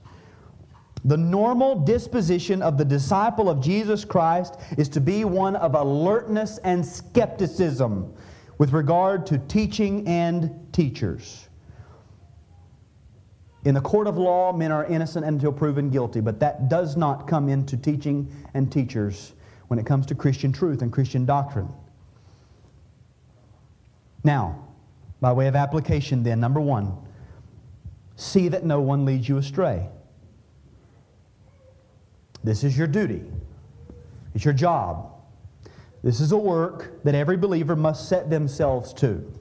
The 1.05 1.17
normal 1.17 1.79
disposition 1.79 2.63
of 2.63 2.79
the 2.79 2.85
disciple 2.85 3.47
of 3.47 3.61
Jesus 3.61 4.03
Christ 4.03 4.59
is 4.75 4.89
to 4.89 4.99
be 5.01 5.23
one 5.23 5.55
of 5.55 5.75
alertness 5.75 6.57
and 6.63 6.83
skepticism 6.83 8.11
with 8.57 8.73
regard 8.73 9.27
to 9.27 9.37
teaching 9.37 10.07
and 10.07 10.73
teachers. 10.73 11.49
In 13.65 13.75
the 13.75 13.81
court 13.81 14.07
of 14.07 14.17
law, 14.17 14.51
men 14.53 14.71
are 14.71 14.85
innocent 14.85 15.25
until 15.25 15.51
proven 15.51 15.91
guilty, 15.91 16.21
but 16.21 16.39
that 16.39 16.69
does 16.69 16.97
not 16.97 17.27
come 17.27 17.49
into 17.49 17.77
teaching 17.77 18.31
and 18.55 18.71
teachers 18.71 19.34
when 19.67 19.79
it 19.79 19.85
comes 19.85 20.05
to 20.07 20.15
Christian 20.15 20.51
truth 20.51 20.81
and 20.81 20.91
Christian 20.91 21.25
doctrine. 21.25 21.69
Now, 24.23 24.67
by 25.21 25.31
way 25.31 25.47
of 25.47 25.55
application, 25.55 26.23
then, 26.23 26.39
number 26.39 26.59
one, 26.59 26.95
see 28.15 28.47
that 28.49 28.65
no 28.65 28.81
one 28.81 29.05
leads 29.05 29.27
you 29.27 29.37
astray. 29.37 29.87
This 32.43 32.63
is 32.63 32.77
your 32.77 32.87
duty, 32.87 33.23
it's 34.33 34.45
your 34.45 34.53
job. 34.53 35.11
This 36.03 36.19
is 36.19 36.31
a 36.31 36.37
work 36.37 37.03
that 37.03 37.15
every 37.15 37.35
believer 37.35 37.75
must 37.75 38.07
set 38.07 38.29
themselves 38.29 38.93
to. 38.95 39.33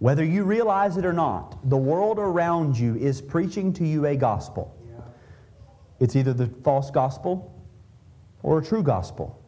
Whether 0.00 0.24
you 0.24 0.42
realize 0.42 0.96
it 0.96 1.04
or 1.04 1.12
not, 1.12 1.70
the 1.70 1.76
world 1.76 2.18
around 2.18 2.76
you 2.76 2.96
is 2.96 3.20
preaching 3.20 3.72
to 3.74 3.86
you 3.86 4.06
a 4.06 4.16
gospel. 4.16 4.76
It's 6.00 6.16
either 6.16 6.32
the 6.32 6.48
false 6.64 6.90
gospel 6.90 7.59
or 8.42 8.58
a 8.58 8.64
true 8.64 8.82
gospel. 8.82 9.40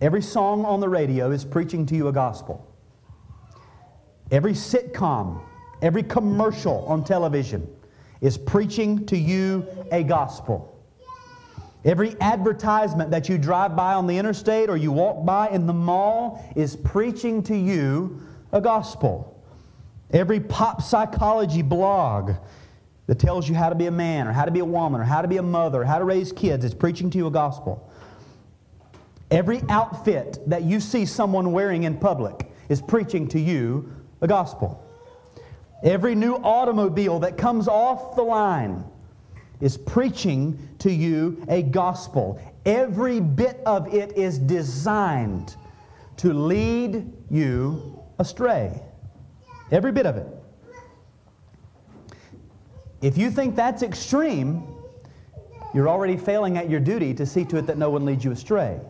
Every 0.00 0.22
song 0.22 0.64
on 0.64 0.80
the 0.80 0.88
radio 0.88 1.30
is 1.30 1.44
preaching 1.44 1.86
to 1.86 1.96
you 1.96 2.08
a 2.08 2.12
gospel. 2.12 2.66
Every 4.30 4.52
sitcom, 4.52 5.42
every 5.82 6.02
commercial 6.02 6.84
on 6.86 7.04
television 7.04 7.68
is 8.20 8.38
preaching 8.38 9.06
to 9.06 9.16
you 9.16 9.66
a 9.92 10.02
gospel. 10.02 10.70
Every 11.84 12.18
advertisement 12.20 13.10
that 13.10 13.28
you 13.28 13.36
drive 13.36 13.76
by 13.76 13.92
on 13.92 14.06
the 14.06 14.16
interstate 14.16 14.70
or 14.70 14.76
you 14.76 14.90
walk 14.90 15.26
by 15.26 15.50
in 15.50 15.66
the 15.66 15.74
mall 15.74 16.42
is 16.56 16.76
preaching 16.76 17.42
to 17.44 17.56
you 17.56 18.20
a 18.52 18.60
gospel. 18.60 19.42
Every 20.10 20.40
pop 20.40 20.80
psychology 20.80 21.60
blog 21.60 22.32
that 23.06 23.18
tells 23.18 23.48
you 23.48 23.54
how 23.54 23.68
to 23.68 23.74
be 23.74 23.86
a 23.86 23.90
man 23.90 24.26
or 24.26 24.32
how 24.32 24.44
to 24.44 24.50
be 24.50 24.60
a 24.60 24.64
woman 24.64 25.00
or 25.00 25.04
how 25.04 25.22
to 25.22 25.28
be 25.28 25.36
a 25.36 25.42
mother 25.42 25.82
or 25.82 25.84
how 25.84 25.98
to 25.98 26.04
raise 26.04 26.32
kids. 26.32 26.64
It's 26.64 26.74
preaching 26.74 27.10
to 27.10 27.18
you 27.18 27.26
a 27.26 27.30
gospel. 27.30 27.90
Every 29.30 29.62
outfit 29.68 30.38
that 30.46 30.62
you 30.62 30.80
see 30.80 31.04
someone 31.04 31.52
wearing 31.52 31.84
in 31.84 31.98
public 31.98 32.50
is 32.68 32.80
preaching 32.80 33.28
to 33.28 33.40
you 33.40 33.92
a 34.20 34.26
gospel. 34.26 34.80
Every 35.82 36.14
new 36.14 36.34
automobile 36.36 37.18
that 37.20 37.36
comes 37.36 37.68
off 37.68 38.16
the 38.16 38.22
line 38.22 38.84
is 39.60 39.76
preaching 39.76 40.58
to 40.78 40.90
you 40.90 41.44
a 41.48 41.62
gospel. 41.62 42.40
Every 42.64 43.20
bit 43.20 43.60
of 43.66 43.92
it 43.92 44.16
is 44.16 44.38
designed 44.38 45.56
to 46.18 46.32
lead 46.32 47.12
you 47.30 48.02
astray. 48.18 48.80
Every 49.70 49.92
bit 49.92 50.06
of 50.06 50.16
it. 50.16 50.26
If 53.04 53.18
you 53.18 53.30
think 53.30 53.54
that's 53.54 53.82
extreme, 53.82 54.66
you're 55.74 55.90
already 55.90 56.16
failing 56.16 56.56
at 56.56 56.70
your 56.70 56.80
duty 56.80 57.12
to 57.12 57.26
see 57.26 57.44
to 57.44 57.58
it 57.58 57.66
that 57.66 57.76
no 57.76 57.90
one 57.90 58.06
leads 58.06 58.24
you 58.24 58.32
astray. 58.32 58.80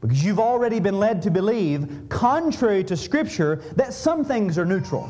Because 0.00 0.24
you've 0.24 0.38
already 0.38 0.80
been 0.80 0.98
led 0.98 1.20
to 1.22 1.30
believe, 1.30 2.06
contrary 2.08 2.82
to 2.84 2.96
Scripture, 2.96 3.56
that 3.76 3.92
some 3.92 4.24
things 4.24 4.56
are 4.56 4.64
neutral. 4.64 5.02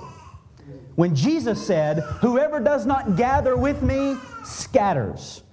When 0.96 1.14
Jesus 1.14 1.64
said, 1.64 2.00
Whoever 2.20 2.58
does 2.58 2.86
not 2.86 3.14
gather 3.14 3.56
with 3.56 3.82
me 3.82 4.16
scatters. 4.44 5.44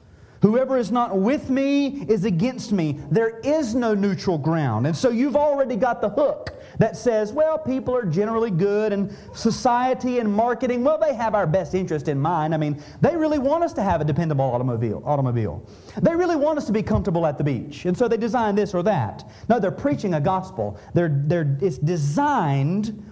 Whoever 0.46 0.78
is 0.78 0.92
not 0.92 1.18
with 1.18 1.50
me 1.50 2.04
is 2.08 2.24
against 2.24 2.72
me. 2.72 3.00
There 3.10 3.40
is 3.40 3.74
no 3.74 3.96
neutral 3.96 4.38
ground. 4.38 4.86
And 4.86 4.96
so 4.96 5.10
you've 5.10 5.36
already 5.36 5.76
got 5.76 6.02
the 6.02 6.10
hook 6.10 6.62
that 6.78 6.96
says, 6.96 7.34
well, 7.34 7.58
people 7.58 7.96
are 7.96 8.06
generally 8.06 8.52
good 8.52 8.94
and 8.94 9.12
society 9.34 10.20
and 10.20 10.32
marketing, 10.32 10.84
well, 10.84 11.00
they 11.00 11.16
have 11.16 11.34
our 11.34 11.48
best 11.48 11.74
interest 11.74 12.10
in 12.10 12.20
mind. 12.20 12.54
I 12.54 12.58
mean, 12.58 12.80
they 13.02 13.16
really 13.16 13.40
want 13.40 13.64
us 13.64 13.74
to 13.74 13.82
have 13.82 14.02
a 14.02 14.06
dependable 14.06 14.46
automobile. 14.46 15.02
automobile. 15.04 15.68
They 16.00 16.16
really 16.16 16.36
want 16.36 16.60
us 16.60 16.68
to 16.68 16.72
be 16.72 16.84
comfortable 16.84 17.26
at 17.26 17.40
the 17.40 17.44
beach. 17.44 17.86
And 17.86 17.98
so 17.98 18.08
they 18.08 18.18
design 18.18 18.54
this 18.54 18.76
or 18.76 18.84
that. 18.84 19.28
No, 19.50 19.60
they're 19.60 19.72
preaching 19.72 20.14
a 20.14 20.22
gospel. 20.22 20.80
They're, 20.94 21.24
they're, 21.26 21.58
it's 21.60 21.80
designed 21.80 23.04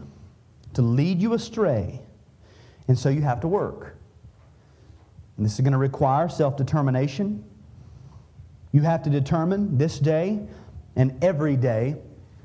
to 0.75 0.83
lead 0.83 1.19
you 1.19 1.33
astray. 1.33 1.99
And 2.87 2.95
so 2.95 3.09
you 3.09 3.23
have 3.23 3.39
to 3.39 3.47
work. 3.47 3.97
And 5.37 5.45
this 5.45 5.53
is 5.53 5.61
going 5.61 5.73
to 5.73 5.77
require 5.77 6.29
self 6.29 6.57
determination. 6.57 7.43
You 8.71 8.81
have 8.81 9.03
to 9.03 9.09
determine 9.09 9.77
this 9.77 9.99
day 9.99 10.39
and 10.95 11.23
every 11.23 11.55
day 11.55 11.95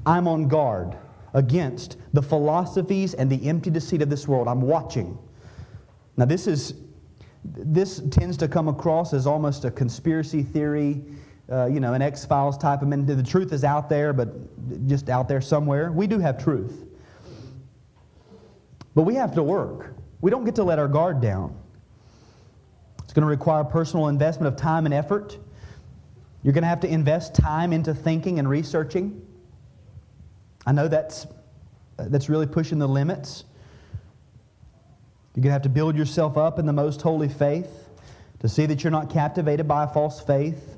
I'm 0.07 0.27
on 0.27 0.49
guard 0.49 0.97
against 1.35 1.97
the 2.13 2.23
philosophies 2.23 3.15
and 3.15 3.31
the 3.31 3.49
empty 3.49 3.71
deceit 3.71 4.03
of 4.03 4.11
this 4.11 4.27
world. 4.27 4.49
I'm 4.49 4.63
watching. 4.63 5.19
Now, 6.17 6.25
this 6.25 6.47
is 6.47 6.75
this 7.45 8.01
tends 8.11 8.37
to 8.39 8.49
come 8.49 8.69
across 8.69 9.15
as 9.15 9.27
almost 9.27 9.65
a 9.65 9.71
conspiracy 9.71 10.43
theory, 10.43 11.03
uh, 11.51 11.67
you 11.67 11.81
know, 11.81 11.95
an 11.95 12.03
X 12.03 12.25
Files 12.25 12.59
type 12.59 12.83
of. 12.83 12.89
Mean, 12.89 13.07
the 13.07 13.23
truth 13.23 13.53
is 13.53 13.65
out 13.65 13.89
there, 13.89 14.13
but 14.13 14.29
just 14.87 15.09
out 15.09 15.29
there 15.29 15.41
somewhere. 15.41 15.93
We 15.93 16.07
do 16.07 16.19
have 16.19 16.43
truth, 16.43 16.87
but 18.95 19.03
we 19.03 19.15
have 19.15 19.35
to 19.35 19.43
work. 19.43 19.95
We 20.21 20.31
don't 20.31 20.45
get 20.45 20.57
to 20.57 20.65
let 20.65 20.79
our 20.79 20.89
guard 20.89 21.21
down. 21.21 21.57
It's 23.09 23.15
going 23.15 23.23
to 23.23 23.27
require 23.27 23.65
personal 23.65 24.09
investment 24.09 24.53
of 24.53 24.61
time 24.61 24.85
and 24.85 24.93
effort. 24.93 25.39
You're 26.43 26.53
going 26.53 26.61
to 26.61 26.69
have 26.69 26.81
to 26.81 26.89
invest 26.89 27.35
time 27.35 27.73
into 27.73 27.95
thinking 27.95 28.39
and 28.39 28.47
researching. 28.47 29.27
I 30.67 30.73
know 30.73 30.89
that's, 30.89 31.27
that's 31.97 32.29
really 32.29 32.47
pushing 32.47 32.79
the 32.79 32.87
limits. 32.87 33.45
You're 35.35 35.41
going 35.41 35.49
to 35.49 35.55
have 35.55 35.63
to 35.63 35.71
build 35.71 35.97
yourself 35.97 36.37
up 36.37 36.59
in 36.59 36.67
the 36.67 36.73
most 36.75 37.01
holy 37.01 37.31
faith 37.31 37.89
to 38.41 38.49
see 38.49 38.67
that 38.67 38.85
you're 38.85 38.91
not 38.91 39.09
captivated 39.09 39.67
by 39.67 39.85
a 39.85 39.89
false 39.89 40.21
faith. 40.21 40.77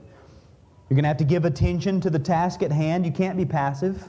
You're 0.88 0.94
going 0.94 1.02
to 1.02 1.08
have 1.08 1.16
to 1.16 1.24
give 1.24 1.44
attention 1.44 2.00
to 2.02 2.10
the 2.10 2.20
task 2.20 2.62
at 2.62 2.70
hand. 2.70 3.04
You 3.04 3.10
can't 3.10 3.36
be 3.36 3.44
passive. 3.44 4.08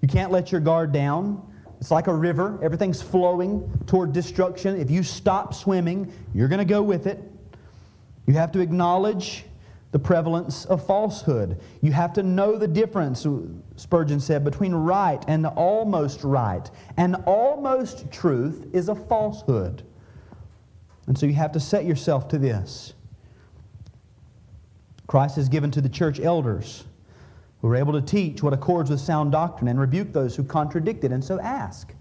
You 0.00 0.08
can't 0.08 0.32
let 0.32 0.52
your 0.52 0.62
guard 0.62 0.90
down. 0.90 1.46
It's 1.82 1.90
like 1.90 2.06
a 2.06 2.14
river, 2.14 2.58
everything's 2.62 3.02
flowing 3.02 3.70
toward 3.86 4.14
destruction. 4.14 4.80
If 4.80 4.90
you 4.90 5.02
stop 5.02 5.52
swimming, 5.52 6.10
you're 6.32 6.48
going 6.48 6.60
to 6.60 6.64
go 6.64 6.80
with 6.80 7.06
it. 7.06 7.22
You 8.26 8.34
have 8.34 8.52
to 8.52 8.60
acknowledge 8.60 9.44
the 9.90 9.98
prevalence 9.98 10.64
of 10.64 10.86
falsehood. 10.86 11.60
You 11.82 11.92
have 11.92 12.14
to 12.14 12.22
know 12.22 12.56
the 12.56 12.66
difference, 12.66 13.26
Spurgeon 13.76 14.20
said, 14.20 14.42
between 14.42 14.74
right 14.74 15.22
and 15.28 15.46
almost 15.46 16.24
right. 16.24 16.68
And 16.96 17.16
almost 17.26 18.10
truth 18.10 18.66
is 18.72 18.88
a 18.88 18.94
falsehood. 18.94 19.84
And 21.06 21.18
so 21.18 21.26
you 21.26 21.34
have 21.34 21.52
to 21.52 21.60
set 21.60 21.84
yourself 21.84 22.28
to 22.28 22.38
this. 22.38 22.94
Christ 25.06 25.36
has 25.36 25.48
given 25.48 25.70
to 25.72 25.82
the 25.82 25.90
church 25.90 26.20
elders 26.20 26.84
who 27.60 27.68
are 27.68 27.76
able 27.76 27.92
to 27.92 28.00
teach 28.00 28.42
what 28.42 28.54
accords 28.54 28.88
with 28.88 29.00
sound 29.00 29.32
doctrine 29.32 29.68
and 29.68 29.78
rebuke 29.78 30.12
those 30.12 30.34
who 30.34 30.42
contradict 30.42 31.04
it. 31.04 31.12
And 31.12 31.22
so 31.22 31.38
ask. 31.40 31.92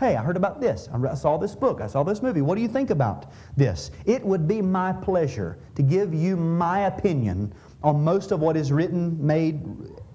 Hey, 0.00 0.16
I 0.16 0.22
heard 0.22 0.38
about 0.38 0.62
this. 0.62 0.88
I 0.94 1.14
saw 1.14 1.36
this 1.36 1.54
book. 1.54 1.82
I 1.82 1.86
saw 1.86 2.02
this 2.02 2.22
movie. 2.22 2.40
What 2.40 2.54
do 2.54 2.62
you 2.62 2.68
think 2.68 2.88
about 2.88 3.30
this? 3.54 3.90
It 4.06 4.24
would 4.24 4.48
be 4.48 4.62
my 4.62 4.94
pleasure 4.94 5.58
to 5.74 5.82
give 5.82 6.14
you 6.14 6.38
my 6.38 6.86
opinion 6.86 7.52
on 7.82 8.02
most 8.02 8.32
of 8.32 8.40
what 8.40 8.56
is 8.56 8.72
written, 8.72 9.14
made, 9.24 9.62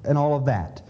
and 0.04 0.18
all 0.18 0.36
of 0.36 0.44
that. 0.46 0.82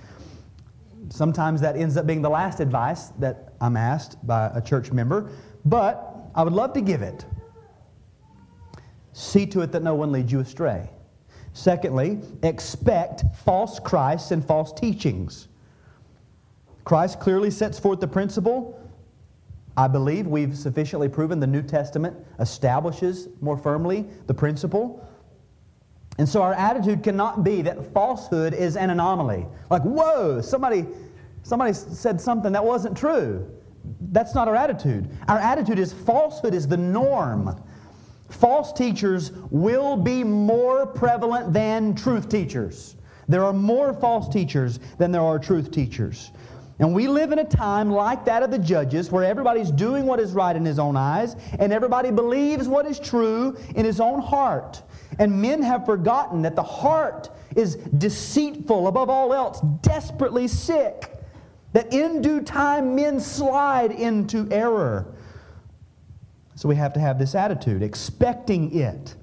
Sometimes 1.09 1.59
that 1.59 1.75
ends 1.75 1.97
up 1.97 2.07
being 2.07 2.21
the 2.21 2.29
last 2.29 2.61
advice 2.61 3.07
that 3.19 3.53
I'm 3.59 3.75
asked 3.75 4.25
by 4.25 4.49
a 4.55 4.61
church 4.61 4.93
member, 4.93 5.29
but 5.65 6.15
I 6.33 6.43
would 6.43 6.53
love 6.53 6.71
to 6.71 6.81
give 6.81 7.01
it. 7.01 7.25
See 9.11 9.45
to 9.47 9.59
it 9.59 9.73
that 9.73 9.83
no 9.83 9.93
one 9.93 10.13
leads 10.13 10.31
you 10.31 10.39
astray. 10.39 10.89
Secondly, 11.51 12.21
expect 12.43 13.25
false 13.43 13.77
Christs 13.77 14.31
and 14.31 14.43
false 14.45 14.71
teachings. 14.71 15.49
Christ 16.85 17.19
clearly 17.19 17.51
sets 17.51 17.77
forth 17.77 17.99
the 17.99 18.07
principle 18.07 18.79
I 19.77 19.87
believe 19.87 20.27
we've 20.27 20.57
sufficiently 20.57 21.09
proven 21.09 21.39
the 21.39 21.47
New 21.47 21.61
Testament 21.61 22.15
establishes 22.39 23.27
more 23.41 23.57
firmly 23.57 24.05
the 24.27 24.33
principle. 24.33 25.05
And 26.17 26.27
so 26.27 26.41
our 26.41 26.53
attitude 26.53 27.03
cannot 27.03 27.43
be 27.43 27.61
that 27.63 27.93
falsehood 27.93 28.53
is 28.53 28.77
an 28.77 28.89
anomaly. 28.89 29.45
Like, 29.69 29.81
whoa, 29.81 30.39
somebody, 30.39 30.85
somebody 31.43 31.73
said 31.73 32.21
something 32.21 32.53
that 32.53 32.63
wasn't 32.63 32.97
true. 32.97 33.51
That's 34.11 34.33
not 34.33 34.47
our 34.47 34.55
attitude. 34.55 35.09
Our 35.27 35.37
attitude 35.37 35.77
is 35.77 35.91
falsehood 35.91 36.53
is 36.53 36.67
the 36.67 36.77
norm. 36.77 37.61
False 38.29 38.71
teachers 38.71 39.31
will 39.51 39.97
be 39.97 40.23
more 40.23 40.87
prevalent 40.87 41.53
than 41.53 41.95
truth 41.95 42.29
teachers. 42.29 42.95
There 43.27 43.43
are 43.43 43.53
more 43.53 43.93
false 43.93 44.29
teachers 44.29 44.79
than 44.97 45.11
there 45.11 45.21
are 45.21 45.37
truth 45.37 45.71
teachers. 45.71 46.31
And 46.79 46.93
we 46.93 47.07
live 47.07 47.31
in 47.31 47.39
a 47.39 47.45
time 47.45 47.89
like 47.89 48.25
that 48.25 48.43
of 48.43 48.51
the 48.51 48.59
judges 48.59 49.09
where 49.09 49.23
everybody's 49.23 49.71
doing 49.71 50.05
what 50.05 50.19
is 50.19 50.33
right 50.33 50.55
in 50.55 50.65
his 50.65 50.77
own 50.77 50.97
eyes 50.97 51.35
and 51.57 51.71
everybody 51.71 52.11
believes 52.11 52.67
what 52.67 52.85
is 52.85 52.99
true 52.99 53.57
in 53.75 53.85
his 53.85 54.01
own 54.01 54.19
heart. 54.21 54.83
And 55.17 55.41
men 55.41 55.61
have 55.61 55.85
forgotten 55.85 56.41
that 56.41 56.55
the 56.55 56.63
heart 56.63 57.29
is 57.55 57.75
deceitful 57.75 58.87
above 58.87 59.09
all 59.09 59.33
else, 59.33 59.61
desperately 59.81 60.49
sick, 60.49 61.11
that 61.71 61.93
in 61.93 62.21
due 62.21 62.41
time 62.41 62.93
men 62.93 63.21
slide 63.21 63.91
into 63.91 64.47
error. 64.51 65.15
So 66.55 66.67
we 66.67 66.75
have 66.75 66.93
to 66.93 66.99
have 66.99 67.17
this 67.17 67.35
attitude, 67.35 67.83
expecting 67.83 68.77
it. 68.77 69.15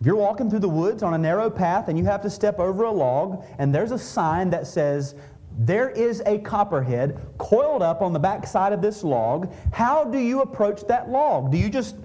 If 0.00 0.06
you're 0.06 0.16
walking 0.16 0.48
through 0.48 0.60
the 0.60 0.68
woods 0.68 1.02
on 1.02 1.14
a 1.14 1.18
narrow 1.18 1.50
path 1.50 1.88
and 1.88 1.98
you 1.98 2.04
have 2.04 2.22
to 2.22 2.30
step 2.30 2.58
over 2.58 2.84
a 2.84 2.90
log 2.90 3.44
and 3.58 3.74
there's 3.74 3.92
a 3.92 3.98
sign 3.98 4.50
that 4.50 4.66
says, 4.66 5.14
there 5.58 5.90
is 5.90 6.22
a 6.26 6.38
copperhead 6.38 7.20
coiled 7.38 7.82
up 7.82 8.02
on 8.02 8.12
the 8.12 8.18
back 8.18 8.46
side 8.46 8.72
of 8.72 8.82
this 8.82 9.02
log. 9.02 9.52
How 9.72 10.04
do 10.04 10.18
you 10.18 10.42
approach 10.42 10.86
that 10.86 11.08
log? 11.08 11.50
Do 11.50 11.56
you 11.56 11.70
just 11.70 11.96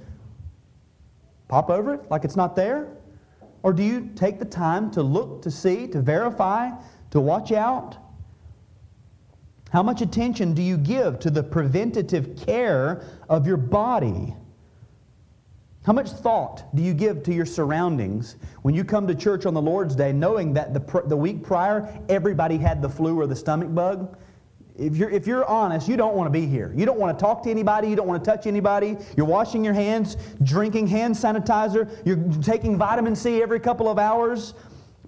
pop 1.48 1.70
over 1.70 1.96
it 1.96 2.10
like 2.10 2.24
it's 2.24 2.38
not 2.38 2.56
there? 2.56 2.88
Or 3.64 3.74
do 3.74 3.84
you 3.84 4.10
take 4.16 4.40
the 4.40 4.46
time 4.46 4.90
to 4.92 5.04
look, 5.04 5.42
to 5.44 5.52
see, 5.52 5.88
to 5.88 6.02
verify, 6.02 6.72
to 7.12 7.20
watch 7.20 7.52
out? 7.52 7.98
How 9.72 9.84
much 9.84 10.02
attention 10.02 10.54
do 10.54 10.62
you 10.62 10.78
give 10.78 11.20
to 11.20 11.30
the 11.30 11.44
preventative 11.44 12.36
care 12.36 13.04
of 13.30 13.46
your 13.46 13.58
body? 13.58 14.36
How 15.84 15.94
much 15.94 16.10
thought 16.10 16.76
do 16.76 16.84
you 16.84 16.94
give 16.94 17.24
to 17.24 17.34
your 17.34 17.46
surroundings 17.46 18.36
when 18.62 18.76
you 18.76 18.84
come 18.84 19.08
to 19.08 19.16
church 19.16 19.48
on 19.48 19.56
the 19.56 19.62
Lord's 19.62 19.96
Day 19.96 20.14
knowing 20.14 20.54
that 20.54 20.76
the, 20.76 21.04
the 21.08 21.18
week 21.18 21.44
prior 21.44 22.00
everybody 22.08 22.58
had 22.58 22.84
the 22.84 22.90
flu 22.90 23.20
or 23.20 23.26
the 23.26 23.36
stomach 23.36 23.74
bug? 23.74 24.16
If 24.78 24.96
you're, 24.96 25.10
if 25.10 25.26
you're 25.26 25.46
honest, 25.46 25.88
you 25.88 25.98
don't 25.98 26.16
want 26.16 26.28
to 26.28 26.32
be 26.32 26.46
here. 26.46 26.72
You 26.76 26.86
don't 26.86 27.00
want 27.00 27.18
to 27.18 27.22
talk 27.22 27.44
to 27.44 27.50
anybody. 27.50 27.90
You 27.90 27.96
don't 27.96 28.08
want 28.08 28.24
to 28.24 28.30
touch 28.30 28.46
anybody. 28.46 28.96
You're 29.18 29.26
washing 29.26 29.66
your 29.66 29.74
hands, 29.74 30.18
drinking 30.44 30.86
hand 30.86 31.16
sanitizer. 31.16 31.90
You're 32.06 32.18
taking 32.42 32.78
vitamin 32.78 33.16
C 33.16 33.42
every 33.42 33.60
couple 33.60 33.90
of 33.90 33.98
hours 33.98 34.54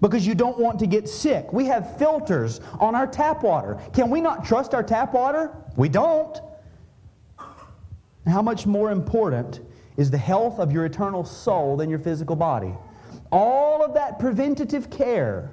because 0.00 0.26
you 0.26 0.34
don't 0.34 0.58
want 0.58 0.80
to 0.80 0.88
get 0.88 1.08
sick. 1.08 1.52
We 1.52 1.66
have 1.66 1.96
filters 1.98 2.60
on 2.80 2.96
our 2.96 3.06
tap 3.06 3.44
water. 3.44 3.78
Can 3.92 4.10
we 4.10 4.20
not 4.20 4.44
trust 4.44 4.74
our 4.74 4.82
tap 4.82 5.14
water? 5.14 5.56
We 5.76 5.88
don't. 5.88 6.36
How 8.26 8.42
much 8.42 8.66
more 8.66 8.90
important 8.90 9.60
is 9.96 10.10
the 10.10 10.18
health 10.18 10.58
of 10.58 10.72
your 10.72 10.84
eternal 10.84 11.24
soul 11.24 11.76
than 11.76 11.88
your 11.88 11.98
physical 11.98 12.36
body. 12.36 12.74
All 13.30 13.84
of 13.84 13.94
that 13.94 14.18
preventative 14.18 14.90
care. 14.90 15.52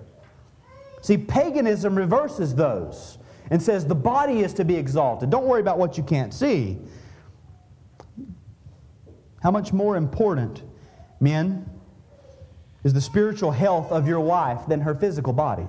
See, 1.01 1.17
paganism 1.17 1.95
reverses 1.95 2.55
those 2.55 3.17
and 3.49 3.61
says 3.61 3.85
the 3.85 3.95
body 3.95 4.39
is 4.39 4.53
to 4.55 4.65
be 4.65 4.75
exalted. 4.75 5.29
Don't 5.29 5.45
worry 5.45 5.61
about 5.61 5.77
what 5.77 5.97
you 5.97 6.03
can't 6.03 6.33
see. 6.33 6.77
How 9.41 9.51
much 9.51 9.73
more 9.73 9.97
important, 9.97 10.63
men, 11.19 11.69
is 12.83 12.93
the 12.93 13.01
spiritual 13.01 13.51
health 13.51 13.91
of 13.91 14.07
your 14.07 14.19
wife 14.19 14.67
than 14.67 14.79
her 14.81 14.95
physical 14.95 15.33
body? 15.33 15.67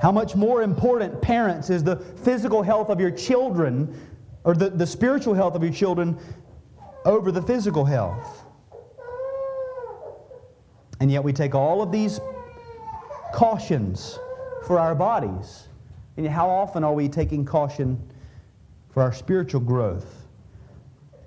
How 0.00 0.10
much 0.10 0.34
more 0.34 0.62
important, 0.62 1.22
parents, 1.22 1.70
is 1.70 1.84
the 1.84 1.96
physical 1.96 2.62
health 2.62 2.90
of 2.90 3.00
your 3.00 3.10
children 3.10 3.96
or 4.44 4.54
the, 4.54 4.70
the 4.70 4.86
spiritual 4.86 5.34
health 5.34 5.54
of 5.54 5.62
your 5.62 5.72
children 5.72 6.18
over 7.04 7.32
the 7.32 7.42
physical 7.42 7.84
health? 7.84 8.44
And 11.00 11.10
yet 11.10 11.24
we 11.24 11.32
take 11.32 11.54
all 11.54 11.82
of 11.82 11.90
these 11.90 12.20
cautions 13.34 14.18
for 14.66 14.78
our 14.78 14.94
bodies. 14.94 15.68
And 16.16 16.28
how 16.28 16.48
often 16.48 16.84
are 16.84 16.92
we 16.92 17.08
taking 17.08 17.44
caution 17.44 18.00
for 18.90 19.02
our 19.02 19.12
spiritual 19.12 19.60
growth? 19.60 20.26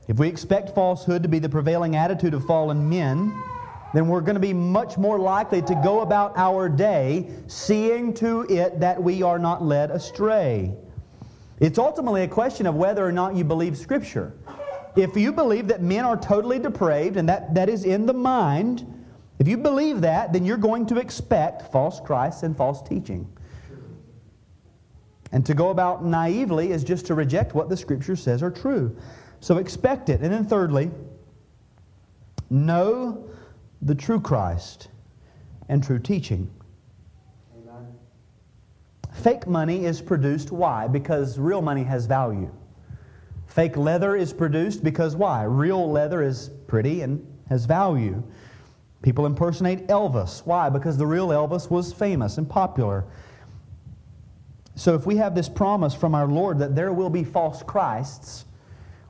If 0.07 0.17
we 0.17 0.28
expect 0.28 0.76
falsehood 0.76 1.23
to 1.23 1.30
be 1.30 1.39
the 1.39 1.49
prevailing 1.49 1.95
attitude 1.95 2.34
of 2.34 2.45
fallen 2.45 2.88
men, 2.88 3.34
then 3.93 4.07
we're 4.07 4.21
going 4.21 4.36
to 4.36 4.41
be 4.41 4.53
much 4.53 4.97
more 4.97 5.17
likely 5.17 5.61
to 5.63 5.82
go 5.84 6.01
about 6.01 6.38
our 6.38 6.69
day 6.69 7.30
seeing 7.47 8.13
to 8.15 8.41
it 8.41 8.80
that 8.80 9.01
we 9.01 9.23
are 9.23 9.39
not 9.39 9.63
led 9.63 9.89
astray. 9.89 10.73
It's 11.59 11.80
ultimately 11.80 12.23
a 12.23 12.28
question 12.28 12.65
of 12.67 12.76
whether 12.76 13.05
or 13.05 13.11
not 13.11 13.36
you 13.36 13.43
believe 13.43 13.78
Scripture. 13.78 14.34
If 14.95 15.17
you 15.17 15.31
believe 15.31 15.67
that 15.67 15.81
men 15.81 16.05
are 16.05 16.17
totally 16.17 16.59
depraved 16.59 17.17
and 17.17 17.27
that, 17.27 17.53
that 17.53 17.69
is 17.69 17.83
in 17.83 18.05
the 18.05 18.13
mind, 18.13 18.91
if 19.39 19.47
you 19.47 19.57
believe 19.57 20.01
that, 20.01 20.31
then 20.31 20.45
you're 20.45 20.57
going 20.57 20.85
to 20.87 20.97
expect 20.97 21.71
false 21.71 21.99
Christs 21.99 22.43
and 22.43 22.55
false 22.55 22.81
teaching. 22.81 23.27
And 25.31 25.45
to 25.45 25.53
go 25.53 25.69
about 25.69 26.05
naively 26.05 26.71
is 26.71 26.83
just 26.83 27.05
to 27.07 27.13
reject 27.13 27.53
what 27.53 27.67
the 27.67 27.75
Scripture 27.75 28.15
says 28.15 28.41
are 28.41 28.51
true. 28.51 28.95
So 29.41 29.57
expect 29.57 30.07
it. 30.07 30.21
And 30.21 30.31
then, 30.31 30.45
thirdly, 30.45 30.89
know 32.49 33.27
the 33.81 33.95
true 33.95 34.21
Christ 34.21 34.87
and 35.67 35.83
true 35.83 35.99
teaching. 35.99 36.49
Amen. 37.57 37.87
Fake 39.11 39.45
money 39.45 39.83
is 39.83 39.99
produced 39.99 40.51
why? 40.51 40.87
Because 40.87 41.37
real 41.37 41.61
money 41.61 41.83
has 41.83 42.05
value. 42.05 42.49
Fake 43.55 43.77
leather 43.77 44.17
is 44.17 44.33
produced 44.33 44.83
because 44.83 45.15
why? 45.15 45.43
Real 45.43 45.89
leather 45.89 46.21
is 46.21 46.49
pretty 46.67 47.03
and 47.03 47.25
has 47.47 47.63
value. 47.63 48.21
People 49.01 49.25
impersonate 49.25 49.87
Elvis. 49.87 50.45
Why? 50.45 50.67
Because 50.67 50.97
the 50.97 51.07
real 51.07 51.29
Elvis 51.29 51.71
was 51.71 51.93
famous 51.93 52.37
and 52.37 52.49
popular. 52.49 53.05
So 54.75 54.93
if 54.93 55.05
we 55.05 55.15
have 55.15 55.35
this 55.35 55.47
promise 55.47 55.93
from 55.93 56.13
our 56.15 56.27
Lord 56.27 56.59
that 56.59 56.75
there 56.75 56.91
will 56.91 57.09
be 57.09 57.23
false 57.23 57.63
Christs, 57.63 58.43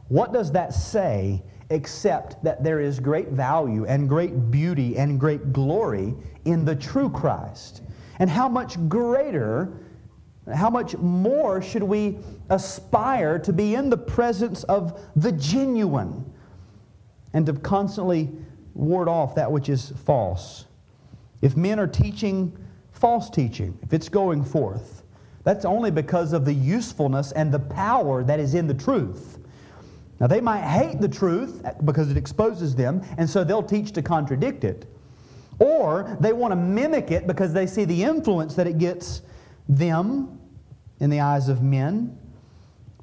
what 0.10 0.32
does 0.32 0.52
that 0.52 0.76
say 0.76 1.42
except 1.72 2.44
that 2.44 2.64
there 2.64 2.80
is 2.80 3.00
great 3.00 3.30
value 3.30 3.86
and 3.86 4.08
great 4.08 4.52
beauty 4.52 4.96
and 4.96 5.20
great 5.20 5.54
glory 5.54 6.14
in 6.46 6.66
the 6.66 6.76
true 6.76 7.10
Christ? 7.10 7.82
And 8.20 8.30
how 8.30 8.48
much 8.48 8.78
greater, 8.90 9.74
how 10.54 10.70
much 10.70 10.96
more 10.98 11.62
should 11.62 11.84
we 11.84 12.20
aspire 12.50 13.40
to 13.40 13.52
be 13.52 13.76
in 13.76 13.90
the 13.90 13.98
presence 13.98 14.64
of 14.66 15.02
the 15.16 15.32
genuine 15.32 16.32
and 17.34 17.46
to 17.48 17.54
constantly 17.54 18.30
ward 18.74 19.08
off 19.08 19.36
that 19.36 19.52
which 19.52 19.70
is 19.70 19.92
false? 20.06 20.66
If 21.42 21.58
men 21.58 21.80
are 21.80 21.88
teaching 21.88 22.56
false 22.92 23.30
teaching, 23.30 23.78
if 23.82 23.94
it's 23.94 24.10
going 24.10 24.44
forth, 24.44 25.04
that's 25.44 25.66
only 25.66 25.92
because 25.92 26.34
of 26.34 26.46
the 26.46 26.54
usefulness 26.54 27.32
and 27.32 27.52
the 27.52 27.60
power 27.60 28.24
that 28.24 28.40
is 28.40 28.56
in 28.56 28.68
the 28.68 28.74
truth. 28.74 29.40
Now, 30.20 30.28
they 30.28 30.42
might 30.42 30.64
hate 30.64 31.02
the 31.02 31.10
truth 31.10 31.62
because 31.84 32.10
it 32.10 32.18
exposes 32.18 32.74
them, 32.74 33.04
and 33.18 33.30
so 33.30 33.44
they'll 33.44 33.62
teach 33.62 33.92
to 33.94 34.02
contradict 34.02 34.64
it. 34.64 34.86
Or 35.60 36.18
they 36.20 36.34
want 36.34 36.52
to 36.52 36.56
mimic 36.56 37.12
it 37.12 37.28
because 37.28 37.54
they 37.54 37.68
see 37.68 37.86
the 37.86 38.04
influence 38.04 38.56
that 38.56 38.66
it 38.66 38.78
gets 38.78 39.22
them 39.68 40.40
in 41.00 41.10
the 41.10 41.20
eyes 41.20 41.50
of 41.50 41.62
men. 41.62 42.18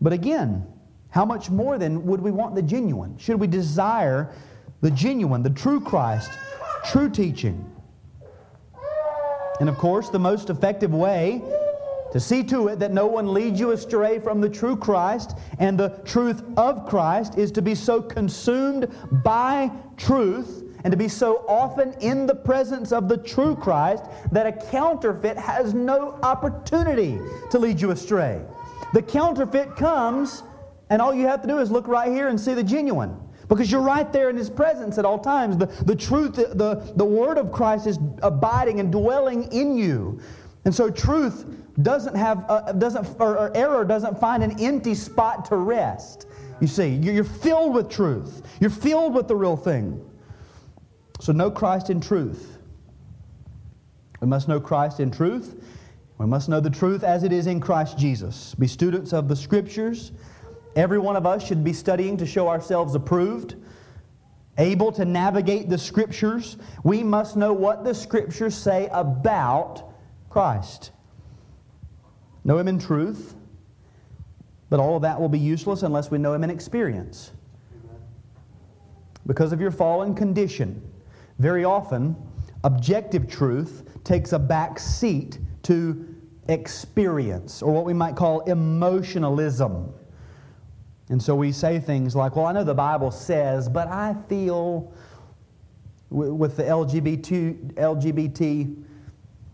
But 0.01 0.13
again, 0.13 0.67
how 1.11 1.25
much 1.25 1.51
more 1.51 1.79
then 1.79 2.07
would 2.07 2.21
we 2.21 2.31
want 2.31 2.55
the 2.55 2.63
genuine? 2.63 3.19
Should 3.19 3.39
we 3.39 3.47
desire 3.47 4.33
the 4.81 4.91
genuine, 4.91 5.43
the 5.43 5.51
true 5.51 5.81
Christ, 5.81 6.31
true 6.87 7.11
teaching? 7.11 7.71
And 9.61 9.69
of 9.69 9.77
course, 9.77 10.09
the 10.09 10.19
most 10.19 10.51
effective 10.51 10.93
way 10.93 11.43
to 12.13 12.21
see 12.21 12.43
to 12.45 12.69
it 12.69 12.79
that 12.79 12.93
no 12.93 13.07
one 13.07 13.33
leads 13.33 13.59
you 13.59 13.71
astray 13.71 14.19
from 14.19 14.41
the 14.41 14.49
true 14.49 14.77
Christ 14.77 15.37
and 15.59 15.79
the 15.79 16.01
truth 16.05 16.43
of 16.57 16.87
Christ 16.87 17.39
is 17.39 17.51
to 17.53 17.63
be 17.63 17.75
so 17.75 18.03
consumed 18.03 18.89
by 19.25 19.71
truth 19.97 20.72
and 20.85 20.91
to 20.91 20.97
be 20.97 21.09
so 21.09 21.45
often 21.49 21.95
in 22.01 22.27
the 22.27 22.35
presence 22.35 22.93
of 22.93 23.09
the 23.09 23.17
true 23.17 23.55
Christ 23.55 24.05
that 24.33 24.47
a 24.47 24.53
counterfeit 24.71 25.37
has 25.37 25.75
no 25.75 26.19
opportunity 26.23 27.19
to 27.51 27.59
lead 27.59 27.81
you 27.81 27.91
astray. 27.91 28.41
The 28.93 29.03
counterfeit 29.03 29.77
comes, 29.77 30.43
and 30.91 31.01
all 31.01 31.15
you 31.15 31.27
have 31.27 31.41
to 31.43 31.49
do 31.49 31.59
is 31.59 31.71
look 31.71 31.89
right 31.89 32.11
here 32.11 32.29
and 32.29 32.41
see 32.41 32.55
the 32.55 32.65
genuine. 32.65 33.17
Because 33.49 33.71
you're 33.71 33.83
right 33.83 34.11
there 34.13 34.31
in 34.31 34.37
His 34.37 34.49
presence 34.49 34.99
at 34.99 35.05
all 35.05 35.19
times. 35.19 35.57
The, 35.57 35.67
the 35.85 35.97
truth, 35.97 36.37
the, 36.37 36.93
the 36.97 37.05
Word 37.05 37.39
of 37.39 37.53
Christ 37.53 37.87
is 37.87 37.99
abiding 38.23 38.81
and 38.81 38.91
dwelling 38.91 39.53
in 39.53 39.77
you. 39.77 40.21
And 40.65 40.75
so 40.75 40.91
truth 40.91 41.45
doesn't 41.83 42.15
have, 42.15 42.45
uh, 42.49 42.73
doesn't, 42.73 43.07
or, 43.19 43.37
or 43.37 43.57
error 43.57 43.85
doesn't 43.85 44.19
find 44.19 44.43
an 44.43 44.59
empty 44.61 44.95
spot 44.95 45.45
to 45.47 45.57
rest. 45.57 46.27
You 46.61 46.67
see, 46.67 46.89
you're 46.91 47.25
filled 47.25 47.75
with 47.75 47.91
truth. 47.91 48.43
You're 48.61 48.71
filled 48.71 49.15
with 49.15 49.27
the 49.27 49.35
real 49.35 49.57
thing. 49.57 50.01
So 51.23 51.33
know 51.33 51.53
Christ 51.53 51.89
in 51.89 52.01
truth. 52.01 52.59
We 54.21 54.27
must 54.27 54.49
know 54.49 54.59
Christ 54.59 54.99
in 54.99 55.13
truth. 55.13 55.55
We 56.19 56.27
must 56.27 56.49
know 56.49 56.59
the 56.59 56.69
truth 56.69 57.05
as 57.05 57.23
it 57.23 57.33
is 57.33 57.47
in 57.47 57.61
Christ 57.61 57.97
Jesus. 57.97 58.57
Be 58.57 58.67
students 58.67 59.13
of 59.13 59.29
the 59.29 59.37
Scriptures. 59.37 60.11
Every 60.75 60.99
one 60.99 61.15
of 61.15 61.25
us 61.25 61.47
should 61.47 61.63
be 61.63 61.75
studying 61.75 62.17
to 62.17 62.27
show 62.27 62.49
ourselves 62.49 62.97
approved, 62.97 63.55
able 64.59 64.91
to 64.91 65.05
navigate 65.05 65.69
the 65.69 65.79
Scriptures. 65.79 66.57
We 66.83 67.05
must 67.05 67.37
know 67.37 67.53
what 67.53 67.85
the 67.85 67.95
Scriptures 67.95 68.57
say 68.57 68.89
about 68.91 69.95
Christ. 70.29 70.91
Know 72.43 72.59
Him 72.59 72.67
in 72.67 72.81
truth, 72.81 73.37
but 74.71 74.81
all 74.81 74.97
of 74.97 75.03
that 75.03 75.21
will 75.21 75.29
be 75.29 75.39
useless 75.39 75.85
unless 75.85 76.11
we 76.11 76.19
know 76.19 76.35
Him 76.35 76.43
in 76.43 76.51
experience. 76.51 77.31
Because 79.25 79.53
of 79.53 79.61
your 79.61 79.71
fallen 79.71 80.17
condition, 80.17 80.83
very 81.43 81.65
often, 81.65 82.17
objective 82.63 83.29
truth 83.29 83.83
takes 84.05 84.33
a 84.33 84.39
back 84.39 84.79
seat 84.79 85.39
to 85.65 86.07
experience, 86.49 87.63
or 87.63 87.73
what 87.73 87.85
we 87.85 87.93
might 87.93 88.15
call 88.15 88.41
emotionalism. 88.43 89.93
And 91.09 91.21
so 91.21 91.35
we 91.35 91.51
say 91.51 91.81
things 91.81 92.15
like, 92.15 92.37
well, 92.37 92.47
I 92.47 92.53
know 92.53 92.63
the 92.63 92.75
Bible 92.75 93.11
says, 93.11 93.69
but 93.69 93.89
I 93.89 94.15
feel 94.29 94.95
with 96.11 96.57
the 96.57 96.63
LGBT, 96.63 97.75
LGBT 97.75 98.85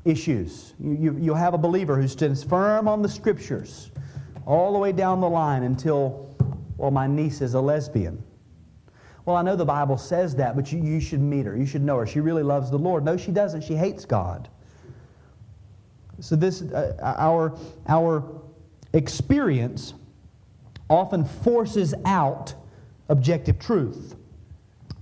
issues. 0.04 0.74
You, 0.78 1.16
you, 1.18 1.34
have 1.34 1.54
a 1.54 1.58
believer 1.58 1.96
who 2.00 2.08
stands 2.08 2.42
firm 2.42 2.86
on 2.86 3.00
the 3.00 3.08
scriptures 3.08 3.90
all 4.44 4.72
the 4.72 4.78
way 4.78 4.92
down 4.92 5.20
the 5.20 5.28
line 5.28 5.62
until, 5.62 6.34
well, 6.76 6.90
my 6.90 7.06
niece 7.06 7.40
is 7.40 7.54
a 7.54 7.60
lesbian. 7.60 8.22
Well, 9.28 9.36
I 9.36 9.42
know 9.42 9.56
the 9.56 9.64
Bible 9.66 9.98
says 9.98 10.34
that, 10.36 10.56
but 10.56 10.72
you, 10.72 10.82
you 10.82 11.00
should 11.00 11.20
meet 11.20 11.44
her. 11.44 11.54
You 11.54 11.66
should 11.66 11.82
know 11.82 11.98
her. 11.98 12.06
She 12.06 12.18
really 12.18 12.42
loves 12.42 12.70
the 12.70 12.78
Lord. 12.78 13.04
No, 13.04 13.18
she 13.18 13.30
doesn't. 13.30 13.62
She 13.62 13.74
hates 13.74 14.06
God. 14.06 14.48
So, 16.18 16.34
this, 16.34 16.62
uh, 16.62 16.96
our, 17.02 17.54
our 17.88 18.24
experience 18.94 19.92
often 20.88 21.26
forces 21.26 21.92
out 22.06 22.54
objective 23.10 23.58
truth. 23.58 24.16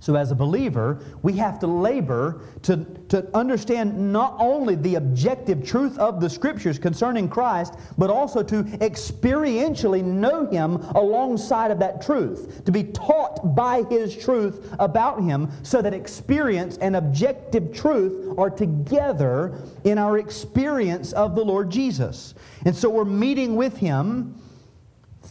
So, 0.07 0.15
as 0.15 0.31
a 0.31 0.35
believer, 0.35 1.01
we 1.21 1.33
have 1.33 1.59
to 1.59 1.67
labor 1.67 2.39
to, 2.61 2.85
to 3.09 3.27
understand 3.35 4.13
not 4.13 4.37
only 4.39 4.75
the 4.75 4.95
objective 4.95 5.67
truth 5.67 5.97
of 5.97 6.21
the 6.21 6.29
Scriptures 6.29 6.79
concerning 6.79 7.27
Christ, 7.27 7.73
but 7.97 8.09
also 8.09 8.41
to 8.41 8.63
experientially 8.63 10.01
know 10.01 10.45
Him 10.45 10.75
alongside 10.95 11.71
of 11.71 11.79
that 11.79 12.01
truth, 12.01 12.63
to 12.63 12.71
be 12.71 12.85
taught 12.85 13.53
by 13.53 13.83
His 13.89 14.15
truth 14.15 14.73
about 14.79 15.21
Him, 15.21 15.51
so 15.61 15.81
that 15.81 15.93
experience 15.93 16.77
and 16.77 16.95
objective 16.95 17.73
truth 17.73 18.33
are 18.37 18.49
together 18.49 19.59
in 19.83 19.97
our 19.97 20.19
experience 20.19 21.11
of 21.11 21.35
the 21.35 21.43
Lord 21.43 21.69
Jesus. 21.69 22.33
And 22.65 22.73
so, 22.73 22.89
we're 22.89 23.03
meeting 23.03 23.57
with 23.57 23.75
Him 23.75 24.39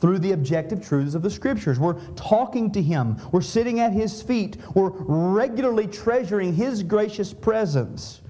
through 0.06 0.20
the 0.20 0.30
objective 0.30 0.80
truths 0.86 1.16
of 1.16 1.22
the 1.22 1.28
Scriptures. 1.28 1.80
We're 1.80 1.98
talking 2.14 2.70
to 2.70 2.80
Him, 2.80 3.20
we're 3.32 3.40
sitting 3.40 3.80
at 3.80 3.92
His 3.92 4.22
feet, 4.22 4.56
we're 4.72 4.90
regularly 4.90 5.88
treasuring 5.88 6.54
His 6.54 6.84
gracious 6.84 7.32
presence. 7.32 8.20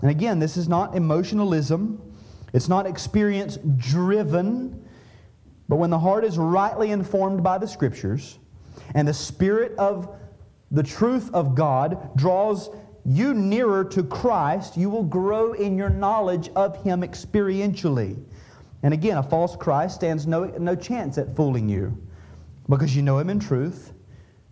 And 0.00 0.12
again, 0.12 0.38
this 0.38 0.56
is 0.56 0.68
not 0.68 0.94
emotionalism, 0.94 2.00
it's 2.52 2.68
not 2.68 2.86
experience 2.86 3.58
driven, 3.78 4.88
but 5.68 5.74
when 5.74 5.90
the 5.90 5.98
heart 5.98 6.24
is 6.24 6.38
rightly 6.38 6.92
informed 6.92 7.42
by 7.42 7.58
the 7.58 7.66
Scriptures 7.66 8.38
and 8.94 9.08
the 9.08 9.12
Spirit 9.12 9.76
of 9.76 10.16
the 10.70 10.84
truth 10.84 11.34
of 11.34 11.56
God 11.56 12.16
draws 12.16 12.70
you 13.04 13.34
nearer 13.34 13.82
to 13.86 14.04
Christ, 14.04 14.76
you 14.76 14.88
will 14.88 15.02
grow 15.02 15.52
in 15.52 15.76
your 15.76 15.90
knowledge 15.90 16.48
of 16.54 16.80
Him 16.84 17.00
experientially. 17.00 18.22
And 18.82 18.94
again, 18.94 19.18
a 19.18 19.22
false 19.22 19.56
Christ 19.56 19.96
stands 19.96 20.26
no, 20.26 20.44
no 20.44 20.74
chance 20.74 21.18
at 21.18 21.36
fooling 21.36 21.68
you 21.68 21.96
because 22.68 22.94
you 22.96 23.02
know 23.02 23.18
Him 23.18 23.28
in 23.28 23.38
truth, 23.38 23.92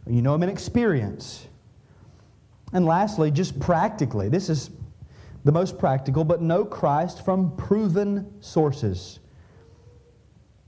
you 0.06 0.22
know 0.22 0.34
Him 0.34 0.42
in 0.42 0.48
experience. 0.48 1.46
And 2.72 2.84
lastly, 2.84 3.30
just 3.30 3.58
practically, 3.58 4.28
this 4.28 4.50
is 4.50 4.70
the 5.44 5.52
most 5.52 5.78
practical, 5.78 6.24
but 6.24 6.42
know 6.42 6.64
Christ 6.64 7.24
from 7.24 7.56
proven 7.56 8.30
sources. 8.40 9.20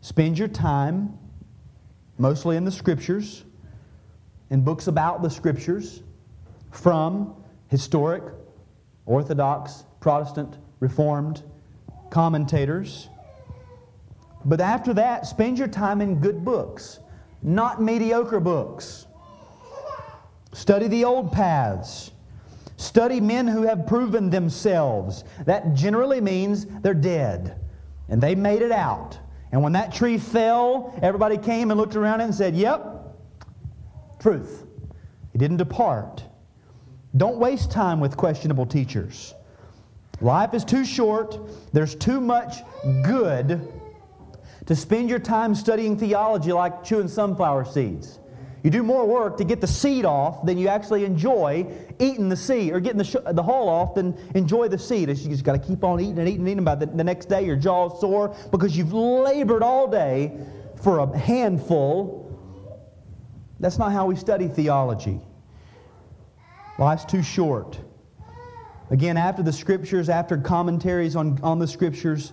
Spend 0.00 0.38
your 0.38 0.48
time 0.48 1.18
mostly 2.16 2.56
in 2.56 2.64
the 2.64 2.72
Scriptures, 2.72 3.44
in 4.48 4.62
books 4.62 4.86
about 4.86 5.22
the 5.22 5.28
Scriptures, 5.28 6.02
from 6.70 7.34
historic, 7.68 8.22
Orthodox, 9.04 9.84
Protestant, 10.00 10.56
Reformed 10.78 11.42
commentators. 12.08 13.09
But 14.44 14.60
after 14.60 14.94
that, 14.94 15.26
spend 15.26 15.58
your 15.58 15.68
time 15.68 16.00
in 16.00 16.20
good 16.20 16.44
books, 16.44 17.00
not 17.42 17.82
mediocre 17.82 18.40
books. 18.40 19.06
Study 20.52 20.88
the 20.88 21.04
old 21.04 21.32
paths. 21.32 22.10
Study 22.76 23.20
men 23.20 23.46
who 23.46 23.62
have 23.62 23.86
proven 23.86 24.30
themselves. 24.30 25.24
That 25.44 25.74
generally 25.74 26.20
means 26.20 26.66
they're 26.80 26.94
dead 26.94 27.60
and 28.08 28.20
they 28.20 28.34
made 28.34 28.62
it 28.62 28.72
out. 28.72 29.18
And 29.52 29.62
when 29.62 29.72
that 29.72 29.92
tree 29.92 30.16
fell, 30.16 30.98
everybody 31.02 31.36
came 31.36 31.70
and 31.70 31.78
looked 31.78 31.96
around 31.96 32.20
it 32.20 32.24
and 32.24 32.34
said, 32.34 32.56
Yep, 32.56 33.16
truth. 34.18 34.64
He 35.32 35.38
didn't 35.38 35.58
depart. 35.58 36.24
Don't 37.16 37.38
waste 37.38 37.70
time 37.70 38.00
with 38.00 38.16
questionable 38.16 38.66
teachers. 38.66 39.34
Life 40.20 40.54
is 40.54 40.64
too 40.64 40.84
short, 40.84 41.38
there's 41.72 41.94
too 41.94 42.20
much 42.20 42.58
good 43.04 43.68
to 44.70 44.76
spend 44.76 45.10
your 45.10 45.18
time 45.18 45.52
studying 45.52 45.98
theology 45.98 46.52
like 46.52 46.84
chewing 46.84 47.08
sunflower 47.08 47.64
seeds. 47.64 48.20
You 48.62 48.70
do 48.70 48.84
more 48.84 49.04
work 49.04 49.36
to 49.38 49.44
get 49.44 49.60
the 49.60 49.66
seed 49.66 50.04
off 50.04 50.46
than 50.46 50.58
you 50.58 50.68
actually 50.68 51.04
enjoy 51.04 51.66
eating 51.98 52.28
the 52.28 52.36
seed 52.36 52.72
or 52.72 52.78
getting 52.78 52.98
the, 52.98 53.04
sh- 53.04 53.16
the 53.32 53.42
hull 53.42 53.68
off 53.68 53.96
than 53.96 54.16
enjoy 54.36 54.68
the 54.68 54.78
seed. 54.78 55.08
You 55.08 55.14
just 55.14 55.42
got 55.42 55.54
to 55.54 55.58
keep 55.58 55.82
on 55.82 55.98
eating 55.98 56.20
and 56.20 56.28
eating 56.28 56.42
and 56.42 56.48
eating. 56.50 56.62
By 56.62 56.76
the, 56.76 56.86
the 56.86 57.02
next 57.02 57.28
day, 57.28 57.44
your 57.44 57.56
jaw's 57.56 58.00
sore 58.00 58.36
because 58.52 58.76
you've 58.76 58.92
labored 58.92 59.64
all 59.64 59.88
day 59.88 60.38
for 60.80 61.00
a 61.00 61.18
handful. 61.18 62.38
That's 63.58 63.76
not 63.76 63.90
how 63.90 64.06
we 64.06 64.14
study 64.14 64.46
theology. 64.46 65.20
Life's 66.78 67.06
too 67.06 67.24
short. 67.24 67.76
Again, 68.90 69.16
after 69.16 69.42
the 69.42 69.52
scriptures, 69.52 70.08
after 70.08 70.38
commentaries 70.38 71.16
on, 71.16 71.40
on 71.42 71.58
the 71.58 71.66
scriptures, 71.66 72.32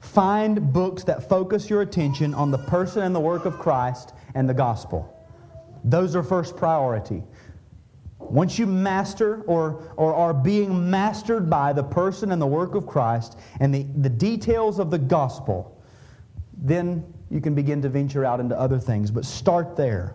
find 0.00 0.72
books 0.72 1.04
that 1.04 1.28
focus 1.28 1.68
your 1.68 1.82
attention 1.82 2.34
on 2.34 2.50
the 2.50 2.58
person 2.58 3.02
and 3.02 3.14
the 3.14 3.20
work 3.20 3.44
of 3.44 3.58
Christ 3.58 4.12
and 4.34 4.48
the 4.48 4.54
gospel. 4.54 5.14
Those 5.84 6.14
are 6.16 6.22
first 6.22 6.56
priority. 6.56 7.22
Once 8.18 8.58
you 8.58 8.66
master 8.66 9.42
or, 9.42 9.92
or 9.96 10.14
are 10.14 10.34
being 10.34 10.90
mastered 10.90 11.48
by 11.48 11.72
the 11.72 11.82
person 11.82 12.32
and 12.32 12.42
the 12.42 12.46
work 12.46 12.74
of 12.74 12.86
Christ 12.86 13.38
and 13.60 13.74
the, 13.74 13.84
the 14.00 14.08
details 14.08 14.78
of 14.78 14.90
the 14.90 14.98
gospel, 14.98 15.80
then 16.56 17.04
you 17.30 17.40
can 17.40 17.54
begin 17.54 17.80
to 17.82 17.88
venture 17.88 18.24
out 18.24 18.40
into 18.40 18.58
other 18.58 18.78
things. 18.78 19.10
But 19.10 19.24
start 19.24 19.76
there. 19.76 20.14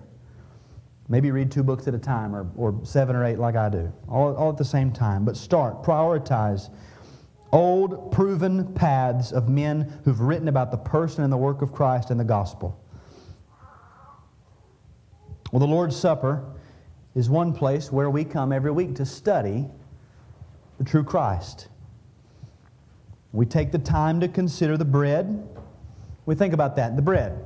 Maybe 1.09 1.31
read 1.31 1.51
two 1.51 1.63
books 1.63 1.87
at 1.87 1.93
a 1.93 1.99
time 1.99 2.35
or, 2.35 2.47
or 2.55 2.79
seven 2.83 3.15
or 3.15 3.25
eight 3.25 3.39
like 3.39 3.55
I 3.55 3.69
do, 3.69 3.91
all, 4.07 4.35
all 4.35 4.49
at 4.49 4.57
the 4.57 4.65
same 4.65 4.91
time. 4.91 5.25
But 5.25 5.35
start, 5.35 5.83
prioritize 5.83 6.69
old, 7.53 8.11
proven 8.11 8.73
paths 8.73 9.31
of 9.31 9.47
men 9.47 10.01
who've 10.03 10.19
written 10.19 10.49
about 10.49 10.71
the 10.71 10.77
person 10.77 11.23
and 11.23 11.31
the 11.31 11.37
work 11.37 11.61
of 11.61 11.71
Christ 11.71 12.09
and 12.09 12.19
the 12.19 12.25
gospel. 12.25 12.77
Well, 15.51 15.59
the 15.59 15.67
Lord's 15.67 15.95
Supper 15.95 16.43
is 17.15 17.29
one 17.29 17.53
place 17.53 17.91
where 17.91 18.09
we 18.09 18.25
come 18.25 18.51
every 18.51 18.71
week 18.71 18.95
to 18.95 19.05
study 19.05 19.67
the 20.79 20.83
true 20.83 21.03
Christ. 21.03 21.67
We 23.31 23.45
take 23.45 23.71
the 23.71 23.79
time 23.79 24.19
to 24.19 24.27
consider 24.27 24.77
the 24.77 24.85
bread. 24.85 25.47
We 26.25 26.33
think 26.33 26.53
about 26.53 26.75
that. 26.77 26.95
The 26.95 27.01
bread. 27.03 27.45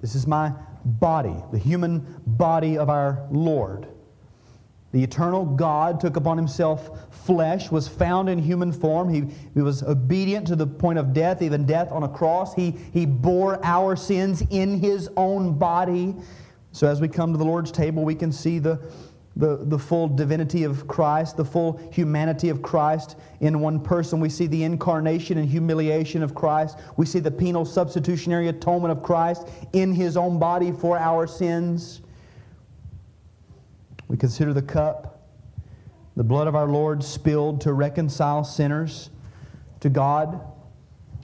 This 0.00 0.14
is 0.14 0.26
my 0.26 0.52
body, 0.84 1.34
the 1.50 1.58
human 1.58 2.22
body 2.26 2.78
of 2.78 2.88
our 2.88 3.26
Lord. 3.30 3.88
The 4.92 5.02
eternal 5.02 5.44
God 5.44 6.00
took 6.00 6.16
upon 6.16 6.38
himself 6.38 7.14
flesh, 7.14 7.70
was 7.70 7.86
found 7.86 8.30
in 8.30 8.38
human 8.38 8.72
form. 8.72 9.12
He, 9.12 9.24
he 9.52 9.60
was 9.60 9.82
obedient 9.82 10.46
to 10.46 10.56
the 10.56 10.66
point 10.66 10.98
of 10.98 11.12
death, 11.12 11.42
even 11.42 11.66
death 11.66 11.92
on 11.92 12.04
a 12.04 12.08
cross. 12.08 12.54
He, 12.54 12.70
he 12.70 13.04
bore 13.04 13.62
our 13.62 13.96
sins 13.96 14.42
in 14.50 14.78
his 14.78 15.10
own 15.16 15.58
body. 15.58 16.14
So 16.72 16.86
as 16.88 17.02
we 17.02 17.08
come 17.08 17.32
to 17.32 17.38
the 17.38 17.44
Lord's 17.44 17.70
table, 17.70 18.02
we 18.02 18.14
can 18.14 18.32
see 18.32 18.58
the, 18.58 18.80
the, 19.36 19.58
the 19.64 19.78
full 19.78 20.08
divinity 20.08 20.64
of 20.64 20.88
Christ, 20.88 21.36
the 21.36 21.44
full 21.44 21.78
humanity 21.92 22.48
of 22.48 22.62
Christ 22.62 23.16
in 23.40 23.60
one 23.60 23.80
person. 23.80 24.20
We 24.20 24.30
see 24.30 24.46
the 24.46 24.64
incarnation 24.64 25.36
and 25.36 25.46
humiliation 25.46 26.22
of 26.22 26.34
Christ. 26.34 26.78
We 26.96 27.04
see 27.04 27.20
the 27.20 27.30
penal 27.30 27.66
substitutionary 27.66 28.48
atonement 28.48 28.92
of 28.92 29.02
Christ 29.02 29.48
in 29.74 29.92
his 29.92 30.16
own 30.16 30.38
body 30.38 30.72
for 30.72 30.98
our 30.98 31.26
sins. 31.26 32.00
We 34.08 34.16
consider 34.16 34.52
the 34.52 34.62
cup, 34.62 35.22
the 36.16 36.24
blood 36.24 36.48
of 36.48 36.56
our 36.56 36.66
Lord 36.66 37.04
spilled 37.04 37.60
to 37.62 37.72
reconcile 37.72 38.42
sinners 38.42 39.10
to 39.80 39.88
God. 39.88 40.40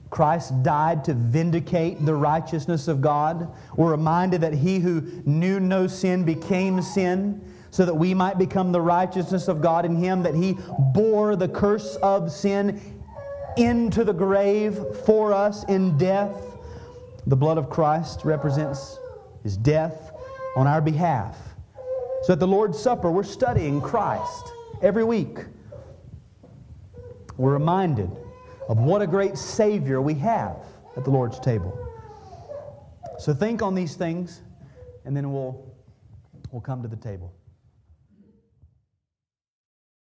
Christ 0.09 0.63
died 0.63 1.03
to 1.05 1.13
vindicate 1.13 2.05
the 2.05 2.15
righteousness 2.15 2.87
of 2.87 3.01
God. 3.01 3.51
We're 3.75 3.91
reminded 3.91 4.41
that 4.41 4.53
he 4.53 4.79
who 4.79 5.01
knew 5.25 5.59
no 5.59 5.87
sin 5.87 6.23
became 6.23 6.81
sin 6.81 7.41
so 7.75 7.83
that 7.83 7.93
we 7.93 8.13
might 8.13 8.37
become 8.37 8.71
the 8.71 8.79
righteousness 8.79 9.49
of 9.49 9.61
God 9.61 9.83
in 9.83 9.97
Him, 9.97 10.23
that 10.23 10.33
He 10.33 10.57
bore 10.93 11.35
the 11.35 11.49
curse 11.49 11.97
of 11.97 12.31
sin 12.31 12.79
into 13.57 14.05
the 14.05 14.13
grave 14.13 14.79
for 15.05 15.33
us 15.33 15.65
in 15.65 15.97
death. 15.97 16.41
The 17.27 17.35
blood 17.35 17.57
of 17.57 17.69
Christ 17.69 18.21
represents 18.23 18.97
His 19.43 19.57
death 19.57 20.13
on 20.55 20.67
our 20.67 20.79
behalf. 20.79 21.54
So 22.25 22.33
at 22.33 22.39
the 22.39 22.47
Lord's 22.47 22.79
Supper, 22.79 23.11
we're 23.11 23.21
studying 23.21 23.79
Christ 23.79 24.51
every 24.81 25.03
week. 25.03 25.37
We're 27.37 27.53
reminded 27.53 28.09
of 28.67 28.79
what 28.79 29.03
a 29.03 29.05
great 29.05 29.37
Savior 29.37 30.01
we 30.01 30.15
have 30.15 30.57
at 30.97 31.03
the 31.03 31.11
Lord's 31.11 31.39
table. 31.39 31.77
So 33.19 33.31
think 33.31 33.61
on 33.61 33.75
these 33.75 33.93
things, 33.93 34.41
and 35.05 35.15
then 35.15 35.31
we'll, 35.31 35.71
we'll 36.51 36.63
come 36.63 36.81
to 36.81 36.87
the 36.87 36.95
table. 36.95 37.31